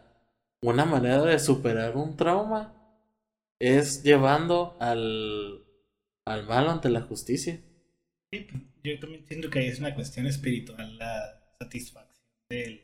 una 0.62 0.84
manera 0.84 1.22
de 1.22 1.38
superar 1.38 1.96
un 1.96 2.16
trauma 2.16 2.74
es 3.58 4.02
llevando 4.02 4.76
al, 4.80 5.64
al 6.24 6.46
malo 6.46 6.70
ante 6.70 6.88
la 6.88 7.02
justicia. 7.02 7.60
Sí, 8.32 8.46
yo 8.82 8.98
también 8.98 9.22
entiendo 9.22 9.50
que 9.50 9.68
es 9.68 9.78
una 9.78 9.94
cuestión 9.94 10.26
espiritual 10.26 10.98
la 10.98 11.54
satisfacción 11.58 12.26
del 12.48 12.82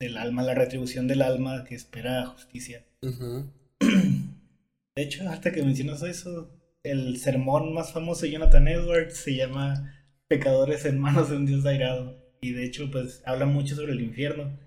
del 0.00 0.16
alma, 0.16 0.42
la 0.42 0.54
retribución 0.54 1.06
del 1.06 1.22
alma 1.22 1.64
que 1.64 1.76
espera 1.76 2.26
justicia. 2.26 2.84
De 3.00 5.02
hecho, 5.02 5.28
hasta 5.28 5.52
que 5.52 5.62
mencionas 5.62 6.02
eso, 6.02 6.50
el 6.82 7.18
sermón 7.18 7.74
más 7.74 7.92
famoso 7.92 8.22
de 8.22 8.32
Jonathan 8.32 8.66
Edwards 8.66 9.16
se 9.16 9.36
llama 9.36 9.94
Pecadores 10.26 10.84
en 10.86 10.98
manos 10.98 11.30
de 11.30 11.36
un 11.36 11.46
Dios 11.46 11.64
airado. 11.66 12.18
Y 12.40 12.50
de 12.52 12.64
hecho, 12.64 12.90
pues 12.90 13.22
habla 13.26 13.46
mucho 13.46 13.76
sobre 13.76 13.92
el 13.92 14.00
infierno. 14.00 14.58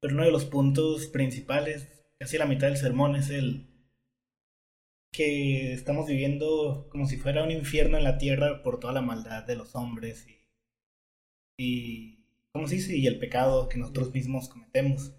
Pero 0.00 0.14
uno 0.14 0.24
de 0.24 0.32
los 0.32 0.46
puntos 0.46 1.06
principales, 1.06 1.88
casi 2.18 2.38
la 2.38 2.46
mitad 2.46 2.68
del 2.68 2.76
sermón, 2.76 3.16
es 3.16 3.30
el 3.30 3.66
que 5.12 5.72
estamos 5.72 6.06
viviendo 6.06 6.88
como 6.90 7.06
si 7.06 7.16
fuera 7.16 7.42
un 7.42 7.50
infierno 7.50 7.98
en 7.98 8.04
la 8.04 8.18
tierra 8.18 8.62
por 8.62 8.80
toda 8.80 8.92
la 8.92 9.02
maldad 9.02 9.44
de 9.44 9.56
los 9.56 9.74
hombres 9.74 10.26
y, 10.28 10.38
y 11.58 12.17
¿cómo 12.58 12.66
se 12.66 12.74
dice? 12.74 12.96
Y 12.96 13.06
el 13.06 13.20
pecado 13.20 13.68
que 13.68 13.78
nosotros 13.78 14.12
mismos 14.12 14.48
cometemos. 14.48 15.12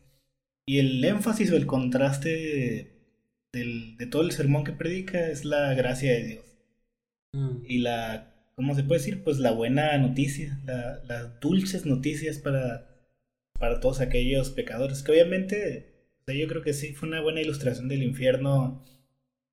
Y 0.68 0.80
el 0.80 1.04
énfasis 1.06 1.50
o 1.54 1.56
el 1.56 1.66
contraste 1.66 2.92
de, 3.54 4.08
todo 4.12 4.24
el 4.24 4.34
sermón 4.34 4.66
que 4.66 4.74
predica 4.74 5.30
es 5.30 5.46
la 5.46 5.74
gracia 5.74 6.12
de 6.12 6.24
Dios. 6.26 6.46
Mm. 7.32 7.64
Y 7.66 7.78
la, 7.78 8.52
¿cómo 8.56 8.76
se 8.76 8.84
puede 8.84 9.00
decir? 9.00 9.24
Pues 9.24 9.40
la 9.40 9.52
buena 9.52 9.98
noticia, 9.98 10.60
las 10.66 11.40
dulces 11.40 11.86
noticias 11.86 12.40
para, 12.40 12.90
para 13.58 13.80
todos 13.80 14.02
aquellos 14.02 14.50
pecadores. 14.50 15.02
Que 15.02 15.14
obviamente, 15.14 15.94
yo 16.28 16.46
creo 16.50 16.62
que 16.62 16.74
sí 16.74 16.92
fue 16.92 17.08
una 17.08 17.22
buena 17.22 17.40
ilustración 17.40 17.88
del 17.88 18.04
infierno, 18.04 18.84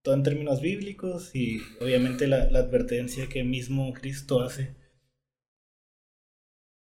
todo 0.02 0.16
en 0.16 0.24
términos 0.24 0.60
bíblicos 0.60 1.36
y 1.36 1.60
obviamente 1.80 2.26
la, 2.26 2.50
la 2.50 2.58
advertencia 2.58 3.28
que 3.28 3.44
mismo 3.44 3.92
Cristo 3.92 4.42
hace 4.42 4.74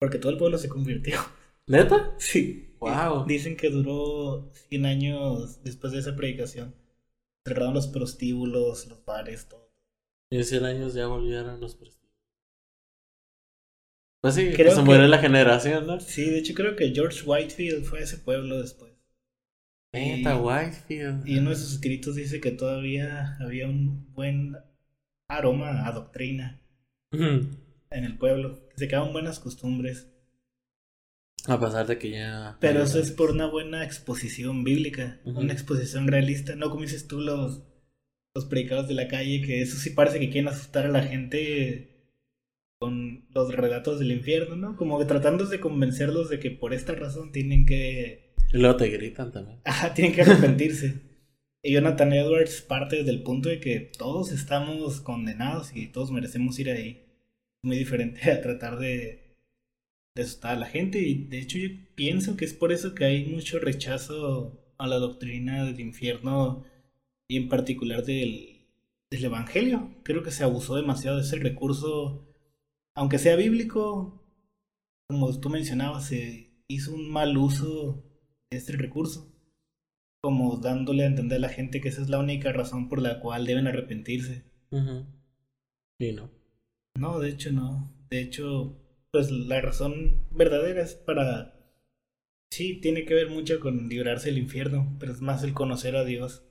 porque 0.04 0.20
todo 0.20 0.34
el 0.34 0.38
pueblo 0.38 0.58
se 0.58 0.68
convirtió. 0.68 1.18
¿Neta? 1.66 2.14
Sí. 2.18 2.76
Wow. 2.82 3.26
Dicen 3.26 3.56
que 3.56 3.70
duró 3.70 4.51
100 4.68 4.86
años 4.86 5.64
después 5.64 5.93
de 5.93 5.99
esa 5.99 6.14
predicación. 6.14 6.76
Cerraron 7.47 7.74
los 7.74 7.88
prostíbulos, 7.88 8.86
los 8.88 9.06
bares, 9.06 9.47
todo. 9.47 9.74
Y 10.30 10.39
en 10.39 10.43
100 10.43 10.66
años 10.66 10.93
ya 10.93 11.08
volvieron 11.08 11.62
los 11.62 11.76
prostíbulos. 11.76 12.20
Pues 14.20 14.36
sí, 14.36 14.51
creo 14.54 14.76
se 14.76 14.82
muere 14.82 15.08
la 15.08 15.20
generación, 15.20 15.88
¿no? 15.88 16.01
Sí, 16.01 16.30
de 16.30 16.39
hecho 16.39 16.54
creo 16.54 16.76
que 16.76 16.91
George 16.93 17.24
Whitefield 17.26 17.86
fue 17.86 17.99
a 17.99 18.04
ese 18.04 18.18
pueblo 18.18 18.62
después. 18.62 18.91
Neta, 19.93 20.36
Whitefield. 20.36 21.26
Y 21.26 21.38
uno 21.38 21.51
de 21.51 21.56
sus 21.56 21.76
escritos 21.76 22.16
dice 22.16 22.41
que 22.41 22.51
todavía 22.51 23.38
había 23.39 23.70
un 23.70 24.12
buen 24.12 24.58
aroma 25.30 25.88
a 25.88 25.93
doctrina 25.93 26.62
en 27.93 28.03
el 28.03 28.17
pueblo 28.17 28.59
se 28.75 28.87
quedan 28.87 29.13
buenas 29.13 29.39
costumbres. 29.39 30.09
A 31.45 31.59
pesar 31.59 31.87
de 31.87 31.97
que 31.97 32.11
ya. 32.11 32.57
Pero 32.59 32.83
eso 32.83 32.99
es 32.99 33.11
por 33.11 33.31
una 33.31 33.47
buena 33.47 33.83
exposición 33.83 34.63
bíblica, 34.63 35.19
una 35.25 35.51
exposición 35.51 36.07
realista, 36.07 36.55
no 36.55 36.69
como 36.69 36.83
dices 36.83 37.07
tú 37.07 37.19
los, 37.19 37.63
los 38.33 38.45
predicados 38.45 38.87
de 38.87 38.93
la 38.93 39.07
calle, 39.07 39.41
que 39.41 39.61
eso 39.61 39.77
sí 39.77 39.89
parece 39.89 40.19
que 40.19 40.29
quieren 40.29 40.47
asustar 40.47 40.85
a 40.85 40.89
la 40.89 41.03
gente 41.03 41.89
con 42.79 43.25
los 43.33 43.53
relatos 43.53 43.99
del 43.99 44.11
infierno, 44.11 44.55
¿no? 44.55 44.77
Como 44.77 44.99
que 44.99 45.05
tratando 45.05 45.45
de 45.45 45.59
convencerlos 45.59 46.29
de 46.29 46.39
que 46.39 46.51
por 46.51 46.73
esta 46.73 46.93
razón 46.93 47.31
tienen 47.31 47.65
que... 47.65 48.33
Y 48.53 48.57
luego 48.57 48.77
te 48.77 48.89
gritan 48.89 49.31
también. 49.31 49.59
Ajá, 49.65 49.93
tienen 49.93 50.13
que 50.13 50.21
arrepentirse. 50.21 51.01
y 51.61 51.73
Jonathan 51.73 52.13
Edwards 52.13 52.61
parte 52.61 52.97
desde 52.97 53.11
el 53.11 53.23
punto 53.23 53.49
de 53.49 53.59
que 53.59 53.91
todos 53.97 54.31
estamos 54.31 55.01
condenados 55.01 55.75
y 55.75 55.87
todos 55.87 56.11
merecemos 56.11 56.57
ir 56.59 56.69
ahí 56.69 57.03
muy 57.64 57.78
diferente 57.78 58.32
a 58.32 58.41
tratar 58.41 58.78
de, 58.78 59.38
de 60.16 60.24
asustar 60.24 60.57
a 60.57 60.59
la 60.59 60.66
gente. 60.68 60.99
Y 60.99 61.26
de 61.26 61.39
hecho 61.39 61.57
yo 61.57 61.70
pienso 61.95 62.38
que 62.38 62.45
es 62.45 62.53
por 62.53 62.72
eso 62.72 62.93
que 62.93 63.05
hay 63.05 63.26
mucho 63.26 63.59
rechazo 63.59 64.59
a 64.78 64.88
la 64.88 64.97
doctrina 64.97 65.66
del 65.66 65.80
infierno 65.80 66.66
y 67.28 67.38
en 67.38 67.49
particular 67.49 68.03
del, 68.03 68.68
del 69.11 69.26
Evangelio. 69.26 69.95
Creo 70.03 70.24
que 70.24 70.32
se 70.32 70.43
abusó 70.43 70.76
demasiado 70.76 71.18
de 71.18 71.24
ese 71.24 71.38
recurso, 71.38 72.28
aunque 72.95 73.20
sea 73.20 73.36
bíblico, 73.36 74.22
como 75.09 75.39
tú 75.39 75.49
mencionabas, 75.49 76.07
se 76.07 76.51
hizo 76.68 76.93
un 76.93 77.09
mal 77.11 77.38
uso 77.38 78.03
de 78.51 78.57
este 78.57 78.74
recurso, 78.74 79.32
como 80.22 80.57
dándole 80.57 81.03
a 81.03 81.07
entender 81.07 81.38
a 81.38 81.41
la 81.41 81.49
gente 81.49 81.82
que 81.82 81.89
esa 81.89 82.01
es 82.01 82.09
la 82.09 82.20
única 82.20 82.51
razón 82.51 82.89
por 82.89 83.01
la 83.01 83.20
cual 83.20 83.45
deben 83.45 83.68
arrepentirse. 83.68 84.43
Y 85.99 86.11
no. 86.14 86.30
No, 86.97 87.19
de 87.19 87.29
hecho 87.29 87.51
no. 87.51 87.91
De 88.09 88.21
hecho, 88.21 88.77
pues 89.11 89.31
la 89.31 89.61
razón 89.61 90.27
verdadera 90.31 90.81
es 90.81 90.95
para... 90.95 91.53
Sí, 92.51 92.79
tiene 92.79 93.05
que 93.05 93.15
ver 93.15 93.29
mucho 93.29 93.59
con 93.59 93.89
librarse 93.89 94.29
del 94.29 94.37
infierno, 94.37 94.95
pero 94.99 95.11
es 95.11 95.21
más 95.21 95.43
el 95.43 95.53
conocer 95.53 95.95
a 95.95 96.03
Dios. 96.03 96.43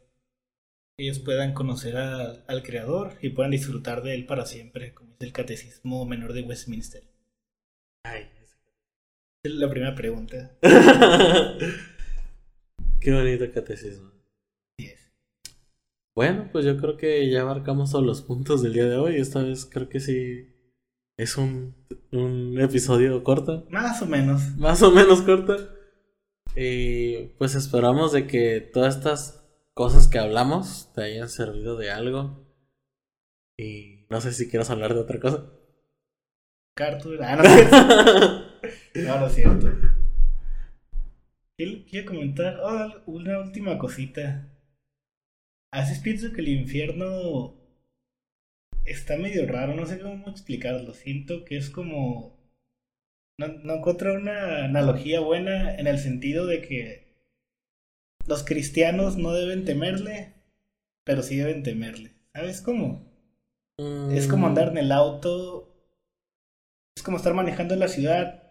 Ellos 0.98 1.20
puedan 1.20 1.54
conocer 1.54 1.96
al 1.96 2.62
Creador 2.62 3.16
y 3.22 3.30
puedan 3.30 3.52
disfrutar 3.52 4.02
de 4.02 4.14
Él 4.14 4.26
para 4.26 4.46
siempre, 4.46 4.94
como 4.94 5.14
es 5.14 5.20
el 5.20 5.32
Catecismo 5.32 6.04
Menor 6.04 6.32
de 6.32 6.42
Westminster. 6.42 7.04
Ay, 8.04 8.28
es 9.44 9.54
la 9.54 9.68
primera 9.68 9.92
pregunta. 9.96 10.56
Qué 13.00 13.12
bonito 13.12 13.50
catecismo. 13.52 14.11
Bueno, 16.14 16.50
pues 16.52 16.66
yo 16.66 16.76
creo 16.76 16.98
que 16.98 17.30
ya 17.30 17.40
abarcamos 17.40 17.92
todos 17.92 18.04
los 18.04 18.20
puntos 18.20 18.62
del 18.62 18.74
día 18.74 18.84
de 18.86 18.96
hoy. 18.96 19.16
Esta 19.16 19.42
vez 19.42 19.64
creo 19.64 19.88
que 19.88 19.98
sí 19.98 20.54
es 21.16 21.38
un, 21.38 21.74
un 22.12 22.60
episodio 22.60 23.24
corto. 23.24 23.66
Más 23.70 24.02
o 24.02 24.06
menos. 24.06 24.54
Más 24.56 24.82
o 24.82 24.90
menos 24.90 25.22
corto. 25.22 25.56
Y 26.54 27.28
pues 27.38 27.54
esperamos 27.54 28.12
de 28.12 28.26
que 28.26 28.60
todas 28.60 28.96
estas 28.96 29.42
cosas 29.72 30.06
que 30.06 30.18
hablamos 30.18 30.92
te 30.94 31.02
hayan 31.02 31.30
servido 31.30 31.78
de 31.78 31.90
algo. 31.90 32.46
Y 33.56 34.06
no 34.10 34.20
sé 34.20 34.32
si 34.32 34.50
quieres 34.50 34.68
hablar 34.68 34.92
de 34.92 35.00
otra 35.00 35.18
cosa. 35.18 35.46
Cartoon. 36.74 37.22
Ah, 37.22 37.36
no, 37.36 37.42
no, 39.02 39.20
no 39.20 39.26
es 39.26 39.34
cierto. 39.34 39.68
Quiero 41.56 42.10
comentar 42.10 42.60
oh, 42.62 43.02
una 43.06 43.38
última 43.38 43.78
cosita 43.78 44.51
a 45.72 45.80
veces 45.80 46.00
pienso 46.00 46.32
que 46.32 46.42
el 46.42 46.48
infierno 46.48 47.54
está 48.84 49.16
medio 49.16 49.46
raro, 49.46 49.74
no 49.74 49.86
sé 49.86 49.98
cómo 49.98 50.28
explicarlo. 50.28 50.92
Siento 50.92 51.44
que 51.44 51.56
es 51.56 51.70
como. 51.70 52.38
No, 53.38 53.48
no 53.48 53.74
encuentro 53.76 54.14
una 54.14 54.66
analogía 54.66 55.20
buena 55.20 55.74
en 55.74 55.86
el 55.86 55.98
sentido 55.98 56.46
de 56.46 56.60
que 56.60 57.16
los 58.26 58.44
cristianos 58.44 59.16
no 59.16 59.32
deben 59.32 59.64
temerle, 59.64 60.34
pero 61.04 61.22
sí 61.22 61.36
deben 61.36 61.62
temerle. 61.62 62.12
¿Sabes 62.34 62.60
cómo? 62.60 63.10
Es 64.12 64.28
como 64.28 64.46
andar 64.46 64.68
en 64.68 64.78
el 64.78 64.92
auto. 64.92 65.74
Es 66.94 67.02
como 67.02 67.16
estar 67.16 67.32
manejando 67.32 67.72
en 67.72 67.80
la 67.80 67.88
ciudad, 67.88 68.42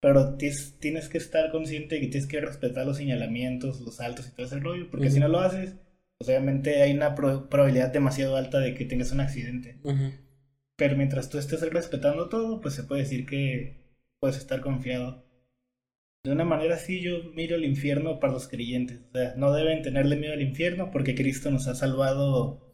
pero 0.00 0.36
tienes 0.36 1.08
que 1.08 1.16
estar 1.16 1.50
consciente 1.50 1.94
de 1.94 2.02
que 2.02 2.08
tienes 2.08 2.28
que 2.28 2.40
respetar 2.40 2.86
los 2.86 2.98
señalamientos, 2.98 3.80
los 3.80 3.96
saltos 3.96 4.28
y 4.28 4.32
todo 4.32 4.44
ese 4.44 4.60
rollo, 4.60 4.90
porque 4.90 5.10
si 5.10 5.18
no 5.18 5.28
lo 5.28 5.40
haces, 5.40 5.76
pues 6.22 6.28
obviamente 6.28 6.82
hay 6.82 6.92
una 6.92 7.16
probabilidad 7.16 7.92
demasiado 7.92 8.36
alta 8.36 8.60
de 8.60 8.74
que 8.74 8.84
tengas 8.84 9.10
un 9.10 9.20
accidente. 9.20 9.80
Pero 10.76 10.96
mientras 10.96 11.30
tú 11.30 11.38
estés 11.38 11.60
respetando 11.68 12.28
todo, 12.28 12.60
pues 12.60 12.74
se 12.74 12.84
puede 12.84 13.02
decir 13.02 13.26
que 13.26 13.96
puedes 14.20 14.36
estar 14.36 14.60
confiado. 14.60 15.24
De 16.22 16.30
una 16.30 16.44
manera 16.44 16.76
así 16.76 17.00
yo 17.00 17.24
miro 17.34 17.56
el 17.56 17.64
infierno 17.64 18.20
para 18.20 18.34
los 18.34 18.46
creyentes. 18.46 19.00
O 19.08 19.18
sea, 19.18 19.34
no 19.36 19.52
deben 19.52 19.82
tenerle 19.82 20.14
miedo 20.14 20.32
al 20.32 20.42
infierno 20.42 20.92
porque 20.92 21.16
Cristo 21.16 21.50
nos 21.50 21.66
ha 21.66 21.74
salvado 21.74 22.72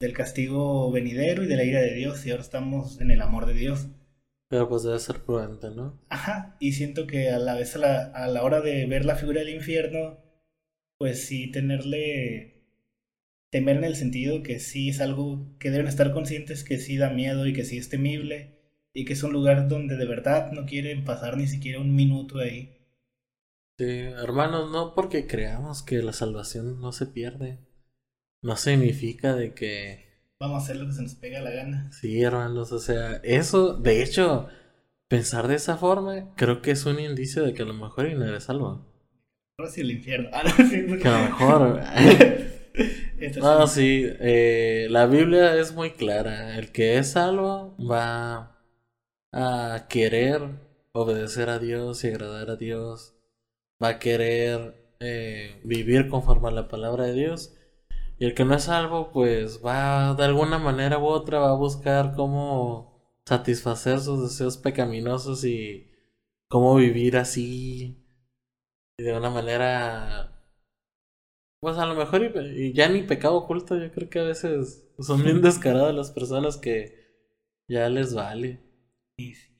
del 0.00 0.12
castigo 0.12 0.90
venidero 0.90 1.44
y 1.44 1.46
de 1.46 1.56
la 1.56 1.62
ira 1.62 1.80
de 1.80 1.94
Dios 1.94 2.26
y 2.26 2.32
ahora 2.32 2.42
estamos 2.42 3.00
en 3.00 3.12
el 3.12 3.22
amor 3.22 3.46
de 3.46 3.54
Dios. 3.54 3.86
Pero 4.48 4.68
pues 4.68 4.82
debe 4.82 4.98
ser 4.98 5.20
prudente, 5.20 5.70
¿no? 5.70 6.02
Ajá, 6.08 6.56
y 6.58 6.72
siento 6.72 7.06
que 7.06 7.30
a 7.30 7.38
la 7.38 7.54
vez 7.54 7.76
a 7.76 7.78
la, 7.78 8.02
a 8.06 8.26
la 8.26 8.42
hora 8.42 8.60
de 8.60 8.84
ver 8.86 9.04
la 9.04 9.14
figura 9.14 9.42
del 9.42 9.54
infierno, 9.54 10.18
pues 10.98 11.24
sí 11.24 11.52
tenerle 11.52 12.59
temer 13.50 13.76
en 13.76 13.84
el 13.84 13.96
sentido 13.96 14.42
que 14.42 14.60
sí 14.60 14.88
es 14.88 15.00
algo 15.00 15.56
que 15.58 15.70
deben 15.70 15.88
estar 15.88 16.12
conscientes 16.12 16.64
que 16.64 16.78
sí 16.78 16.96
da 16.96 17.10
miedo 17.10 17.46
y 17.46 17.52
que 17.52 17.64
sí 17.64 17.78
es 17.78 17.88
temible 17.88 18.60
y 18.94 19.04
que 19.04 19.12
es 19.12 19.22
un 19.22 19.32
lugar 19.32 19.68
donde 19.68 19.96
de 19.96 20.06
verdad 20.06 20.52
no 20.52 20.66
quieren 20.66 21.04
pasar 21.04 21.36
ni 21.36 21.46
siquiera 21.46 21.80
un 21.80 21.94
minuto 21.94 22.38
ahí. 22.38 22.76
Sí, 23.78 23.86
hermanos, 23.86 24.70
no 24.70 24.94
porque 24.94 25.26
creamos 25.26 25.82
que 25.82 26.02
la 26.02 26.12
salvación 26.12 26.80
no 26.80 26.92
se 26.92 27.06
pierde. 27.06 27.58
No 28.42 28.56
significa 28.56 29.34
de 29.34 29.54
que... 29.54 30.10
Vamos 30.38 30.62
a 30.62 30.64
hacer 30.64 30.76
lo 30.76 30.86
que 30.86 30.92
se 30.92 31.02
nos 31.02 31.14
pega 31.14 31.40
la 31.40 31.50
gana. 31.50 31.90
Sí, 31.92 32.22
hermanos, 32.22 32.72
o 32.72 32.78
sea, 32.78 33.16
eso, 33.22 33.74
de 33.74 34.02
hecho, 34.02 34.48
pensar 35.08 35.48
de 35.48 35.56
esa 35.56 35.76
forma, 35.76 36.34
creo 36.36 36.62
que 36.62 36.70
es 36.70 36.86
un 36.86 36.98
indicio 36.98 37.44
de 37.44 37.52
que 37.52 37.62
a 37.62 37.66
lo 37.66 37.74
mejor 37.74 38.08
y 38.08 38.14
no 38.14 38.24
eres 38.24 38.44
salvo. 38.44 38.86
Ahora 39.58 39.70
sí 39.70 39.82
el 39.82 39.90
infierno. 39.90 40.30
Ah, 40.32 40.42
que 40.56 41.08
a 41.08 41.18
lo 41.18 41.24
mejor... 41.24 41.80
no, 43.40 43.66
sí, 43.66 44.04
eh, 44.20 44.86
la 44.90 45.06
Biblia 45.06 45.56
es 45.56 45.72
muy 45.74 45.92
clara. 45.92 46.56
El 46.56 46.72
que 46.72 46.98
es 46.98 47.12
salvo 47.12 47.76
va 47.78 48.58
a 49.32 49.86
querer 49.88 50.42
obedecer 50.92 51.50
a 51.50 51.58
Dios 51.58 52.04
y 52.04 52.08
agradar 52.08 52.50
a 52.50 52.56
Dios 52.56 53.14
va 53.82 53.88
a 53.90 53.98
querer 53.98 54.74
eh, 55.00 55.60
vivir 55.64 56.08
conforme 56.08 56.48
a 56.48 56.52
la 56.52 56.68
palabra 56.68 57.04
de 57.04 57.14
Dios. 57.14 57.54
Y 58.18 58.26
el 58.26 58.34
que 58.34 58.44
no 58.44 58.54
es 58.54 58.64
salvo, 58.64 59.12
pues 59.12 59.64
va 59.64 60.14
de 60.14 60.24
alguna 60.24 60.58
manera 60.58 60.98
u 60.98 61.06
otra, 61.06 61.38
va 61.40 61.50
a 61.50 61.54
buscar 61.54 62.14
cómo 62.14 63.00
satisfacer 63.26 64.00
sus 64.00 64.22
deseos 64.22 64.58
pecaminosos 64.58 65.44
y 65.44 65.90
cómo 66.48 66.76
vivir 66.76 67.16
así. 67.16 67.96
Y 68.98 69.02
de 69.04 69.14
una 69.16 69.30
manera, 69.30 70.29
pues 71.60 71.76
a 71.76 71.86
lo 71.86 71.94
mejor, 71.94 72.22
y, 72.56 72.72
ya 72.72 72.88
ni 72.88 73.02
pecado 73.02 73.36
oculto, 73.36 73.78
yo 73.78 73.92
creo 73.92 74.08
que 74.08 74.18
a 74.18 74.24
veces 74.24 74.90
son 74.98 75.22
bien 75.22 75.42
descaradas 75.42 75.94
las 75.94 76.10
personas 76.10 76.56
que 76.56 77.00
ya 77.68 77.88
les 77.88 78.14
vale. 78.14 78.60
Sí, 79.18 79.34
sí. 79.34 79.50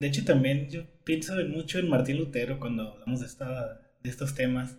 De 0.00 0.08
hecho, 0.08 0.24
también 0.24 0.68
yo 0.68 0.84
pienso 1.04 1.34
mucho 1.48 1.78
en 1.78 1.88
Martín 1.88 2.18
Lutero 2.18 2.58
cuando 2.58 2.92
hablamos 2.92 3.20
de, 3.20 3.26
esta, 3.26 3.80
de 4.02 4.10
estos 4.10 4.34
temas, 4.34 4.76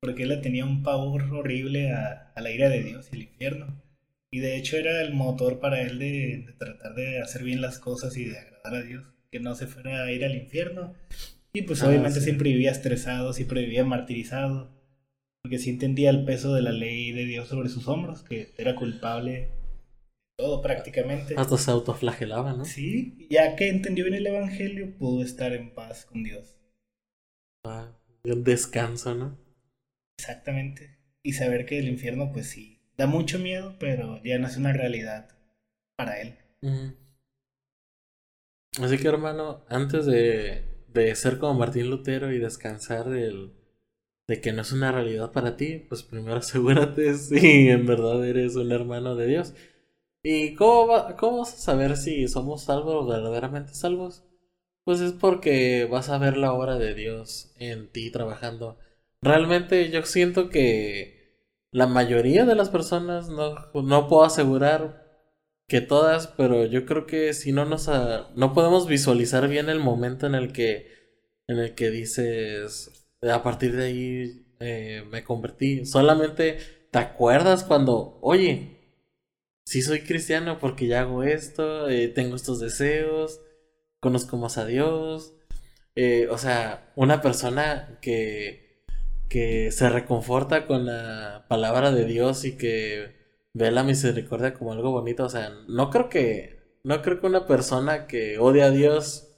porque 0.00 0.22
él 0.22 0.30
le 0.30 0.36
tenía 0.38 0.64
un 0.64 0.82
pavor 0.82 1.24
horrible 1.24 1.92
a, 1.92 2.32
la 2.36 2.50
ira 2.50 2.68
de 2.68 2.82
Dios 2.82 3.08
y 3.10 3.16
el 3.16 3.22
infierno. 3.22 3.82
Y 4.30 4.38
de 4.38 4.56
hecho 4.56 4.76
era 4.76 5.02
el 5.02 5.12
motor 5.12 5.60
para 5.60 5.82
él 5.82 5.98
de, 5.98 6.54
tratar 6.58 6.94
de 6.94 7.20
hacer 7.20 7.42
bien 7.42 7.60
las 7.60 7.78
cosas 7.78 8.16
y 8.16 8.24
de 8.24 8.38
agradar 8.38 8.74
a 8.74 8.82
Dios, 8.82 9.04
que 9.30 9.40
no 9.40 9.54
se 9.54 9.66
fuera 9.66 10.04
a 10.04 10.12
ir 10.12 10.24
al 10.24 10.34
infierno. 10.34 10.94
Y 11.56 11.62
pues 11.62 11.82
ah, 11.82 11.88
obviamente 11.88 12.20
siempre 12.20 12.50
vivía 12.50 12.72
estresado, 12.72 13.32
siempre 13.32 13.60
vivía 13.60 13.84
martirizado, 13.84 14.74
porque 15.40 15.58
sí 15.58 15.70
entendía 15.70 16.10
el 16.10 16.24
peso 16.24 16.52
de 16.52 16.62
la 16.62 16.72
ley 16.72 17.12
de 17.12 17.26
Dios 17.26 17.48
sobre 17.48 17.68
sus 17.68 17.86
hombros, 17.86 18.22
que 18.22 18.52
era 18.58 18.74
culpable 18.74 19.52
todo 20.36 20.60
prácticamente. 20.60 21.34
Hasta 21.36 21.56
se 21.56 21.70
autoflagelaba, 21.70 22.54
¿no? 22.54 22.64
Sí, 22.64 23.28
ya 23.30 23.54
que 23.54 23.68
entendió 23.68 24.04
bien 24.04 24.16
el 24.16 24.26
Evangelio, 24.26 24.98
pudo 24.98 25.22
estar 25.22 25.52
en 25.52 25.72
paz 25.72 26.04
con 26.04 26.24
Dios. 26.24 26.56
Ah, 27.64 27.92
un 28.24 28.42
descanso, 28.42 29.14
¿no? 29.14 29.38
Exactamente. 30.18 30.98
Y 31.22 31.34
saber 31.34 31.66
que 31.66 31.78
el 31.78 31.88
infierno, 31.88 32.32
pues 32.32 32.48
sí, 32.48 32.80
da 32.96 33.06
mucho 33.06 33.38
miedo, 33.38 33.76
pero 33.78 34.20
ya 34.24 34.38
no 34.38 34.48
es 34.48 34.56
una 34.56 34.72
realidad 34.72 35.28
para 35.96 36.20
él. 36.20 36.34
Así 38.82 38.98
que, 38.98 39.06
hermano, 39.06 39.64
antes 39.68 40.04
de, 40.06 40.73
de 40.94 41.14
ser 41.16 41.38
como 41.38 41.58
Martín 41.58 41.90
Lutero 41.90 42.32
y 42.32 42.38
descansar 42.38 43.10
del, 43.10 43.52
de 44.28 44.40
que 44.40 44.52
no 44.52 44.62
es 44.62 44.72
una 44.72 44.92
realidad 44.92 45.32
para 45.32 45.56
ti, 45.56 45.84
pues 45.88 46.02
primero 46.02 46.36
asegúrate 46.38 47.14
si 47.14 47.68
en 47.68 47.86
verdad 47.86 48.24
eres 48.26 48.56
un 48.56 48.72
hermano 48.72 49.16
de 49.16 49.26
Dios. 49.26 49.54
¿Y 50.22 50.54
cómo, 50.54 50.86
va, 50.86 51.16
cómo 51.16 51.38
vas 51.38 51.52
a 51.54 51.58
saber 51.58 51.96
si 51.98 52.28
somos 52.28 52.64
salvos 52.64 53.04
o 53.04 53.06
verdaderamente 53.06 53.74
salvos? 53.74 54.24
Pues 54.84 55.00
es 55.00 55.12
porque 55.12 55.86
vas 55.90 56.08
a 56.08 56.18
ver 56.18 56.36
la 56.36 56.52
obra 56.52 56.78
de 56.78 56.94
Dios 56.94 57.52
en 57.58 57.90
ti 57.90 58.10
trabajando. 58.10 58.78
Realmente 59.20 59.90
yo 59.90 60.02
siento 60.04 60.48
que 60.48 61.24
la 61.70 61.86
mayoría 61.86 62.44
de 62.46 62.54
las 62.54 62.70
personas, 62.70 63.28
no, 63.28 63.56
no 63.82 64.08
puedo 64.08 64.24
asegurar 64.24 65.03
que 65.68 65.80
todas, 65.80 66.28
pero 66.28 66.66
yo 66.66 66.86
creo 66.86 67.06
que 67.06 67.32
si 67.34 67.52
no 67.52 67.64
nos 67.64 67.88
no 68.34 68.52
podemos 68.54 68.86
visualizar 68.86 69.48
bien 69.48 69.68
el 69.68 69.80
momento 69.80 70.26
en 70.26 70.34
el 70.34 70.52
que 70.52 70.92
en 71.48 71.58
el 71.58 71.74
que 71.74 71.90
dices 71.90 72.90
a 73.22 73.42
partir 73.42 73.76
de 73.76 73.84
ahí 73.86 74.46
eh, 74.60 75.04
me 75.10 75.24
convertí. 75.24 75.84
Solamente 75.86 76.58
te 76.90 76.98
acuerdas 76.98 77.64
cuando, 77.64 78.18
oye, 78.22 78.78
sí 79.66 79.82
soy 79.82 80.02
cristiano 80.02 80.58
porque 80.58 80.86
ya 80.86 81.00
hago 81.00 81.22
esto, 81.22 81.88
eh, 81.88 82.08
tengo 82.08 82.36
estos 82.36 82.60
deseos, 82.60 83.40
conozco 84.00 84.36
más 84.36 84.58
a 84.58 84.66
Dios. 84.66 85.34
Eh, 85.96 86.28
o 86.30 86.38
sea, 86.38 86.92
una 86.96 87.20
persona 87.22 87.98
que, 88.02 88.84
que 89.28 89.70
se 89.72 89.88
reconforta 89.88 90.66
con 90.66 90.86
la 90.86 91.46
palabra 91.48 91.92
de 91.92 92.04
Dios 92.06 92.44
y 92.44 92.56
que 92.56 93.23
ve 93.54 93.70
la 93.70 93.84
misericordia 93.84 94.54
como 94.54 94.72
algo 94.72 94.90
bonito. 94.90 95.24
O 95.24 95.28
sea, 95.28 95.50
no 95.68 95.90
creo 95.90 96.08
que, 96.08 96.80
no 96.84 97.02
creo 97.02 97.20
que 97.20 97.26
una 97.26 97.46
persona 97.46 98.06
que 98.06 98.38
odia 98.38 98.66
a 98.66 98.70
Dios 98.70 99.34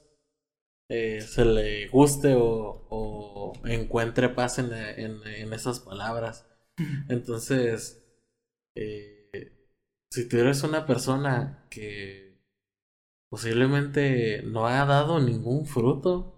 eh, 0.89 1.21
se 1.21 1.45
le 1.45 1.87
guste 1.89 2.35
o, 2.35 2.87
o 2.89 3.53
encuentre 3.65 4.29
paz 4.29 4.59
en, 4.59 4.73
en, 4.73 5.25
en, 5.25 5.53
esas 5.53 5.79
palabras. 5.81 6.47
Entonces, 7.09 8.03
eh, 8.75 9.57
si 10.11 10.27
tú 10.29 10.37
eres 10.37 10.63
una 10.63 10.85
persona 10.85 11.67
que 11.69 12.39
posiblemente 13.29 14.41
no 14.43 14.67
ha 14.67 14.85
dado 14.85 15.19
ningún 15.19 15.65
fruto, 15.65 16.37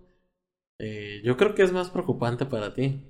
eh, 0.80 1.22
yo 1.24 1.38
creo 1.38 1.56
que 1.56 1.64
es 1.64 1.72
más 1.72 1.90
preocupante 1.90 2.46
para 2.46 2.74
ti. 2.74 3.06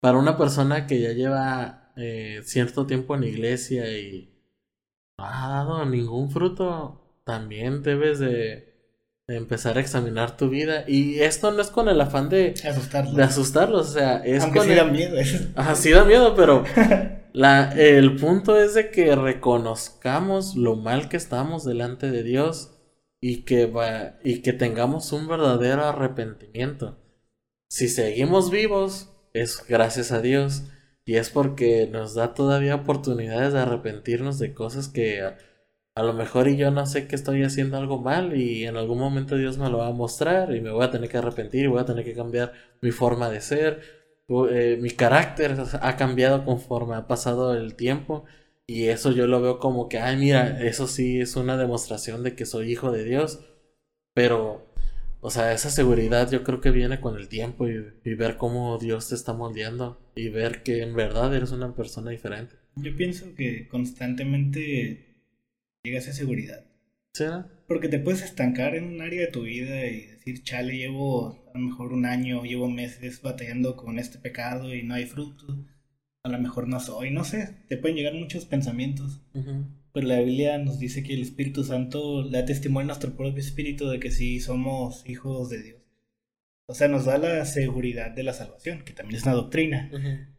Para 0.00 0.18
una 0.18 0.36
persona 0.36 0.86
que 0.86 1.00
ya 1.00 1.12
lleva 1.12 1.81
eh, 1.96 2.40
cierto 2.44 2.86
tiempo 2.86 3.14
en 3.14 3.22
la 3.22 3.26
iglesia 3.28 3.98
y 3.98 4.30
no 5.18 5.24
ha 5.26 5.48
dado 5.48 5.84
ningún 5.84 6.30
fruto, 6.30 7.00
también 7.24 7.82
debes 7.82 8.18
de, 8.18 8.72
empezar 9.28 9.78
a 9.78 9.80
examinar 9.80 10.36
tu 10.36 10.48
vida. 10.48 10.84
Y 10.86 11.20
esto 11.20 11.50
no 11.52 11.62
es 11.62 11.68
con 11.68 11.88
el 11.88 12.00
afán 12.00 12.28
de 12.28 12.54
asustarlos, 12.68 13.16
de 13.16 13.22
asustarlos 13.22 13.88
o 13.88 13.92
sea, 13.92 14.16
es 14.18 14.42
Aunque 14.42 14.60
sí 14.60 14.74
da 14.74 14.84
miedo. 14.84 15.16
Ajá, 15.56 15.74
sí 15.74 15.90
da 15.90 16.04
miedo, 16.04 16.34
pero 16.34 16.64
La, 17.32 17.72
el 17.72 18.16
punto 18.16 18.60
es 18.60 18.74
de 18.74 18.90
que 18.90 19.16
reconozcamos 19.16 20.54
lo 20.54 20.76
mal 20.76 21.08
que 21.08 21.16
estamos 21.16 21.64
delante 21.64 22.10
de 22.10 22.22
Dios 22.22 22.74
y 23.22 23.44
que, 23.44 23.64
va, 23.66 24.18
y 24.22 24.42
que 24.42 24.52
tengamos 24.52 25.12
un 25.12 25.28
verdadero 25.28 25.84
arrepentimiento. 25.84 26.98
Si 27.70 27.88
seguimos 27.88 28.50
vivos, 28.50 29.08
es 29.32 29.64
gracias 29.66 30.12
a 30.12 30.20
Dios 30.20 30.64
y 31.04 31.16
es 31.16 31.30
porque 31.30 31.88
nos 31.90 32.14
da 32.14 32.34
todavía 32.34 32.76
oportunidades 32.76 33.52
de 33.52 33.60
arrepentirnos 33.60 34.38
de 34.38 34.54
cosas 34.54 34.88
que 34.88 35.22
a, 35.94 36.02
lo 36.02 36.12
mejor 36.14 36.48
y 36.48 36.56
yo 36.56 36.70
no 36.70 36.86
sé 36.86 37.06
que 37.08 37.16
estoy 37.16 37.42
haciendo 37.44 37.76
algo 37.76 37.98
mal 37.98 38.36
y 38.36 38.64
en 38.66 38.76
algún 38.76 38.98
momento 38.98 39.36
Dios 39.36 39.58
me 39.58 39.70
lo 39.70 39.78
va 39.78 39.88
a 39.88 39.92
mostrar 39.92 40.54
y 40.54 40.60
me 40.60 40.70
voy 40.70 40.84
a 40.84 40.90
tener 40.90 41.08
que 41.10 41.18
arrepentir 41.18 41.64
y 41.64 41.68
voy 41.68 41.80
a 41.80 41.84
tener 41.84 42.04
que 42.04 42.14
cambiar 42.14 42.52
mi 42.80 42.90
forma 42.92 43.30
de 43.30 43.40
ser 43.40 44.02
eh, 44.50 44.78
mi 44.80 44.90
carácter 44.90 45.56
ha 45.80 45.96
cambiado 45.96 46.44
conforme 46.44 46.94
ha 46.94 47.06
pasado 47.06 47.54
el 47.54 47.74
tiempo. 47.74 48.24
Y 48.66 48.86
eso 48.88 49.10
yo 49.12 49.26
lo 49.26 49.42
veo 49.42 49.58
como 49.58 49.88
que, 49.88 49.98
ay, 49.98 50.16
mira, 50.16 50.62
eso 50.62 50.86
sí 50.86 51.20
es 51.20 51.36
una 51.36 51.56
demostración 51.56 52.22
de 52.22 52.34
que 52.34 52.46
soy 52.46 52.72
hijo 52.72 52.92
de 52.92 53.04
Dios. 53.04 53.40
Pero, 54.14 54.66
o 55.24 55.30
sea, 55.30 55.52
esa 55.52 55.70
seguridad 55.70 56.28
yo 56.32 56.42
creo 56.42 56.60
que 56.60 56.72
viene 56.72 57.00
con 57.00 57.16
el 57.16 57.28
tiempo 57.28 57.68
y, 57.68 58.14
ver 58.14 58.36
cómo 58.36 58.76
Dios 58.78 59.08
te 59.08 59.14
está 59.14 59.32
moldeando 59.32 60.00
y 60.16 60.28
ver 60.30 60.64
que 60.64 60.82
en 60.82 60.96
verdad 60.96 61.32
eres 61.32 61.52
una 61.52 61.76
persona 61.76 62.10
diferente. 62.10 62.56
Yo 62.74 62.96
pienso 62.96 63.32
que 63.36 63.68
constantemente 63.68 65.22
llega 65.84 66.00
esa 66.00 66.12
seguridad. 66.12 66.64
¿Sí? 67.14 67.24
Porque 67.68 67.88
te 67.88 68.00
puedes 68.00 68.22
estancar 68.22 68.74
en 68.74 68.84
un 68.84 69.00
área 69.00 69.20
de 69.20 69.28
tu 69.28 69.42
vida 69.42 69.86
y 69.86 70.06
decir, 70.06 70.42
chale, 70.42 70.76
llevo 70.76 71.46
a 71.54 71.56
lo 71.56 71.66
mejor 71.66 71.92
un 71.92 72.04
año, 72.04 72.42
llevo 72.42 72.68
meses 72.68 73.22
batallando 73.22 73.76
con 73.76 74.00
este 74.00 74.18
pecado 74.18 74.74
y 74.74 74.82
no 74.82 74.94
hay 74.94 75.06
fruto. 75.06 75.56
A 76.24 76.30
lo 76.30 76.38
mejor 76.40 76.66
no 76.66 76.80
soy, 76.80 77.12
no 77.12 77.22
sé, 77.22 77.58
te 77.68 77.76
pueden 77.76 77.96
llegar 77.96 78.14
muchos 78.14 78.44
pensamientos. 78.44 79.20
Pero 79.92 80.06
la 80.06 80.20
Biblia 80.20 80.58
nos 80.58 80.78
dice 80.78 81.02
que 81.02 81.14
el 81.14 81.22
Espíritu 81.22 81.64
Santo 81.64 82.22
le 82.24 82.38
da 82.38 82.44
testimonio 82.44 82.84
a 82.84 82.86
nuestro 82.86 83.14
propio 83.14 83.40
espíritu 83.40 83.88
de 83.88 84.00
que 84.00 84.10
sí 84.10 84.40
somos 84.40 85.08
hijos 85.08 85.50
de 85.50 85.62
Dios. 85.62 85.82
O 86.66 86.74
sea, 86.74 86.88
nos 86.88 87.04
da 87.04 87.18
la 87.18 87.44
seguridad 87.44 88.10
de 88.10 88.22
la 88.22 88.32
salvación, 88.32 88.82
que 88.84 88.92
también 88.94 89.18
es 89.18 89.24
una 89.24 89.34
doctrina. 89.34 89.90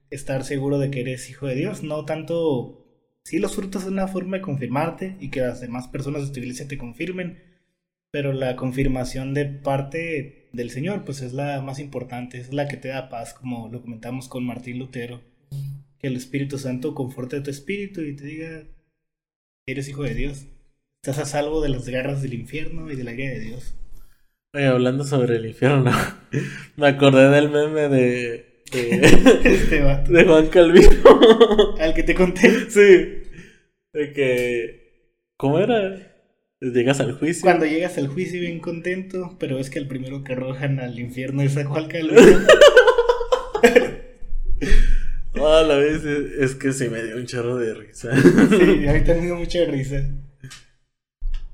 Estar 0.10 0.44
seguro 0.44 0.80
de 0.80 0.90
que 0.90 1.02
eres 1.02 1.30
hijo 1.30 1.48
de 1.48 1.56
Dios, 1.56 1.84
no 1.84 2.06
tanto 2.06 2.84
sí 3.24 3.40
los 3.40 3.56
frutos 3.56 3.84
son 3.84 3.94
una 3.94 4.08
forma 4.08 4.38
de 4.38 4.44
confirmarte 4.44 5.16
y 5.20 5.30
que 5.30 5.42
las 5.42 5.62
demás 5.62 5.88
personas 5.88 6.28
de 6.28 6.34
tu 6.34 6.40
iglesia 6.40 6.68
te 6.68 6.78
confirmen, 6.78 7.40
pero 8.12 8.34
la 8.34 8.56
confirmación 8.56 9.34
de 9.34 9.46
parte 9.46 10.50
del 10.54 10.70
Señor, 10.70 11.04
pues 11.04 11.22
es 11.22 11.34
la 11.34 11.62
más 11.62 11.80
importante, 11.80 12.40
es 12.40 12.54
la 12.54 12.68
que 12.68 12.78
te 12.78 12.90
da 12.90 13.10
paz, 13.10 13.34
como 13.34 13.70
lo 13.70 13.82
comentamos 13.82 14.28
con 14.28 14.46
Martín 14.46 14.80
Lutero, 14.80 15.22
que 16.00 16.08
el 16.08 16.16
Espíritu 16.16 16.58
Santo 16.58 16.94
conforte 16.94 17.42
tu 17.42 17.50
espíritu 17.50 18.02
y 18.02 18.16
te 18.16 18.26
diga, 18.26 18.64
eres 19.66 19.88
hijo 19.90 20.04
de 20.04 20.14
Dios, 20.14 20.48
estás 21.02 21.20
a 21.20 21.26
salvo 21.26 21.62
de 21.62 21.70
las 21.70 21.88
garras 21.88 22.22
del 22.22 22.34
infierno 22.34 22.92
y 22.92 22.96
de 22.96 23.04
la 23.04 23.14
guía 23.14 23.30
de 23.30 23.40
Dios. 23.40 23.76
Oye, 24.54 24.68
hablando 24.68 25.04
sobre 25.04 25.38
el 25.38 25.46
infierno, 25.46 25.92
me 26.76 26.88
acordé 26.88 27.30
del 27.30 27.50
meme 27.50 27.90
de 27.90 28.54
este 28.74 29.82
de 30.12 30.26
Juan 30.26 30.48
Calvino. 30.48 30.90
Al 31.80 31.94
que 31.94 32.04
te 32.04 32.16
conté. 32.16 32.70
Sí. 32.70 33.24
De 33.94 34.14
que. 34.14 35.12
¿Cómo 35.38 35.60
era? 35.60 36.12
Llegas 36.60 37.00
al 37.00 37.14
juicio. 37.14 37.44
Cuando 37.44 37.66
llegas 37.66 37.98
al 37.98 38.08
juicio 38.08 38.40
bien 38.40 38.60
contento, 38.60 39.36
pero 39.40 39.60
es 39.60 39.70
que 39.70 39.80
el 39.80 39.88
primero 39.88 40.24
que 40.24 40.34
arrojan 40.34 40.80
al 40.80 40.98
infierno 41.00 41.42
es 41.42 41.58
a 41.58 41.66
Juan 41.66 41.88
Calvino. 41.88 42.22
Ah, 45.64 45.68
la 45.68 45.76
vez 45.78 46.04
es, 46.06 46.56
que 46.56 46.74
sí 46.74 46.90
me 46.90 47.04
dio 47.04 47.16
un 47.16 47.26
chorro 47.26 47.58
de 47.58 47.74
risa. 47.74 48.16
sí, 48.16 48.88
a 48.88 48.94
mí 48.94 49.00
también 49.04 49.20
me 49.20 49.26
dio 49.26 49.36
mucha 49.36 49.66
risa. 49.66 50.04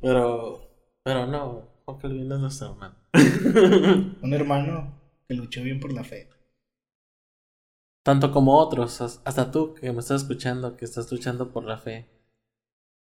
Pero. 0.01 0.68
Pero 1.03 1.28
no, 1.28 1.70
Juan 1.86 1.97
Calvino 1.99 2.36
es 2.36 2.41
nuestro 2.41 2.72
hermano. 2.72 2.95
un 4.22 4.34
hermano 4.34 4.99
que 5.28 5.34
luchó 5.34 5.64
bien 5.64 5.80
por 5.80 5.93
la 5.93 6.03
fe 6.03 6.28
tanto 8.10 8.32
como 8.32 8.57
otros, 8.57 9.01
hasta 9.24 9.51
tú 9.51 9.76
que 9.76 9.91
me 9.91 9.99
estás 9.99 10.24
escuchando, 10.24 10.76
que 10.78 10.86
estás 10.86 11.12
luchando 11.12 11.51
por 11.51 11.64
la 11.64 11.78
fe, 11.78 12.07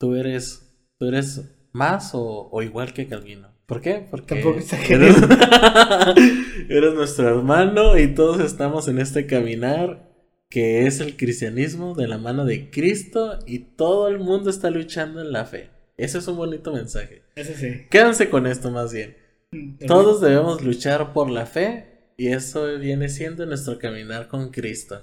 tú 0.01 0.17
eres, 0.17 0.75
tú 0.99 1.07
eres 1.07 1.55
más 1.73 2.11
o, 2.15 2.51
igual 2.61 2.93
que 2.93 3.07
Calvino. 3.07 3.49
¿Por 3.67 3.81
qué? 3.81 4.05
Porque 4.11 4.41
eres, 4.89 5.17
eres 6.69 6.95
nuestro 6.95 7.29
hermano 7.29 7.97
y 7.97 8.15
todos 8.15 8.41
estamos 8.41 8.89
en 8.89 8.99
este 8.99 9.27
caminar 9.27 10.06
que 10.51 10.87
es 10.87 11.01
el 11.01 11.17
cristianismo 11.17 11.95
de 11.95 12.09
la 12.09 12.19
mano 12.19 12.45
de 12.45 12.71
Cristo 12.71 13.39
y 13.47 13.61
todo 13.61 14.09
el 14.09 14.19
mundo 14.19 14.51
está 14.51 14.71
luchando 14.71 15.21
en 15.21 15.33
la 15.33 15.45
fe. 15.45 15.71
Ese 15.97 16.19
es 16.19 16.29
un 16.29 16.37
bonito 16.37 16.73
mensaje. 16.73 17.23
Ese 17.35 17.57
sí. 17.57 17.87
Quédense 17.91 18.29
con 18.29 18.47
esto 18.47 18.71
más 18.71 18.93
bien. 18.93 19.17
Mm, 19.51 19.87
todos 19.87 20.21
debemos 20.21 20.63
luchar 20.63 21.13
por 21.13 21.31
la 21.31 21.47
fe 21.47 22.13
y 22.17 22.29
eso 22.29 22.79
viene 22.79 23.09
siendo 23.09 23.47
nuestro 23.47 23.79
caminar 23.79 24.29
con 24.29 24.51
Cristo. 24.51 25.03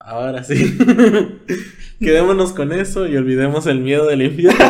Ahora 0.00 0.44
sí. 0.44 0.78
Quedémonos 2.00 2.52
con 2.52 2.72
eso 2.72 3.06
y 3.06 3.16
olvidemos 3.16 3.66
el 3.66 3.80
miedo 3.80 4.06
del 4.06 4.22
infierno. 4.22 4.64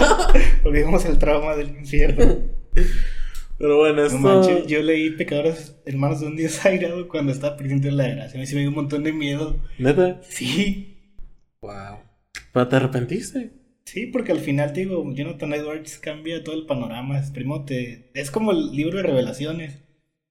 olvidemos 0.64 1.04
el 1.04 1.18
trauma 1.18 1.54
del 1.56 1.68
infierno. 1.68 2.38
Pero 3.58 3.78
bueno, 3.78 4.04
esto... 4.04 4.66
yo 4.66 4.82
leí 4.82 5.10
Pecadores 5.10 5.80
Hermanos 5.86 6.20
de 6.20 6.26
un 6.26 6.36
Dios 6.36 6.64
airado 6.66 7.08
cuando 7.08 7.32
estaba 7.32 7.56
en 7.58 7.96
la 7.96 8.08
gracia. 8.08 8.40
Me 8.40 8.46
dio 8.46 8.68
un 8.68 8.74
montón 8.74 9.04
de 9.04 9.12
miedo. 9.12 9.60
¿Neta? 9.78 10.20
Sí. 10.22 10.96
Wow. 11.60 11.98
¿Pero 12.52 12.68
te 12.68 12.76
arrepentiste? 12.76 13.52
Sí, 13.84 14.06
porque 14.06 14.32
al 14.32 14.40
final, 14.40 14.72
te 14.72 14.80
digo, 14.80 15.04
Jonathan 15.14 15.52
Edwards 15.52 15.98
cambia 15.98 16.42
todo 16.42 16.54
el 16.54 16.66
panorama. 16.66 17.18
Es, 17.18 17.30
primo, 17.30 17.64
te... 17.64 18.10
es 18.14 18.30
como 18.30 18.50
el 18.52 18.72
libro 18.72 18.96
de 18.96 19.02
revelaciones 19.04 19.82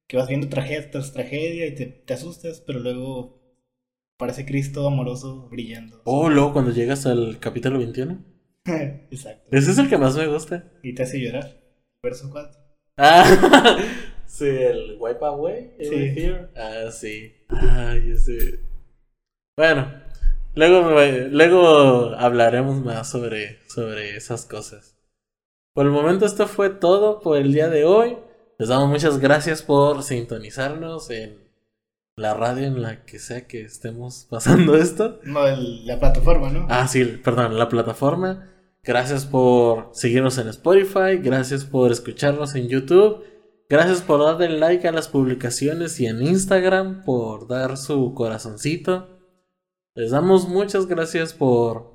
que 0.08 0.18
vas 0.18 0.28
viendo 0.28 0.50
tragedia 0.50 0.92
tras 0.92 1.14
tragedia 1.14 1.66
y 1.68 1.76
te, 1.76 2.14
asustas, 2.14 2.62
pero 2.62 2.80
luego 2.80 3.42
parece 4.18 4.46
Cristo 4.46 4.88
amoroso 4.88 5.48
brillando. 5.50 6.02
Oh, 6.06 6.30
luego 6.30 6.54
cuando 6.54 6.72
llegas 6.72 7.06
al 7.06 7.40
capítulo 7.40 7.80
21. 7.80 8.24
Exacto. 9.12 9.50
Ese 9.52 9.72
es 9.72 9.78
el 9.78 9.90
que 9.90 9.98
más 9.98 10.16
me 10.16 10.28
gusta. 10.28 10.72
Y 10.82 10.94
te 10.94 11.04
hace 11.04 11.20
llorar. 11.20 11.62
Verso 12.02 12.30
4. 12.32 12.63
Ah, 12.98 13.78
sí, 14.26 14.46
el 14.46 14.98
Wipe 15.00 15.26
Away. 15.26 15.76
Sí. 15.80 16.32
Ah, 16.56 16.92
sí. 16.92 17.34
Ay, 17.50 18.12
ese. 18.12 18.60
Bueno, 19.58 19.92
luego, 20.56 20.92
luego 21.32 22.16
hablaremos 22.16 22.84
más 22.84 23.10
sobre, 23.10 23.60
sobre 23.68 24.16
esas 24.16 24.46
cosas. 24.46 24.96
Por 25.74 25.88
el 25.88 25.92
momento 25.92 26.26
esto 26.26 26.48
fue 26.48 26.70
todo 26.70 27.20
por 27.20 27.38
el 27.38 27.52
día 27.52 27.68
de 27.70 27.84
hoy. 27.84 28.18
Les 28.60 28.70
damos 28.70 28.90
muchas 28.90 29.18
gracias 29.20 29.64
por 29.64 30.04
sintonizarnos 30.04 31.10
en 31.10 31.44
la 32.16 32.36
radio 32.36 32.68
en 32.68 32.82
la 32.84 33.06
que 33.06 33.18
sea 33.18 33.48
que 33.48 33.62
estemos 33.62 34.28
pasando 34.30 34.76
esto. 34.76 35.20
No, 35.24 35.48
la 35.48 36.00
plataforma, 36.00 36.52
¿no? 36.52 36.68
Ah, 36.70 36.88
sí, 36.88 37.04
perdón, 37.06 37.58
la 37.58 37.70
plataforma. 37.70 38.53
Gracias 38.84 39.26
por 39.26 39.90
seguirnos 39.94 40.38
en 40.38 40.50
Spotify, 40.50 41.18
gracias 41.22 41.64
por 41.64 41.92
escucharnos 41.92 42.56
en 42.56 42.68
YouTube, 42.68 43.24
gracias 43.70 44.02
por 44.02 44.20
darle 44.20 44.58
like 44.60 44.88
a 44.88 44.92
las 44.92 45.08
publicaciones 45.08 46.00
y 46.00 46.08
en 46.08 46.22
Instagram, 46.22 47.04
por 47.04 47.48
dar 47.48 47.78
su 47.78 48.14
corazoncito. 48.14 49.08
Les 49.96 50.12
damos 50.12 50.50
muchas 50.50 50.88
gracias 50.88 51.34
por 51.34 51.94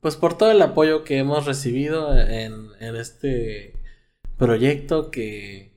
pues 0.00 0.16
por 0.16 0.36
todo 0.36 0.50
el 0.50 0.62
apoyo 0.62 1.04
que 1.04 1.18
hemos 1.18 1.46
recibido 1.46 2.16
en, 2.18 2.70
en 2.80 2.96
este 2.96 3.74
proyecto 4.36 5.10
que 5.12 5.72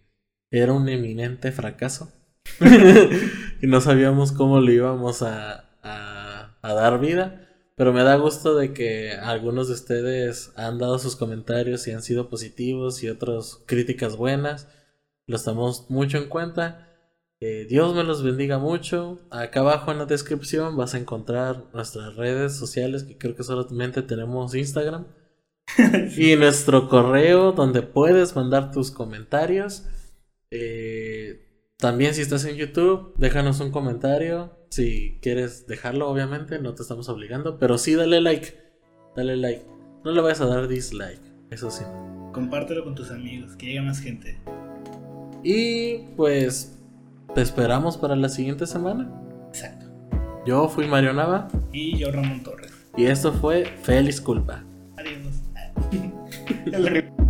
era 0.50 0.74
un 0.74 0.90
eminente 0.90 1.52
fracaso. 1.52 2.12
y 3.62 3.68
no 3.68 3.82
sabíamos 3.82 4.32
cómo 4.32 4.62
le 4.62 4.74
íbamos 4.74 5.22
a, 5.22 5.70
a, 5.84 6.74
dar 6.74 7.00
vida. 7.00 7.45
Pero 7.76 7.92
me 7.92 8.04
da 8.04 8.16
gusto 8.16 8.56
de 8.56 8.74
que 8.74 9.12
algunos 9.12 9.68
de 9.68 9.74
ustedes 9.74 10.54
han 10.56 10.78
dado 10.78 10.98
sus 10.98 11.16
comentarios 11.18 11.88
y 11.88 11.92
han 11.92 12.02
sido 12.04 12.30
positivos 12.30 13.04
y 13.04 13.10
otros 13.10 13.64
críticas 13.66 14.16
buenas. 14.16 14.70
Lo 15.28 15.36
estamos 15.36 15.90
mucho 15.90 16.18
en 16.18 16.30
cuenta. 16.30 16.90
Eh, 17.42 17.66
Dios 17.70 17.94
me 17.94 18.04
los 18.04 18.24
bendiga 18.24 18.60
mucho. 18.60 19.20
Acá 19.30 19.60
abajo 19.60 19.92
en 19.92 19.98
la 19.98 20.06
descripción 20.06 20.78
vas 20.78 20.96
a 20.96 21.00
encontrar 21.00 21.66
nuestras 21.74 22.16
redes 22.16 22.56
sociales 22.56 23.04
que 23.04 23.18
creo 23.18 23.36
que 23.36 23.44
solamente 23.44 24.02
tenemos 24.02 24.56
Instagram. 24.56 25.08
y 26.18 26.36
nuestro 26.38 26.88
correo 26.88 27.52
donde 27.52 27.82
puedes 27.82 28.36
mandar 28.36 28.72
tus 28.72 28.90
comentarios. 28.92 29.84
Eh, 30.50 31.05
también 31.78 32.14
si 32.14 32.22
estás 32.22 32.46
en 32.46 32.56
YouTube, 32.56 33.14
déjanos 33.18 33.60
un 33.60 33.72
comentario. 33.72 34.58
Si 34.70 35.20
quieres 35.22 35.68
dejarlo, 35.68 36.10
obviamente, 36.10 36.60
no 36.60 36.74
te 36.74 36.82
estamos 36.82 37.10
obligando. 37.10 37.58
Pero 37.60 37.78
sí, 37.78 37.96
dale 37.96 38.22
like. 38.22 38.58
Dale 39.16 39.36
like. 39.36 39.66
No 40.04 40.12
le 40.12 40.22
vayas 40.22 40.42
a 40.42 40.46
dar 40.46 40.68
dislike. 40.68 41.22
Eso 41.50 41.70
sí. 41.70 41.84
Compártelo 42.32 42.84
con 42.84 42.96
tus 42.96 43.12
amigos, 43.12 43.56
que 43.56 43.68
llegue 43.68 43.82
más 43.82 44.00
gente. 44.00 44.38
Y 45.44 46.00
pues 46.16 46.80
te 47.34 47.42
esperamos 47.42 47.98
para 47.98 48.16
la 48.16 48.30
siguiente 48.30 48.66
semana. 48.66 49.12
Exacto. 49.50 49.86
Yo 50.46 50.70
fui 50.70 50.88
Mario 50.88 51.14
Nava. 51.14 51.48
Y 51.72 51.98
yo 51.98 52.12
Ramón 52.12 52.44
Torres. 52.44 52.72
Y 52.98 53.06
esto 53.06 53.34
fue 53.34 53.66
Feliz 53.66 54.22
Culpa. 54.22 54.64
Adiós. 54.98 55.44